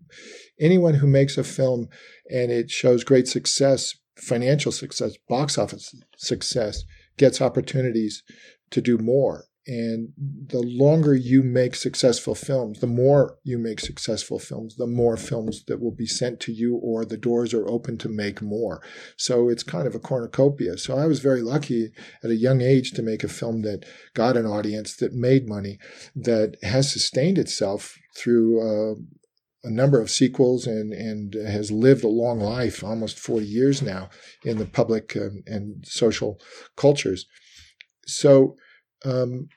anyone 0.60 0.96
who 0.96 1.08
makes 1.08 1.38
a 1.38 1.44
film 1.44 1.90
and 2.32 2.52
it 2.52 2.72
shows 2.72 3.04
great 3.04 3.28
success, 3.28 3.94
financial 4.18 4.72
success, 4.72 5.14
box 5.30 5.58
office 5.58 5.96
success, 6.18 6.84
gets 7.18 7.42
opportunities 7.42 8.24
to 8.72 8.82
do 8.82 8.98
more. 8.98 9.46
And 9.70 10.14
the 10.18 10.62
longer 10.62 11.14
you 11.14 11.44
make 11.44 11.76
successful 11.76 12.36
films, 12.36 12.80
the 12.80 12.88
more 12.88 13.38
you 13.44 13.58
make 13.58 13.82
successful 13.82 14.40
films, 14.40 14.78
the 14.78 14.88
more 14.88 15.18
films 15.18 15.66
that 15.66 15.82
will 15.82 15.92
be 15.92 16.06
sent 16.06 16.40
to 16.42 16.54
you, 16.54 16.78
or 16.78 17.04
the 17.04 17.18
doors 17.18 17.54
are 17.54 17.68
open 17.68 17.98
to 17.98 18.08
make 18.08 18.42
more. 18.42 18.82
So 19.18 19.50
it's 19.50 19.64
kind 19.64 19.86
of 19.86 19.94
a 19.94 20.00
cornucopia. 20.00 20.78
So 20.78 20.98
I 20.98 21.06
was 21.06 21.20
very 21.20 21.42
lucky 21.42 21.92
at 22.24 22.30
a 22.30 22.36
young 22.36 22.62
age 22.62 22.92
to 22.92 23.02
make 23.02 23.26
a 23.26 23.28
film 23.28 23.64
that 23.64 23.84
got 24.14 24.38
an 24.38 24.46
audience, 24.46 24.96
that 24.98 25.14
made 25.14 25.50
money, 25.50 25.80
that 26.16 26.56
has 26.64 26.90
sustained 26.90 27.38
itself 27.38 27.98
through 28.16 28.62
uh, 28.62 28.96
a 29.68 29.72
number 29.72 30.02
of 30.02 30.10
sequels 30.10 30.66
and 30.66 30.94
and 30.94 31.34
has 31.34 31.72
lived 31.72 32.04
a 32.04 32.08
long 32.08 32.40
life, 32.40 32.84
almost 32.84 33.20
40 33.20 33.46
years 33.46 33.82
now, 33.82 34.10
in 34.44 34.58
the 34.58 34.66
public 34.66 35.16
um, 35.18 35.44
and 35.46 35.86
social 35.86 36.40
cultures. 36.76 37.26
So 38.06 38.56
um, 39.04 39.50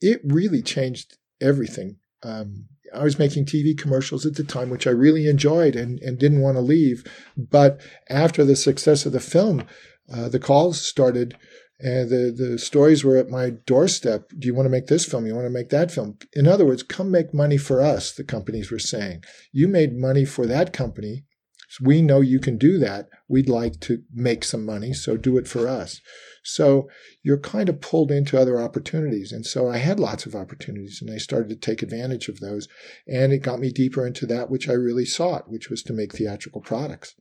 it 0.00 0.20
really 0.24 0.62
changed 0.62 1.16
everything. 1.40 1.96
Um, 2.22 2.66
I 2.94 3.02
was 3.02 3.18
making 3.18 3.46
TV 3.46 3.76
commercials 3.76 4.26
at 4.26 4.36
the 4.36 4.44
time, 4.44 4.70
which 4.70 4.86
I 4.86 4.90
really 4.90 5.28
enjoyed 5.28 5.74
and, 5.74 5.98
and 6.00 6.18
didn't 6.18 6.42
want 6.42 6.56
to 6.56 6.60
leave. 6.60 7.04
But 7.36 7.80
after 8.08 8.44
the 8.44 8.56
success 8.56 9.06
of 9.06 9.12
the 9.12 9.20
film, 9.20 9.64
uh, 10.12 10.28
the 10.28 10.38
calls 10.38 10.80
started 10.80 11.36
and 11.78 12.08
the, 12.08 12.34
the 12.36 12.58
stories 12.58 13.04
were 13.04 13.16
at 13.16 13.28
my 13.28 13.50
doorstep. 13.50 14.30
Do 14.38 14.46
you 14.46 14.54
want 14.54 14.66
to 14.66 14.70
make 14.70 14.86
this 14.86 15.04
film? 15.04 15.26
You 15.26 15.34
want 15.34 15.46
to 15.46 15.50
make 15.50 15.68
that 15.70 15.90
film? 15.90 16.18
In 16.32 16.46
other 16.46 16.64
words, 16.64 16.82
come 16.82 17.10
make 17.10 17.34
money 17.34 17.58
for 17.58 17.82
us, 17.82 18.12
the 18.12 18.24
companies 18.24 18.70
were 18.70 18.78
saying. 18.78 19.24
You 19.52 19.68
made 19.68 19.96
money 19.96 20.24
for 20.24 20.46
that 20.46 20.72
company. 20.72 21.24
So 21.68 21.84
we 21.84 22.00
know 22.00 22.20
you 22.20 22.38
can 22.38 22.58
do 22.58 22.78
that. 22.78 23.08
We'd 23.28 23.48
like 23.48 23.80
to 23.80 24.02
make 24.14 24.44
some 24.44 24.64
money, 24.64 24.92
so 24.92 25.16
do 25.16 25.36
it 25.36 25.48
for 25.48 25.66
us. 25.66 26.00
So 26.44 26.88
you're 27.24 27.40
kind 27.40 27.68
of 27.68 27.80
pulled 27.80 28.12
into 28.12 28.38
other 28.38 28.60
opportunities. 28.60 29.32
And 29.32 29.44
so 29.44 29.68
I 29.68 29.78
had 29.78 29.98
lots 29.98 30.26
of 30.26 30.36
opportunities 30.36 31.00
and 31.02 31.10
I 31.10 31.18
started 31.18 31.48
to 31.48 31.56
take 31.56 31.82
advantage 31.82 32.28
of 32.28 32.38
those. 32.38 32.68
And 33.08 33.32
it 33.32 33.38
got 33.38 33.58
me 33.58 33.72
deeper 33.72 34.06
into 34.06 34.26
that 34.26 34.48
which 34.48 34.68
I 34.68 34.74
really 34.74 35.04
sought, 35.04 35.50
which 35.50 35.68
was 35.68 35.82
to 35.84 35.92
make 35.92 36.14
theatrical 36.14 36.60
products. 36.60 37.16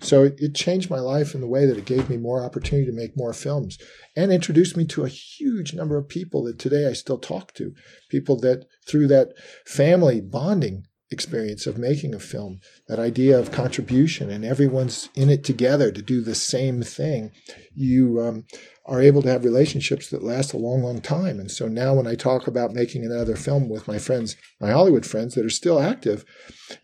So 0.00 0.24
it, 0.24 0.36
it, 0.38 0.54
changed 0.54 0.88
my 0.88 1.00
life 1.00 1.34
in 1.34 1.40
the 1.40 1.46
way 1.46 1.66
that 1.66 1.76
it 1.76 1.84
gave 1.84 2.08
me 2.08 2.16
more 2.16 2.42
opportunity 2.42 2.86
to 2.86 2.96
make 2.96 3.16
more 3.16 3.34
films 3.34 3.78
and 4.14 4.32
introduced 4.32 4.76
me 4.76 4.86
to 4.86 5.04
a 5.04 5.08
huge 5.08 5.74
number 5.74 5.98
of 5.98 6.08
people 6.08 6.44
that 6.44 6.58
today 6.58 6.88
I 6.88 6.94
still 6.94 7.18
talk 7.18 7.52
to. 7.54 7.74
People 8.08 8.40
that 8.40 8.64
through 8.86 9.08
that 9.08 9.34
family 9.66 10.20
bonding 10.20 10.86
experience 11.10 11.66
of 11.66 11.78
making 11.78 12.14
a 12.14 12.18
film, 12.18 12.60
that 12.88 12.98
idea 12.98 13.38
of 13.38 13.52
contribution 13.52 14.30
and 14.30 14.44
everyone's 14.44 15.08
in 15.14 15.30
it 15.30 15.44
together 15.44 15.92
to 15.92 16.02
do 16.02 16.20
the 16.20 16.34
same 16.34 16.82
thing, 16.82 17.30
you 17.74 18.20
um, 18.20 18.44
are 18.86 19.00
able 19.00 19.22
to 19.22 19.28
have 19.28 19.44
relationships 19.44 20.10
that 20.10 20.22
last 20.22 20.52
a 20.52 20.56
long, 20.56 20.82
long 20.82 21.00
time. 21.00 21.38
And 21.38 21.50
so 21.50 21.68
now 21.68 21.94
when 21.94 22.06
I 22.06 22.14
talk 22.14 22.46
about 22.46 22.72
making 22.72 23.04
another 23.04 23.36
film 23.36 23.68
with 23.68 23.86
my 23.86 23.98
friends, 23.98 24.36
my 24.60 24.70
Hollywood 24.70 25.06
friends 25.06 25.34
that 25.34 25.44
are 25.44 25.50
still 25.50 25.80
active, 25.80 26.24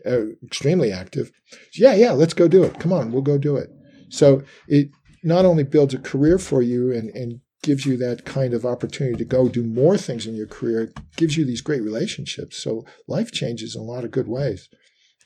uh, 0.07 0.33
extremely 0.45 0.93
active, 0.93 1.33
yeah, 1.75 1.95
yeah, 1.95 2.13
let's 2.13 2.35
go 2.35 2.49
do 2.49 2.63
it. 2.63 2.79
Come 2.79 2.93
on, 2.93 3.13
we'll 3.13 3.23
go 3.23 3.39
do 3.39 3.57
it. 3.57 3.71
So 4.09 4.43
it 4.69 4.91
not 5.25 5.45
only 5.45 5.65
builds 5.65 5.95
a 5.95 5.99
career 5.99 6.39
for 6.39 6.63
you 6.63 6.93
and, 6.93 7.11
and 7.11 7.41
gives 7.63 7.87
you 7.87 7.97
that 7.97 8.25
kind 8.25 8.55
of 8.55 8.67
opportunity 8.67 9.17
to 9.17 9.25
go 9.25 9.49
do 9.49 9.63
more 9.63 9.97
things 9.97 10.27
in 10.27 10.35
your 10.35 10.47
career, 10.47 10.93
gives 11.17 11.37
you 11.37 11.45
these 11.45 11.61
great 11.61 11.83
relationships. 11.83 12.63
So 12.63 12.85
life 13.07 13.31
changes 13.31 13.77
in 13.77 13.81
a 13.81 13.85
lot 13.85 14.05
of 14.05 14.11
good 14.11 14.29
ways. 14.29 14.69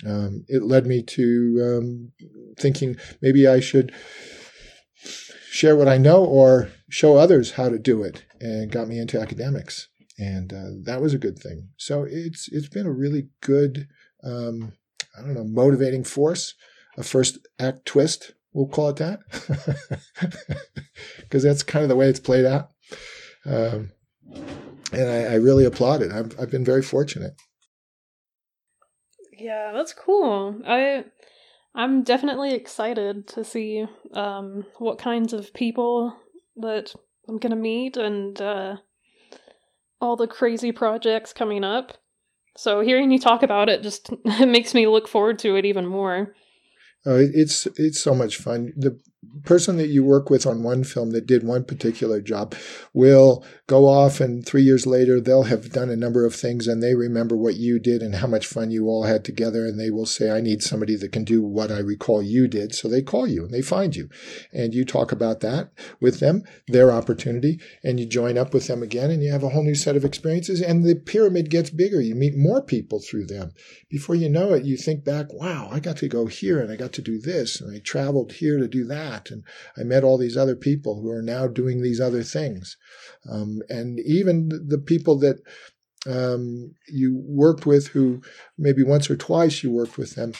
Um, 0.07 0.45
it 0.49 0.62
led 0.62 0.87
me 0.87 1.03
to 1.03 1.78
um, 1.78 2.12
thinking 2.59 2.97
maybe 3.22 3.47
I 3.47 3.61
should 3.61 3.93
share 5.51 5.74
what 5.74 5.89
I 5.89 5.97
know 5.97 6.22
or 6.24 6.70
show 6.91 7.16
others 7.16 7.53
how 7.53 7.70
to 7.70 7.78
do 7.78 8.03
it, 8.03 8.24
and 8.41 8.70
got 8.70 8.89
me 8.89 8.99
into 8.99 9.18
academics, 9.18 9.89
and 10.18 10.53
uh, 10.53 10.70
that 10.84 11.01
was 11.01 11.14
a 11.14 11.18
good 11.18 11.39
thing. 11.39 11.70
So 11.78 12.05
it's 12.09 12.49
it's 12.53 12.68
been 12.68 12.87
a 12.87 12.93
really 12.93 13.28
good, 13.41 13.89
um, 14.22 14.74
I 15.18 15.22
don't 15.22 15.34
know, 15.34 15.45
motivating 15.45 16.05
force. 16.05 16.55
A 16.99 17.03
first 17.03 17.39
act 17.59 17.87
twist 17.87 18.32
We'll 18.57 18.68
call 18.68 18.88
it 18.88 18.96
that, 18.96 19.20
because 21.20 21.42
that's 21.42 21.62
kind 21.62 21.82
of 21.82 21.90
the 21.90 21.94
way 21.94 22.09
it's 22.09 22.18
played 22.18 22.46
out. 22.46 22.70
Um, 23.44 23.90
and 24.94 25.11
I, 25.11 25.24
I, 25.24 25.34
really 25.34 25.66
applaud 25.66 26.00
it. 26.00 26.11
I've, 26.11 26.40
I've 26.40 26.50
been 26.50 26.64
very 26.64 26.80
fortunate. 26.80 27.34
Yeah, 29.38 29.72
that's 29.74 29.92
cool. 29.92 30.59
I 30.66 31.04
I'm 31.74 32.02
definitely 32.02 32.54
excited 32.54 33.28
to 33.28 33.44
see 33.44 33.84
um, 34.14 34.64
what 34.78 34.98
kinds 34.98 35.34
of 35.34 35.52
people 35.52 36.16
that 36.57 36.94
I'm 37.28 37.36
gonna 37.36 37.57
meet 37.57 37.98
and 37.98 38.40
uh, 38.40 38.76
all 40.00 40.16
the 40.16 40.26
crazy 40.26 40.72
projects 40.72 41.34
coming 41.34 41.62
up. 41.62 41.98
So 42.57 42.80
hearing 42.80 43.11
you 43.11 43.18
talk 43.18 43.42
about 43.42 43.68
it 43.68 43.82
just 43.82 44.09
makes 44.24 44.72
me 44.72 44.86
look 44.86 45.09
forward 45.09 45.38
to 45.40 45.57
it 45.57 45.66
even 45.66 45.84
more. 45.84 46.34
Uh, 47.07 47.22
it's 47.32 47.66
it's 47.76 48.00
so 48.00 48.14
much 48.14 48.36
fun. 48.36 48.72
The 48.76 48.98
person 49.45 49.77
that 49.77 49.89
you 49.89 50.05
work 50.05 50.29
with 50.29 50.47
on 50.47 50.62
one 50.62 50.85
film 50.85 51.11
that 51.11 51.27
did 51.27 51.45
one 51.45 51.64
particular 51.64 52.20
job 52.20 52.55
will 52.93 53.45
go 53.66 53.87
off 53.87 54.20
and 54.20 54.45
three 54.45 54.62
years 54.62 54.87
later 54.87 55.20
they'll 55.20 55.45
have 55.45 55.72
done 55.72 55.89
a 55.89 55.97
number 55.97 56.24
of 56.27 56.35
things 56.35 56.66
and 56.66 56.83
they 56.83 56.95
remember 56.95 57.37
what 57.37 57.55
you 57.55 57.79
did 57.79 58.03
and 58.03 58.16
how 58.16 58.27
much 58.27 58.47
fun 58.47 58.70
you 58.70 58.87
all 58.87 59.05
had 59.05 59.24
together 59.24 59.66
and 59.66 59.79
they 59.79 59.91
will 59.91 60.07
say 60.07 60.31
i 60.31 60.41
need 60.41 60.62
somebody 60.62 60.97
that 60.97 61.12
can 61.12 61.24
do 61.24 61.43
what 61.43 61.70
i 61.70 61.79
recall 61.79 62.22
you 62.22 62.49
did. 62.49 62.74
So 62.74 62.89
they 62.89 63.03
call 63.03 63.27
you 63.27 63.45
and 63.45 63.53
they 63.53 63.62
find 63.62 63.95
you 63.95 64.09
and 64.53 64.74
you 64.74 64.85
talk 64.85 65.12
about 65.12 65.41
that 65.41 65.70
with 66.01 66.20
them 66.20 66.43
their 66.66 66.91
opportunity 66.91 67.61
and 67.85 68.01
you 68.01 68.07
join 68.07 68.37
up 68.37 68.53
with 68.53 68.66
them 68.66 68.83
again 68.83 69.11
and 69.11 69.22
you 69.22 69.31
have 69.31 69.43
a 69.43 69.51
whole 69.51 69.62
new 69.62 69.74
set 69.74 69.97
of 69.97 70.05
experiences 70.05 70.61
and 70.61 70.85
the 70.85 70.97
pyramid 70.97 71.51
gets 71.51 71.70
bigger. 71.70 72.01
You 72.01 72.14
meet 72.14 72.37
more 72.37 72.62
people 72.62 73.01
through 73.01 73.27
them. 73.27 73.53
Before 73.89 74.14
you 74.14 74.29
know 74.29 74.53
it 74.53 74.64
you 74.64 74.77
think 74.77 75.05
back 75.05 75.33
wow 75.33 75.68
i 75.70 75.81
got 75.81 75.97
to 75.99 76.09
go 76.09 76.27
here 76.27 76.61
and 76.61 76.70
i 76.70 76.77
got 76.77 76.93
to 76.95 77.03
do 77.03 77.18
this 77.18 77.61
and 77.61 77.74
i 77.74 77.79
traveled 77.79 78.33
here 78.33 78.59
to 78.59 78.68
do 78.68 78.85
that 78.85 79.15
that. 79.16 79.30
And 79.30 79.44
I 79.76 79.82
met 79.82 80.04
all 80.04 80.18
these 80.18 80.36
other 80.36 80.56
people 80.56 81.00
who 81.00 81.10
are 81.10 81.22
now 81.22 81.46
doing 81.46 81.82
these 81.82 82.00
other 82.00 82.22
things. 82.22 82.76
Um, 83.30 83.62
and 83.68 84.00
even 84.00 84.48
the 84.48 84.78
people 84.78 85.18
that 85.20 85.40
um, 86.06 86.74
you 86.88 87.22
worked 87.26 87.66
with 87.66 87.88
who 87.88 88.22
maybe 88.56 88.82
once 88.82 89.10
or 89.10 89.16
twice 89.16 89.62
you 89.62 89.70
worked 89.70 89.98
with 89.98 90.14
them 90.14 90.32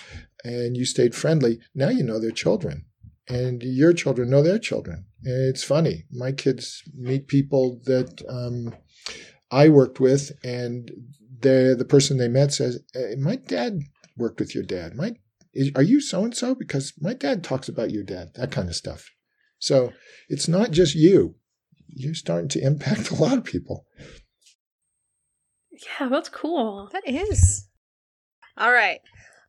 and 0.45 0.77
you 0.77 0.85
stayed 0.85 1.15
friendly, 1.15 1.59
now 1.75 1.89
you 1.89 2.05
know 2.05 2.21
their 2.21 2.31
children. 2.31 2.85
And 3.29 3.61
your 3.63 3.93
children 3.93 4.31
know 4.31 4.43
their 4.43 4.61
children. 4.61 5.07
And 5.25 5.49
it's 5.49 5.65
funny. 5.65 6.05
My 6.13 6.31
kids 6.31 6.83
meet 6.95 7.27
people 7.27 7.81
that 7.85 8.23
um, 8.29 8.73
I 9.51 9.69
worked 9.69 9.99
with, 9.99 10.31
and 10.45 10.93
the 11.41 11.87
person 11.89 12.19
they 12.19 12.29
met 12.29 12.53
says, 12.53 12.79
"My 13.19 13.35
dad 13.35 13.81
worked 14.17 14.39
with 14.39 14.55
your 14.55 14.63
dad. 14.63 14.95
My 14.95 15.17
are 15.75 15.83
you 15.83 16.01
so 16.01 16.25
and 16.25 16.37
so? 16.37 16.55
Because 16.55 16.93
my 17.01 17.15
dad 17.15 17.43
talks 17.43 17.69
about 17.69 17.91
your 17.91 18.03
dad, 18.03 18.33
that 18.35 18.51
kind 18.51 18.69
of 18.69 18.77
stuff. 18.77 19.11
So 19.59 19.93
it's 20.29 20.49
not 20.49 20.71
just 20.71 20.95
you. 20.95 21.37
You're 21.89 22.15
starting 22.15 22.49
to 22.51 22.61
impact 22.65 23.11
a 23.11 23.15
lot 23.15 23.39
of 23.39 23.45
people. 23.45 23.87
Yeah, 25.71 26.09
that's 26.09 26.29
cool. 26.29 26.89
That 26.93 27.07
is. 27.07 27.69
All 28.57 28.73
right. 28.73 29.01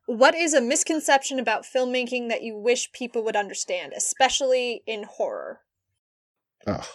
What 0.06 0.36
is 0.36 0.54
a 0.54 0.62
misconception 0.62 1.40
about 1.40 1.66
filmmaking 1.66 2.30
that 2.30 2.42
you 2.42 2.58
wish 2.58 2.92
people 2.94 3.24
would 3.24 3.36
understand, 3.36 3.94
especially 3.96 4.82
in 4.88 5.04
horror? 5.04 5.62
Oh, 6.68 6.86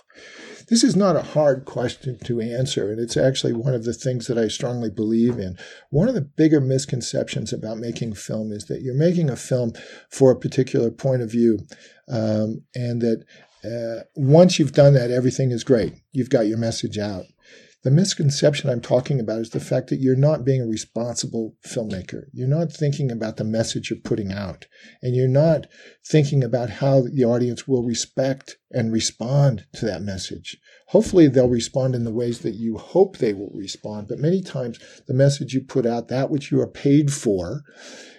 this 0.69 0.85
is 0.85 0.95
not 0.95 1.17
a 1.17 1.23
hard 1.23 1.65
question 1.65 2.19
to 2.25 2.41
answer, 2.41 2.91
and 2.91 3.01
it's 3.01 3.17
actually 3.17 3.53
one 3.53 3.75
of 3.75 3.85
the 3.85 3.95
things 3.95 4.27
that 4.27 4.39
I 4.39 4.49
strongly 4.49 4.91
believe 4.91 5.39
in. 5.39 5.57
One 5.91 6.09
of 6.09 6.15
the 6.15 6.21
bigger 6.21 6.61
misconceptions 6.61 7.53
about 7.53 7.79
making 7.79 8.15
film 8.15 8.53
is 8.53 8.67
that 8.67 8.83
you're 8.83 8.95
making 8.95 9.31
a 9.31 9.37
film 9.37 9.73
for 10.11 10.31
a 10.31 10.39
particular 10.39 10.91
point 10.91 11.23
of 11.23 11.31
view, 11.31 11.61
um, 12.09 12.63
and 12.75 13.01
that 13.01 13.25
uh, 13.65 14.05
once 14.15 14.59
you've 14.59 14.73
done 14.73 14.95
that, 14.95 15.11
everything 15.11 15.51
is 15.51 15.65
great. 15.65 15.95
You've 16.13 16.31
got 16.31 16.47
your 16.47 16.59
message 16.59 16.99
out. 16.99 17.25
The 17.85 17.91
misconception 17.91 18.71
I'm 18.71 18.81
talking 18.81 19.19
about 19.19 19.41
is 19.41 19.51
the 19.51 19.59
fact 19.59 19.91
that 19.91 19.99
you're 19.99 20.15
not 20.15 20.45
being 20.45 20.63
a 20.63 20.67
responsible 20.67 21.57
filmmaker. 21.67 22.27
You're 22.33 22.47
not 22.47 22.73
thinking 22.73 23.11
about 23.11 23.39
the 23.39 23.45
message 23.45 23.91
you're 23.91 23.99
putting 23.99 24.31
out, 24.31 24.67
and 25.03 25.17
you're 25.17 25.27
not 25.27 25.67
thinking 26.07 26.45
about 26.45 26.71
how 26.71 27.01
the 27.01 27.25
audience 27.25 27.67
will 27.67 27.83
respect 27.83 28.57
and 28.71 28.93
respond 28.93 29.67
to 29.75 29.87
that 29.87 30.03
message. 30.03 30.59
Hopefully, 30.89 31.27
they'll 31.27 31.49
respond 31.49 31.97
in 31.97 32.05
the 32.05 32.13
ways 32.13 32.41
that 32.41 32.55
you 32.55 32.79
hope 32.79 33.17
they 33.17 33.35
will 33.35 33.51
respond, 33.53 34.07
but 34.07 34.21
many 34.21 34.43
times 34.43 34.79
the 35.09 35.15
message 35.15 35.53
you 35.53 35.61
put 35.61 35.85
out, 35.85 36.07
that 36.07 36.31
which 36.31 36.53
you 36.53 36.61
are 36.61 36.69
paid 36.69 37.13
for, 37.13 37.63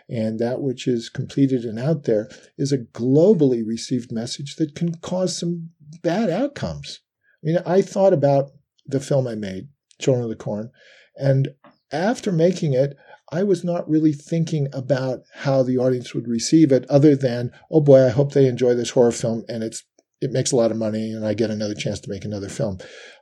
and 0.10 0.40
that 0.40 0.62
which 0.62 0.90
is 0.90 1.08
completed 1.08 1.64
and 1.64 1.80
out 1.80 2.04
there 2.04 2.30
is 2.58 2.74
a 2.74 2.80
globally 2.80 3.66
received 3.66 4.12
message 4.12 4.58
that 4.58 4.76
can 4.76 4.94
cause 4.96 5.38
some 5.40 5.70
bad 6.02 6.30
outcomes. 6.30 7.00
I 7.42 7.48
mean, 7.48 7.60
I 7.66 7.82
thought 7.82 8.12
about 8.12 8.52
the 8.86 9.00
film 9.00 9.28
I 9.28 9.36
made, 9.36 9.70
Children 10.00 10.24
of 10.24 10.30
the 10.30 10.36
Corn. 10.36 10.72
And 11.16 11.50
after 11.92 12.32
making 12.32 12.74
it, 12.74 12.96
I 13.32 13.44
was 13.44 13.64
not 13.64 13.90
really 13.90 14.14
thinking 14.14 14.68
about 14.74 15.24
how 15.34 15.64
the 15.64 15.78
audience 15.78 16.14
would 16.14 16.28
receive 16.28 16.72
it, 16.72 16.86
other 16.90 17.16
than, 17.16 17.52
oh 17.72 17.82
boy, 17.82 18.06
I 18.06 18.10
hope 18.10 18.34
they 18.34 18.48
enjoy 18.48 18.76
this 18.76 18.92
horror 18.92 19.12
film 19.12 19.44
and 19.48 19.64
it's 19.64 19.84
it 20.22 20.32
makes 20.32 20.54
a 20.54 20.56
lot 20.56 20.72
of 20.72 20.78
money 20.78 21.12
and 21.12 21.26
I 21.26 21.34
get 21.34 21.50
another 21.50 21.74
chance 21.74 22.00
to 22.02 22.10
make 22.10 22.24
another 22.24 22.48
film. 22.48 22.78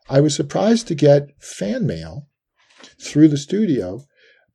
I 0.08 0.22
was 0.22 0.36
surprised 0.36 0.88
to 0.88 0.96
get 0.96 1.32
fan 1.42 1.88
mail 1.88 2.28
through 3.02 3.30
the 3.30 3.38
studio, 3.38 4.06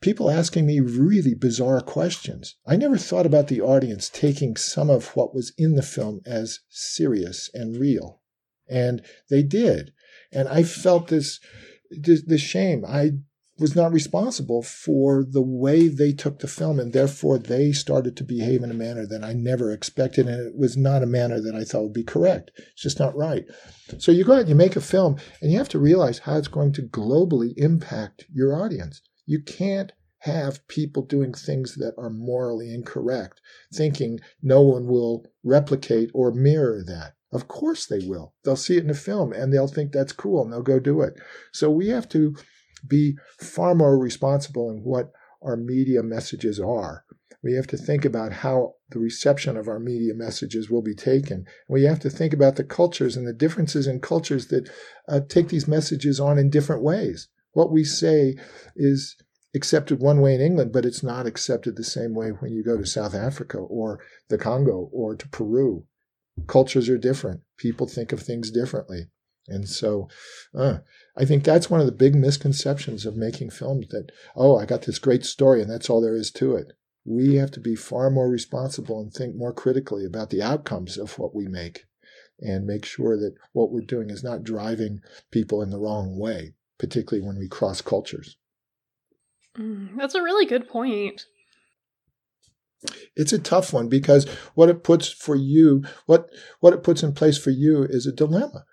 people 0.00 0.30
asking 0.30 0.64
me 0.64 0.78
really 0.78 1.34
bizarre 1.34 1.80
questions. 1.80 2.54
I 2.64 2.76
never 2.76 2.98
thought 2.98 3.26
about 3.26 3.48
the 3.48 3.60
audience 3.60 4.08
taking 4.08 4.56
some 4.56 4.90
of 4.90 5.16
what 5.16 5.34
was 5.34 5.52
in 5.58 5.74
the 5.74 5.82
film 5.82 6.20
as 6.24 6.60
serious 6.68 7.50
and 7.52 7.76
real. 7.76 8.20
And 8.68 9.02
they 9.28 9.42
did. 9.42 9.92
And 10.32 10.48
I 10.48 10.62
felt 10.62 11.08
this, 11.08 11.40
this, 11.90 12.22
this 12.26 12.40
shame. 12.40 12.84
I 12.86 13.12
was 13.58 13.74
not 13.74 13.92
responsible 13.92 14.62
for 14.62 15.24
the 15.24 15.42
way 15.42 15.88
they 15.88 16.12
took 16.12 16.40
the 16.40 16.48
film, 16.48 16.78
and 16.78 16.92
therefore 16.92 17.38
they 17.38 17.72
started 17.72 18.16
to 18.16 18.24
behave 18.24 18.62
in 18.62 18.70
a 18.70 18.74
manner 18.74 19.06
that 19.06 19.24
I 19.24 19.32
never 19.32 19.72
expected, 19.72 20.28
and 20.28 20.46
it 20.46 20.56
was 20.56 20.76
not 20.76 21.02
a 21.02 21.06
manner 21.06 21.40
that 21.40 21.54
I 21.54 21.64
thought 21.64 21.84
would 21.84 21.92
be 21.94 22.04
correct. 22.04 22.50
It's 22.56 22.82
just 22.82 22.98
not 22.98 23.16
right. 23.16 23.44
So 23.98 24.12
you 24.12 24.24
go 24.24 24.34
out 24.34 24.40
and 24.40 24.48
you 24.50 24.54
make 24.54 24.76
a 24.76 24.80
film, 24.80 25.16
and 25.40 25.50
you 25.50 25.58
have 25.58 25.70
to 25.70 25.78
realize 25.78 26.18
how 26.20 26.36
it's 26.36 26.48
going 26.48 26.72
to 26.74 26.82
globally 26.82 27.54
impact 27.56 28.26
your 28.32 28.62
audience. 28.62 29.00
You 29.24 29.42
can't 29.42 29.92
have 30.20 30.66
people 30.68 31.04
doing 31.04 31.32
things 31.32 31.76
that 31.76 31.94
are 31.96 32.10
morally 32.10 32.74
incorrect, 32.74 33.40
thinking 33.72 34.18
no 34.42 34.60
one 34.60 34.86
will 34.86 35.24
replicate 35.44 36.10
or 36.12 36.32
mirror 36.32 36.82
that. 36.86 37.14
Of 37.36 37.48
course 37.48 37.84
they 37.84 37.98
will. 37.98 38.32
They'll 38.44 38.56
see 38.56 38.78
it 38.78 38.84
in 38.84 38.88
a 38.88 38.94
film 38.94 39.30
and 39.30 39.52
they'll 39.52 39.68
think 39.68 39.92
that's 39.92 40.14
cool 40.14 40.42
and 40.42 40.50
they'll 40.50 40.62
go 40.62 40.80
do 40.80 41.02
it. 41.02 41.20
So 41.52 41.70
we 41.70 41.88
have 41.88 42.08
to 42.08 42.34
be 42.88 43.18
far 43.38 43.74
more 43.74 43.98
responsible 43.98 44.70
in 44.70 44.78
what 44.78 45.12
our 45.42 45.54
media 45.54 46.02
messages 46.02 46.58
are. 46.58 47.04
We 47.42 47.52
have 47.52 47.66
to 47.66 47.76
think 47.76 48.06
about 48.06 48.32
how 48.32 48.76
the 48.88 49.00
reception 49.00 49.58
of 49.58 49.68
our 49.68 49.78
media 49.78 50.14
messages 50.14 50.70
will 50.70 50.80
be 50.80 50.94
taken. 50.94 51.44
We 51.68 51.82
have 51.82 52.00
to 52.00 52.08
think 52.08 52.32
about 52.32 52.56
the 52.56 52.64
cultures 52.64 53.18
and 53.18 53.28
the 53.28 53.34
differences 53.34 53.86
in 53.86 54.00
cultures 54.00 54.46
that 54.46 54.70
uh, 55.06 55.20
take 55.28 55.50
these 55.50 55.68
messages 55.68 56.18
on 56.18 56.38
in 56.38 56.48
different 56.48 56.82
ways. 56.82 57.28
What 57.52 57.70
we 57.70 57.84
say 57.84 58.36
is 58.74 59.14
accepted 59.54 60.00
one 60.00 60.22
way 60.22 60.34
in 60.34 60.40
England, 60.40 60.72
but 60.72 60.86
it's 60.86 61.02
not 61.02 61.26
accepted 61.26 61.76
the 61.76 61.84
same 61.84 62.14
way 62.14 62.30
when 62.30 62.52
you 62.52 62.64
go 62.64 62.78
to 62.78 62.86
South 62.86 63.14
Africa 63.14 63.58
or 63.58 64.00
the 64.30 64.38
Congo 64.38 64.88
or 64.90 65.14
to 65.14 65.28
Peru 65.28 65.84
cultures 66.46 66.88
are 66.88 66.98
different. 66.98 67.40
People 67.56 67.86
think 67.86 68.12
of 68.12 68.20
things 68.20 68.50
differently. 68.50 69.06
And 69.48 69.68
so, 69.68 70.08
uh, 70.54 70.78
I 71.16 71.24
think 71.24 71.44
that's 71.44 71.70
one 71.70 71.80
of 71.80 71.86
the 71.86 71.92
big 71.92 72.14
misconceptions 72.14 73.06
of 73.06 73.16
making 73.16 73.50
films 73.50 73.88
that, 73.88 74.10
oh, 74.34 74.56
I 74.56 74.66
got 74.66 74.82
this 74.82 74.98
great 74.98 75.24
story 75.24 75.62
and 75.62 75.70
that's 75.70 75.88
all 75.88 76.00
there 76.00 76.16
is 76.16 76.30
to 76.32 76.56
it. 76.56 76.72
We 77.04 77.36
have 77.36 77.52
to 77.52 77.60
be 77.60 77.76
far 77.76 78.10
more 78.10 78.28
responsible 78.28 79.00
and 79.00 79.12
think 79.12 79.36
more 79.36 79.52
critically 79.52 80.04
about 80.04 80.30
the 80.30 80.42
outcomes 80.42 80.98
of 80.98 81.18
what 81.18 81.34
we 81.34 81.46
make 81.46 81.84
and 82.40 82.66
make 82.66 82.84
sure 82.84 83.16
that 83.16 83.36
what 83.52 83.70
we're 83.70 83.80
doing 83.80 84.10
is 84.10 84.24
not 84.24 84.42
driving 84.42 85.00
people 85.30 85.62
in 85.62 85.70
the 85.70 85.78
wrong 85.78 86.18
way, 86.18 86.54
particularly 86.78 87.26
when 87.26 87.38
we 87.38 87.48
cross 87.48 87.80
cultures. 87.80 88.36
Mm, 89.56 89.96
that's 89.96 90.14
a 90.14 90.22
really 90.22 90.44
good 90.44 90.68
point. 90.68 91.24
It's 93.14 93.32
a 93.32 93.38
tough 93.38 93.72
one 93.72 93.88
because 93.88 94.28
what 94.54 94.68
it 94.68 94.84
puts 94.84 95.08
for 95.08 95.34
you, 95.34 95.84
what 96.06 96.28
what 96.60 96.74
it 96.74 96.82
puts 96.82 97.02
in 97.02 97.14
place 97.14 97.38
for 97.38 97.50
you 97.50 97.84
is 97.84 98.06
a 98.06 98.12
dilemma. 98.12 98.64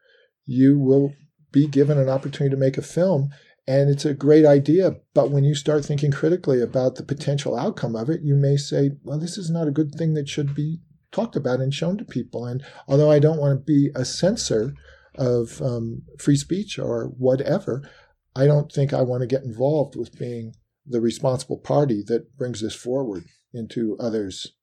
You 0.46 0.78
will 0.78 1.14
be 1.52 1.68
given 1.68 1.98
an 1.98 2.10
opportunity 2.10 2.54
to 2.54 2.60
make 2.60 2.78
a 2.78 2.82
film 2.82 3.30
and 3.66 3.90
it's 3.90 4.04
a 4.04 4.14
great 4.14 4.46
idea, 4.46 4.98
but 5.14 5.32
when 5.32 5.46
you 5.46 5.56
start 5.56 5.86
thinking 5.86 6.12
critically 6.12 6.62
about 6.62 6.96
the 6.96 7.04
potential 7.04 7.58
outcome 7.58 7.96
of 7.96 8.10
it, 8.10 8.22
you 8.22 8.36
may 8.36 8.58
say, 8.58 8.92
well, 9.04 9.18
this 9.18 9.38
is 9.38 9.50
not 9.50 9.70
a 9.70 9.72
good 9.72 9.96
thing 9.96 10.16
that 10.16 10.28
should 10.28 10.54
be 10.54 10.80
talked 11.14 11.38
about 11.38 11.62
and 11.62 11.74
shown 11.74 11.98
to 11.98 12.04
people. 12.04 12.46
And 12.46 12.62
although 12.90 13.10
I 13.10 13.20
don't 13.20 13.40
want 13.40 13.58
to 13.58 13.64
be 13.64 13.90
a 13.96 14.04
censor 14.04 14.74
of 15.16 15.62
um, 15.62 16.02
free 16.20 16.36
speech 16.36 16.78
or 16.78 17.14
whatever, 17.18 17.90
I 18.36 18.48
don't 18.48 18.70
think 18.70 18.92
I 18.92 19.02
want 19.02 19.22
to 19.22 19.28
get 19.28 19.44
involved 19.44 19.96
with 19.96 20.20
being 20.20 20.56
the 20.86 21.00
responsible 21.00 21.58
party 21.58 22.04
that 22.08 22.36
brings 22.36 22.60
this 22.60 22.76
forward 22.76 23.24
into 23.54 23.98
others' 24.00 24.54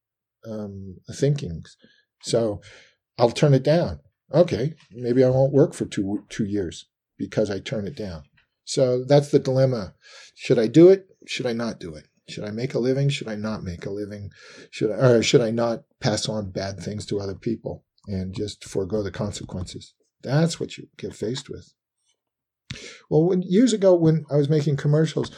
um, 0.47 0.97
thinkings. 1.13 1.77
So 2.23 2.61
I'll 3.19 3.31
turn 3.31 3.55
it 3.55 3.63
down. 3.63 4.01
Okay, 4.33 4.75
maybe 4.93 5.25
I 5.25 5.31
won't 5.31 5.53
work 5.53 5.75
for 5.75 5.87
two 5.87 6.25
two 6.29 6.45
years 6.45 6.87
because 7.19 7.51
I 7.51 7.59
turn 7.59 7.87
it 7.87 7.97
down. 7.97 8.23
So 8.65 9.05
that's 9.05 9.31
the 9.31 9.39
dilemma. 9.39 9.95
Should 10.35 10.59
I 10.59 10.69
do 10.69 10.89
it? 10.89 11.07
Should 11.27 11.47
I 11.47 11.53
not 11.53 11.81
do 11.81 11.95
it? 11.95 12.05
Should 12.29 12.45
I 12.45 12.51
make 12.51 12.75
a 12.75 12.79
living? 12.79 13.09
Should 13.09 13.29
I 13.29 13.35
not 13.35 13.65
make 13.65 13.85
a 13.85 13.91
living? 13.91 14.31
Should 14.71 14.93
I, 14.93 14.95
or 14.95 15.23
should 15.23 15.41
I 15.41 15.51
not 15.51 15.83
pass 16.01 16.29
on 16.29 16.53
bad 16.53 16.79
things 16.79 17.05
to 17.07 17.19
other 17.19 17.35
people 17.35 17.85
and 18.07 18.33
just 18.33 18.65
forego 18.65 19.03
the 19.03 19.11
consequences? 19.11 19.95
That's 20.23 20.61
what 20.61 20.79
you 20.79 20.87
get 20.97 21.15
faced 21.15 21.51
with. 21.51 21.73
Well, 23.11 23.25
when, 23.25 23.43
years 23.43 23.73
ago, 23.73 23.95
when 23.95 24.25
I 24.31 24.37
was 24.37 24.49
making 24.49 24.77
commercials, 24.77 25.33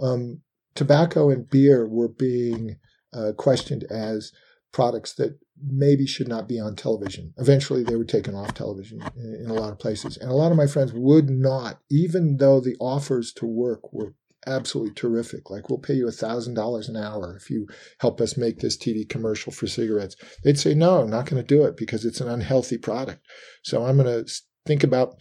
um, 0.00 0.40
tobacco 0.74 1.28
and 1.28 1.48
beer 1.48 1.86
were 1.86 2.08
being 2.08 2.76
uh, 3.12 3.32
questioned 3.36 3.84
as 3.84 4.32
products 4.72 5.12
that 5.14 5.38
maybe 5.62 6.06
should 6.06 6.28
not 6.28 6.48
be 6.48 6.58
on 6.58 6.76
television. 6.76 7.34
Eventually, 7.38 7.82
they 7.82 7.96
were 7.96 8.04
taken 8.04 8.34
off 8.34 8.54
television 8.54 9.02
in, 9.16 9.34
in, 9.44 9.50
a 9.50 9.54
lot 9.54 9.72
of 9.72 9.78
places. 9.78 10.16
And 10.16 10.30
a 10.30 10.34
lot 10.34 10.50
of 10.50 10.56
my 10.56 10.66
friends 10.66 10.92
would 10.92 11.28
not, 11.28 11.80
even 11.90 12.38
though 12.38 12.60
the 12.60 12.76
offers 12.80 13.32
to 13.34 13.46
work 13.46 13.92
were 13.92 14.14
absolutely 14.46 14.94
terrific. 14.94 15.50
Like, 15.50 15.68
we'll 15.68 15.78
pay 15.78 15.94
you 15.94 16.06
$1,000 16.06 16.88
an 16.88 16.96
hour 16.96 17.36
if 17.36 17.50
you 17.50 17.66
help 17.98 18.20
us 18.20 18.36
make 18.36 18.60
this 18.60 18.76
TV 18.76 19.08
commercial 19.08 19.52
for 19.52 19.66
cigarettes. 19.66 20.16
They'd 20.44 20.58
say, 20.58 20.74
no, 20.74 21.00
I'm 21.00 21.10
not 21.10 21.26
going 21.26 21.42
to 21.42 21.46
do 21.46 21.64
it 21.64 21.76
because 21.76 22.04
it's 22.04 22.20
an 22.20 22.28
unhealthy 22.28 22.78
product. 22.78 23.26
So 23.62 23.84
I'm 23.84 23.96
going 23.96 24.24
to 24.24 24.32
think 24.66 24.82
about 24.82 25.16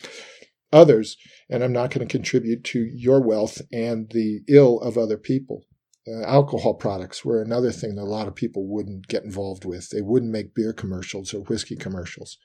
others 0.72 1.18
and 1.50 1.64
I'm 1.64 1.74
not 1.74 1.92
going 1.92 2.08
to 2.08 2.12
contribute 2.12 2.64
to 2.66 2.80
your 2.80 3.22
wealth 3.22 3.62
and 3.72 4.10
the 4.12 4.42
ill 4.48 4.80
of 4.82 4.98
other 4.98 5.18
people. 5.18 5.66
Uh, 6.10 6.24
alcohol 6.24 6.74
products 6.74 7.24
were 7.24 7.42
another 7.42 7.72
thing 7.72 7.96
that 7.96 8.04
a 8.04 8.04
lot 8.04 8.28
of 8.28 8.36
people 8.36 8.68
wouldn't 8.68 9.08
get 9.08 9.24
involved 9.24 9.66
with. 9.66 9.90
They 9.90 10.02
wouldn't 10.02 10.32
make 10.32 10.56
beer 10.56 10.74
commercials 10.74 11.34
or 11.34 11.42
whiskey 11.42 11.76
commercials. 11.76 12.38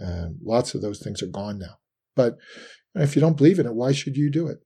Uh, 0.00 0.28
lots 0.44 0.74
of 0.74 0.82
those 0.82 1.00
things 1.00 1.22
are 1.22 1.28
gone 1.28 1.58
now. 1.58 1.78
But 2.14 2.36
if 2.94 3.16
you 3.16 3.20
don't 3.20 3.36
believe 3.36 3.58
in 3.58 3.66
it, 3.66 3.74
why 3.74 3.92
should 3.92 4.16
you 4.16 4.30
do 4.30 4.46
it? 4.46 4.58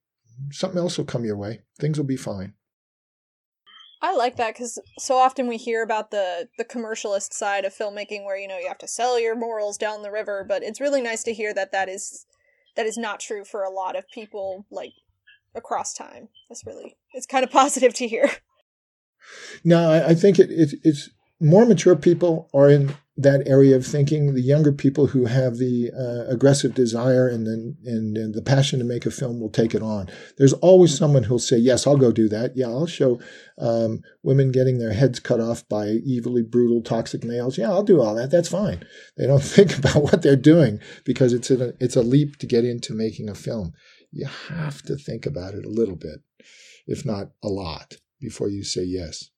Something 0.50 0.78
else 0.78 0.98
will 0.98 1.04
come 1.04 1.24
your 1.24 1.36
way. 1.36 1.62
Things 1.78 1.98
will 1.98 2.06
be 2.06 2.16
fine. 2.16 2.54
I 4.02 4.16
like 4.16 4.36
that 4.36 4.54
because 4.54 4.80
so 4.98 5.16
often 5.16 5.46
we 5.46 5.56
hear 5.56 5.82
about 5.82 6.10
the 6.10 6.48
the 6.58 6.64
commercialist 6.64 7.32
side 7.34 7.64
of 7.64 7.72
filmmaking, 7.72 8.24
where 8.24 8.36
you 8.36 8.48
know 8.48 8.58
you 8.58 8.66
have 8.66 8.78
to 8.78 8.88
sell 8.88 9.18
your 9.20 9.36
morals 9.36 9.78
down 9.78 10.02
the 10.02 10.10
river. 10.10 10.44
But 10.46 10.64
it's 10.64 10.80
really 10.80 11.00
nice 11.00 11.22
to 11.22 11.32
hear 11.32 11.54
that 11.54 11.70
that 11.70 11.88
is 11.88 12.26
that 12.74 12.86
is 12.86 12.96
not 12.98 13.20
true 13.20 13.44
for 13.44 13.62
a 13.62 13.70
lot 13.70 13.94
of 13.94 14.10
people, 14.10 14.66
like 14.70 14.92
across 15.54 15.92
time. 15.94 16.28
That's 16.48 16.66
really 16.66 16.96
it's 17.12 17.26
kind 17.26 17.44
of 17.44 17.50
positive 17.62 17.94
to 17.94 18.08
hear. 18.08 18.30
No, 19.64 19.90
I, 19.90 20.08
I 20.08 20.14
think 20.14 20.38
it, 20.38 20.50
it, 20.50 20.74
it's 20.82 21.10
more 21.40 21.66
mature 21.66 21.96
people 21.96 22.48
are 22.54 22.68
in 22.68 22.94
that 23.16 23.46
area 23.46 23.76
of 23.76 23.84
thinking. 23.84 24.34
The 24.34 24.40
younger 24.40 24.72
people 24.72 25.08
who 25.08 25.26
have 25.26 25.58
the 25.58 25.90
uh, 25.92 26.32
aggressive 26.32 26.74
desire 26.74 27.28
and 27.28 27.46
the 27.46 27.74
and, 27.84 28.16
and, 28.16 28.34
the 28.34 28.42
passion 28.42 28.78
to 28.78 28.84
make 28.84 29.04
a 29.04 29.10
film 29.10 29.40
will 29.40 29.50
take 29.50 29.74
it 29.74 29.82
on. 29.82 30.08
There's 30.38 30.54
always 30.54 30.96
someone 30.96 31.24
who'll 31.24 31.38
say, 31.38 31.58
"Yes, 31.58 31.86
I'll 31.86 31.96
go 31.96 32.12
do 32.12 32.28
that. 32.28 32.56
Yeah, 32.56 32.68
I'll 32.68 32.86
show 32.86 33.20
um, 33.58 34.02
women 34.22 34.50
getting 34.50 34.78
their 34.78 34.92
heads 34.92 35.20
cut 35.20 35.40
off 35.40 35.68
by 35.68 35.98
evilly 36.08 36.42
brutal, 36.42 36.80
toxic 36.80 37.24
males. 37.24 37.58
Yeah, 37.58 37.70
I'll 37.70 37.82
do 37.82 38.00
all 38.00 38.14
that. 38.14 38.30
That's 38.30 38.48
fine." 38.48 38.84
They 39.16 39.26
don't 39.26 39.42
think 39.42 39.76
about 39.76 40.02
what 40.02 40.22
they're 40.22 40.36
doing 40.36 40.80
because 41.04 41.32
it's 41.32 41.50
a 41.50 41.74
it's 41.80 41.96
a 41.96 42.02
leap 42.02 42.36
to 42.38 42.46
get 42.46 42.64
into 42.64 42.94
making 42.94 43.28
a 43.28 43.34
film. 43.34 43.72
You 44.12 44.26
have 44.48 44.82
to 44.82 44.96
think 44.96 45.26
about 45.26 45.54
it 45.54 45.64
a 45.64 45.70
little 45.70 45.96
bit, 45.96 46.20
if 46.86 47.04
not 47.04 47.30
a 47.42 47.48
lot, 47.48 47.96
before 48.20 48.48
you 48.48 48.62
say 48.62 48.84
yes. 48.84 49.30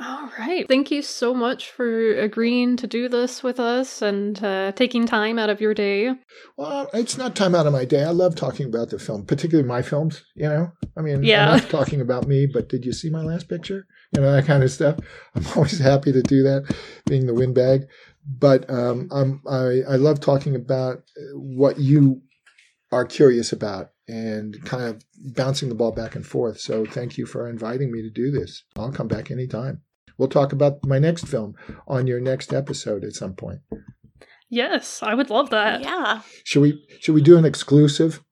All 0.00 0.30
right. 0.38 0.66
Thank 0.68 0.90
you 0.90 1.02
so 1.02 1.34
much 1.34 1.70
for 1.70 2.14
agreeing 2.18 2.76
to 2.76 2.86
do 2.86 3.08
this 3.08 3.42
with 3.42 3.58
us 3.58 4.00
and 4.00 4.42
uh, 4.44 4.72
taking 4.72 5.06
time 5.06 5.38
out 5.38 5.50
of 5.50 5.60
your 5.60 5.74
day. 5.74 6.14
Well, 6.56 6.88
it's 6.94 7.18
not 7.18 7.34
time 7.34 7.54
out 7.54 7.66
of 7.66 7.72
my 7.72 7.84
day. 7.84 8.04
I 8.04 8.10
love 8.10 8.36
talking 8.36 8.66
about 8.66 8.90
the 8.90 8.98
film, 8.98 9.26
particularly 9.26 9.68
my 9.68 9.82
films. 9.82 10.22
You 10.36 10.48
know, 10.48 10.72
I 10.96 11.00
mean, 11.00 11.22
yeah. 11.22 11.50
I'm 11.50 11.58
not 11.58 11.70
talking 11.70 12.00
about 12.00 12.28
me, 12.28 12.46
but 12.46 12.68
did 12.68 12.84
you 12.84 12.92
see 12.92 13.10
my 13.10 13.22
last 13.22 13.48
picture? 13.48 13.86
You 14.14 14.20
know, 14.20 14.32
that 14.32 14.46
kind 14.46 14.62
of 14.62 14.70
stuff. 14.70 14.98
I'm 15.34 15.46
always 15.56 15.78
happy 15.78 16.12
to 16.12 16.22
do 16.22 16.42
that, 16.44 16.74
being 17.06 17.26
the 17.26 17.34
windbag. 17.34 17.86
But 18.24 18.70
um, 18.70 19.08
I'm, 19.10 19.42
I, 19.50 19.82
I 19.88 19.96
love 19.96 20.20
talking 20.20 20.54
about 20.54 21.02
what 21.34 21.78
you 21.78 22.22
are 22.92 23.04
curious 23.04 23.52
about 23.52 23.90
and 24.08 24.64
kind 24.64 24.84
of 24.84 25.04
bouncing 25.34 25.68
the 25.68 25.74
ball 25.74 25.92
back 25.92 26.16
and 26.16 26.26
forth. 26.26 26.58
So 26.58 26.84
thank 26.84 27.18
you 27.18 27.26
for 27.26 27.48
inviting 27.48 27.92
me 27.92 28.02
to 28.02 28.10
do 28.10 28.30
this. 28.30 28.64
I'll 28.76 28.90
come 28.90 29.08
back 29.08 29.30
anytime. 29.30 29.82
We'll 30.16 30.28
talk 30.28 30.52
about 30.52 30.84
my 30.84 30.98
next 30.98 31.28
film 31.28 31.54
on 31.86 32.06
your 32.06 32.18
next 32.18 32.52
episode 32.52 33.04
at 33.04 33.12
some 33.12 33.34
point. 33.34 33.60
Yes, 34.50 35.02
I 35.02 35.14
would 35.14 35.30
love 35.30 35.50
that. 35.50 35.82
Yeah. 35.82 36.22
Should 36.44 36.62
we 36.62 36.84
should 37.00 37.14
we 37.14 37.22
do 37.22 37.36
an 37.36 37.44
exclusive 37.44 38.24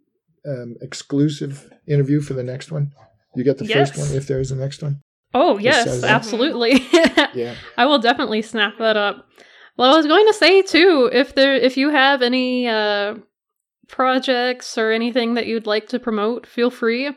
um, 0.48 0.76
exclusive 0.80 1.70
interview 1.86 2.20
for 2.20 2.32
the 2.32 2.42
next 2.42 2.72
one? 2.72 2.92
You 3.36 3.44
get 3.44 3.58
the 3.58 3.66
yes. 3.66 3.90
first 3.90 4.00
one 4.00 4.16
if 4.16 4.26
there 4.26 4.40
is 4.40 4.50
a 4.50 4.56
next 4.56 4.82
one. 4.82 5.02
Oh 5.34 5.58
yes, 5.58 6.02
absolutely. 6.02 6.82
yeah. 7.34 7.54
I 7.76 7.84
will 7.84 7.98
definitely 7.98 8.40
snap 8.40 8.78
that 8.78 8.96
up. 8.96 9.26
Well, 9.76 9.92
I 9.92 9.96
was 9.96 10.06
going 10.06 10.26
to 10.26 10.32
say 10.32 10.62
too, 10.62 11.10
if 11.12 11.34
there 11.34 11.54
if 11.54 11.76
you 11.76 11.90
have 11.90 12.22
any 12.22 12.66
uh, 12.66 13.16
projects 13.88 14.76
or 14.76 14.90
anything 14.90 15.34
that 15.34 15.46
you'd 15.46 15.66
like 15.66 15.88
to 15.88 15.98
promote, 15.98 16.46
feel 16.46 16.70
free. 16.70 17.10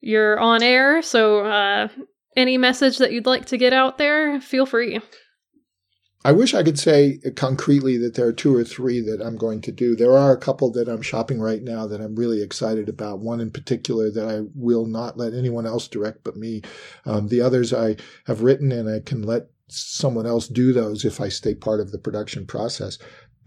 You're 0.00 0.38
on 0.38 0.62
air, 0.62 1.02
so 1.02 1.44
uh, 1.44 1.88
any 2.36 2.56
message 2.56 2.98
that 2.98 3.12
you'd 3.12 3.26
like 3.26 3.46
to 3.46 3.56
get 3.56 3.72
out 3.72 3.98
there, 3.98 4.40
feel 4.40 4.66
free. 4.66 5.00
I 6.24 6.32
wish 6.32 6.52
I 6.52 6.64
could 6.64 6.78
say 6.78 7.20
concretely 7.36 7.96
that 7.98 8.14
there 8.14 8.26
are 8.26 8.32
two 8.32 8.54
or 8.54 8.64
three 8.64 9.00
that 9.00 9.20
I'm 9.24 9.36
going 9.36 9.60
to 9.62 9.72
do. 9.72 9.94
There 9.94 10.16
are 10.16 10.32
a 10.32 10.36
couple 10.36 10.70
that 10.72 10.88
I'm 10.88 11.00
shopping 11.00 11.40
right 11.40 11.62
now 11.62 11.86
that 11.86 12.00
I'm 12.00 12.16
really 12.16 12.42
excited 12.42 12.88
about. 12.88 13.20
One 13.20 13.40
in 13.40 13.52
particular 13.52 14.10
that 14.10 14.28
I 14.28 14.42
will 14.54 14.84
not 14.84 15.16
let 15.16 15.32
anyone 15.32 15.64
else 15.64 15.86
direct 15.86 16.24
but 16.24 16.36
me. 16.36 16.62
Um, 17.06 17.28
the 17.28 17.40
others 17.40 17.72
I 17.72 17.96
have 18.26 18.42
written 18.42 18.72
and 18.72 18.88
I 18.88 18.98
can 18.98 19.22
let 19.22 19.46
someone 19.68 20.26
else 20.26 20.48
do 20.48 20.72
those 20.72 21.04
if 21.04 21.20
I 21.20 21.28
stay 21.28 21.54
part 21.54 21.80
of 21.80 21.92
the 21.92 21.98
production 21.98 22.46
process. 22.46 22.98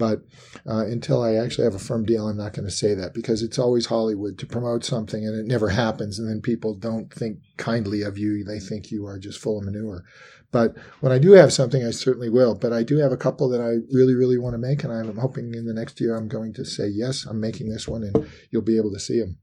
But 0.01 0.23
uh, 0.67 0.87
until 0.87 1.21
I 1.21 1.35
actually 1.35 1.65
have 1.65 1.75
a 1.75 1.79
firm 1.79 2.05
deal, 2.05 2.27
I'm 2.27 2.35
not 2.35 2.53
going 2.53 2.65
to 2.65 2.71
say 2.71 2.95
that 2.95 3.13
because 3.13 3.43
it's 3.43 3.59
always 3.59 3.85
Hollywood 3.85 4.39
to 4.39 4.47
promote 4.47 4.83
something 4.83 5.23
and 5.23 5.39
it 5.39 5.45
never 5.45 5.69
happens. 5.69 6.17
And 6.17 6.27
then 6.27 6.41
people 6.41 6.73
don't 6.73 7.13
think 7.13 7.37
kindly 7.57 8.01
of 8.01 8.17
you. 8.17 8.43
They 8.43 8.59
think 8.59 8.89
you 8.89 9.05
are 9.05 9.19
just 9.19 9.39
full 9.39 9.59
of 9.59 9.63
manure. 9.63 10.03
But 10.51 10.75
when 11.01 11.11
I 11.11 11.19
do 11.19 11.33
have 11.33 11.53
something, 11.53 11.85
I 11.85 11.91
certainly 11.91 12.29
will. 12.29 12.55
But 12.55 12.73
I 12.73 12.81
do 12.81 12.97
have 12.97 13.11
a 13.11 13.17
couple 13.17 13.47
that 13.49 13.61
I 13.61 13.85
really, 13.95 14.15
really 14.15 14.39
want 14.39 14.55
to 14.55 14.57
make. 14.57 14.83
And 14.83 14.91
I'm 14.91 15.17
hoping 15.17 15.53
in 15.53 15.67
the 15.67 15.73
next 15.73 16.01
year 16.01 16.17
I'm 16.17 16.27
going 16.27 16.53
to 16.55 16.65
say, 16.65 16.87
yes, 16.87 17.27
I'm 17.27 17.39
making 17.39 17.69
this 17.69 17.87
one 17.87 18.01
and 18.01 18.27
you'll 18.49 18.63
be 18.63 18.77
able 18.77 18.93
to 18.93 18.99
see 18.99 19.19
them. 19.19 19.37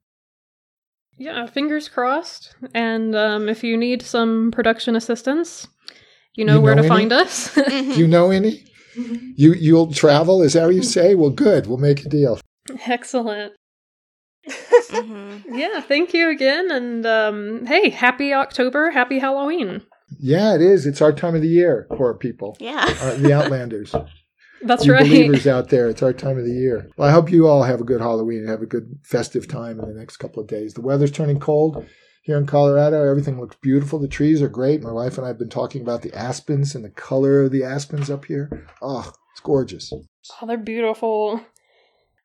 Yeah, 1.16 1.46
fingers 1.46 1.88
crossed. 1.88 2.56
And 2.74 3.14
um, 3.14 3.48
if 3.48 3.62
you 3.62 3.76
need 3.76 4.02
some 4.02 4.50
production 4.50 4.96
assistance, 4.96 5.68
you 6.34 6.44
know, 6.44 6.54
you 6.54 6.58
know 6.58 6.64
where 6.64 6.74
to 6.74 6.80
any? 6.80 6.88
find 6.88 7.12
us. 7.12 7.54
do 7.54 7.94
you 7.94 8.08
know 8.08 8.32
any? 8.32 8.67
You 9.36 9.54
you'll 9.54 9.92
travel? 9.92 10.42
Is 10.42 10.54
that 10.54 10.66
what 10.66 10.74
you 10.74 10.82
say? 10.82 11.14
Well, 11.14 11.30
good. 11.30 11.66
We'll 11.66 11.78
make 11.78 12.04
a 12.04 12.08
deal. 12.08 12.40
Excellent. 12.86 13.52
mm-hmm. 14.48 15.54
Yeah, 15.54 15.80
thank 15.80 16.12
you 16.14 16.30
again, 16.30 16.70
and 16.70 17.06
um, 17.06 17.66
hey, 17.66 17.90
happy 17.90 18.32
October, 18.32 18.90
happy 18.90 19.18
Halloween. 19.18 19.82
Yeah, 20.18 20.54
it 20.54 20.62
is. 20.62 20.86
It's 20.86 21.02
our 21.02 21.12
time 21.12 21.34
of 21.34 21.42
the 21.42 21.48
year, 21.48 21.86
poor 21.90 22.14
people. 22.14 22.56
Yeah, 22.60 22.84
uh, 23.00 23.16
the 23.16 23.32
Outlanders. 23.32 23.94
That's 24.62 24.86
you 24.86 24.92
right. 24.92 25.04
believers 25.04 25.46
out 25.46 25.68
there. 25.68 25.88
It's 25.88 26.02
our 26.02 26.12
time 26.12 26.36
of 26.36 26.44
the 26.44 26.52
year. 26.52 26.88
Well, 26.96 27.08
I 27.08 27.12
hope 27.12 27.30
you 27.30 27.46
all 27.46 27.62
have 27.62 27.80
a 27.80 27.84
good 27.84 28.00
Halloween 28.00 28.40
and 28.40 28.48
have 28.48 28.62
a 28.62 28.66
good 28.66 28.98
festive 29.04 29.46
time 29.46 29.78
in 29.78 29.86
the 29.86 29.94
next 29.94 30.16
couple 30.16 30.42
of 30.42 30.48
days. 30.48 30.74
The 30.74 30.80
weather's 30.80 31.12
turning 31.12 31.38
cold 31.38 31.86
here 32.28 32.36
in 32.36 32.46
Colorado. 32.46 33.08
Everything 33.08 33.40
looks 33.40 33.56
beautiful. 33.56 33.98
The 33.98 34.06
trees 34.06 34.42
are 34.42 34.50
great. 34.50 34.82
My 34.82 34.92
wife 34.92 35.16
and 35.16 35.24
I 35.24 35.28
have 35.28 35.38
been 35.38 35.48
talking 35.48 35.80
about 35.80 36.02
the 36.02 36.12
aspens 36.12 36.74
and 36.74 36.84
the 36.84 36.90
color 36.90 37.40
of 37.40 37.52
the 37.52 37.64
aspens 37.64 38.10
up 38.10 38.26
here. 38.26 38.66
Oh, 38.82 39.10
it's 39.32 39.40
gorgeous. 39.40 39.90
Oh, 39.92 40.46
they're 40.46 40.58
beautiful. 40.58 41.40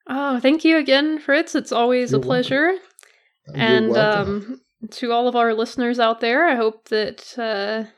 Oh, 0.09 0.41
thank 0.41 0.65
you 0.65 0.77
again, 0.77 1.19
Fritz. 1.19 1.55
It's 1.55 1.71
always 1.71 2.11
You're 2.11 2.19
a 2.19 2.23
pleasure. 2.23 2.71
You're 2.71 3.55
and 3.55 3.95
um, 3.95 4.61
to 4.91 5.13
all 5.13 5.29
of 5.29 5.37
our 5.37 5.53
listeners 5.53 6.01
out 6.01 6.19
there, 6.19 6.49
I 6.49 6.55
hope 6.55 6.89
that 6.89 7.39
uh, 7.39 7.89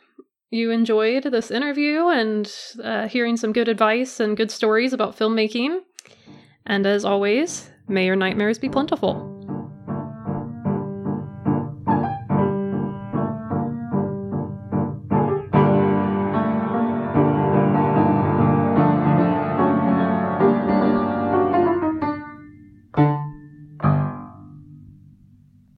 you 0.52 0.70
enjoyed 0.70 1.24
this 1.24 1.50
interview 1.50 2.10
and 2.10 2.54
uh, 2.84 3.08
hearing 3.08 3.36
some 3.36 3.52
good 3.52 3.68
advice 3.68 4.20
and 4.20 4.38
good 4.38 4.52
stories 4.52 4.94
about 4.94 5.18
filmmaking. 5.18 5.80
And 6.68 6.86
as 6.86 7.04
always, 7.04 7.68
may 7.88 8.06
your 8.06 8.16
nightmares 8.16 8.60
be 8.60 8.70
plentiful. 8.70 9.35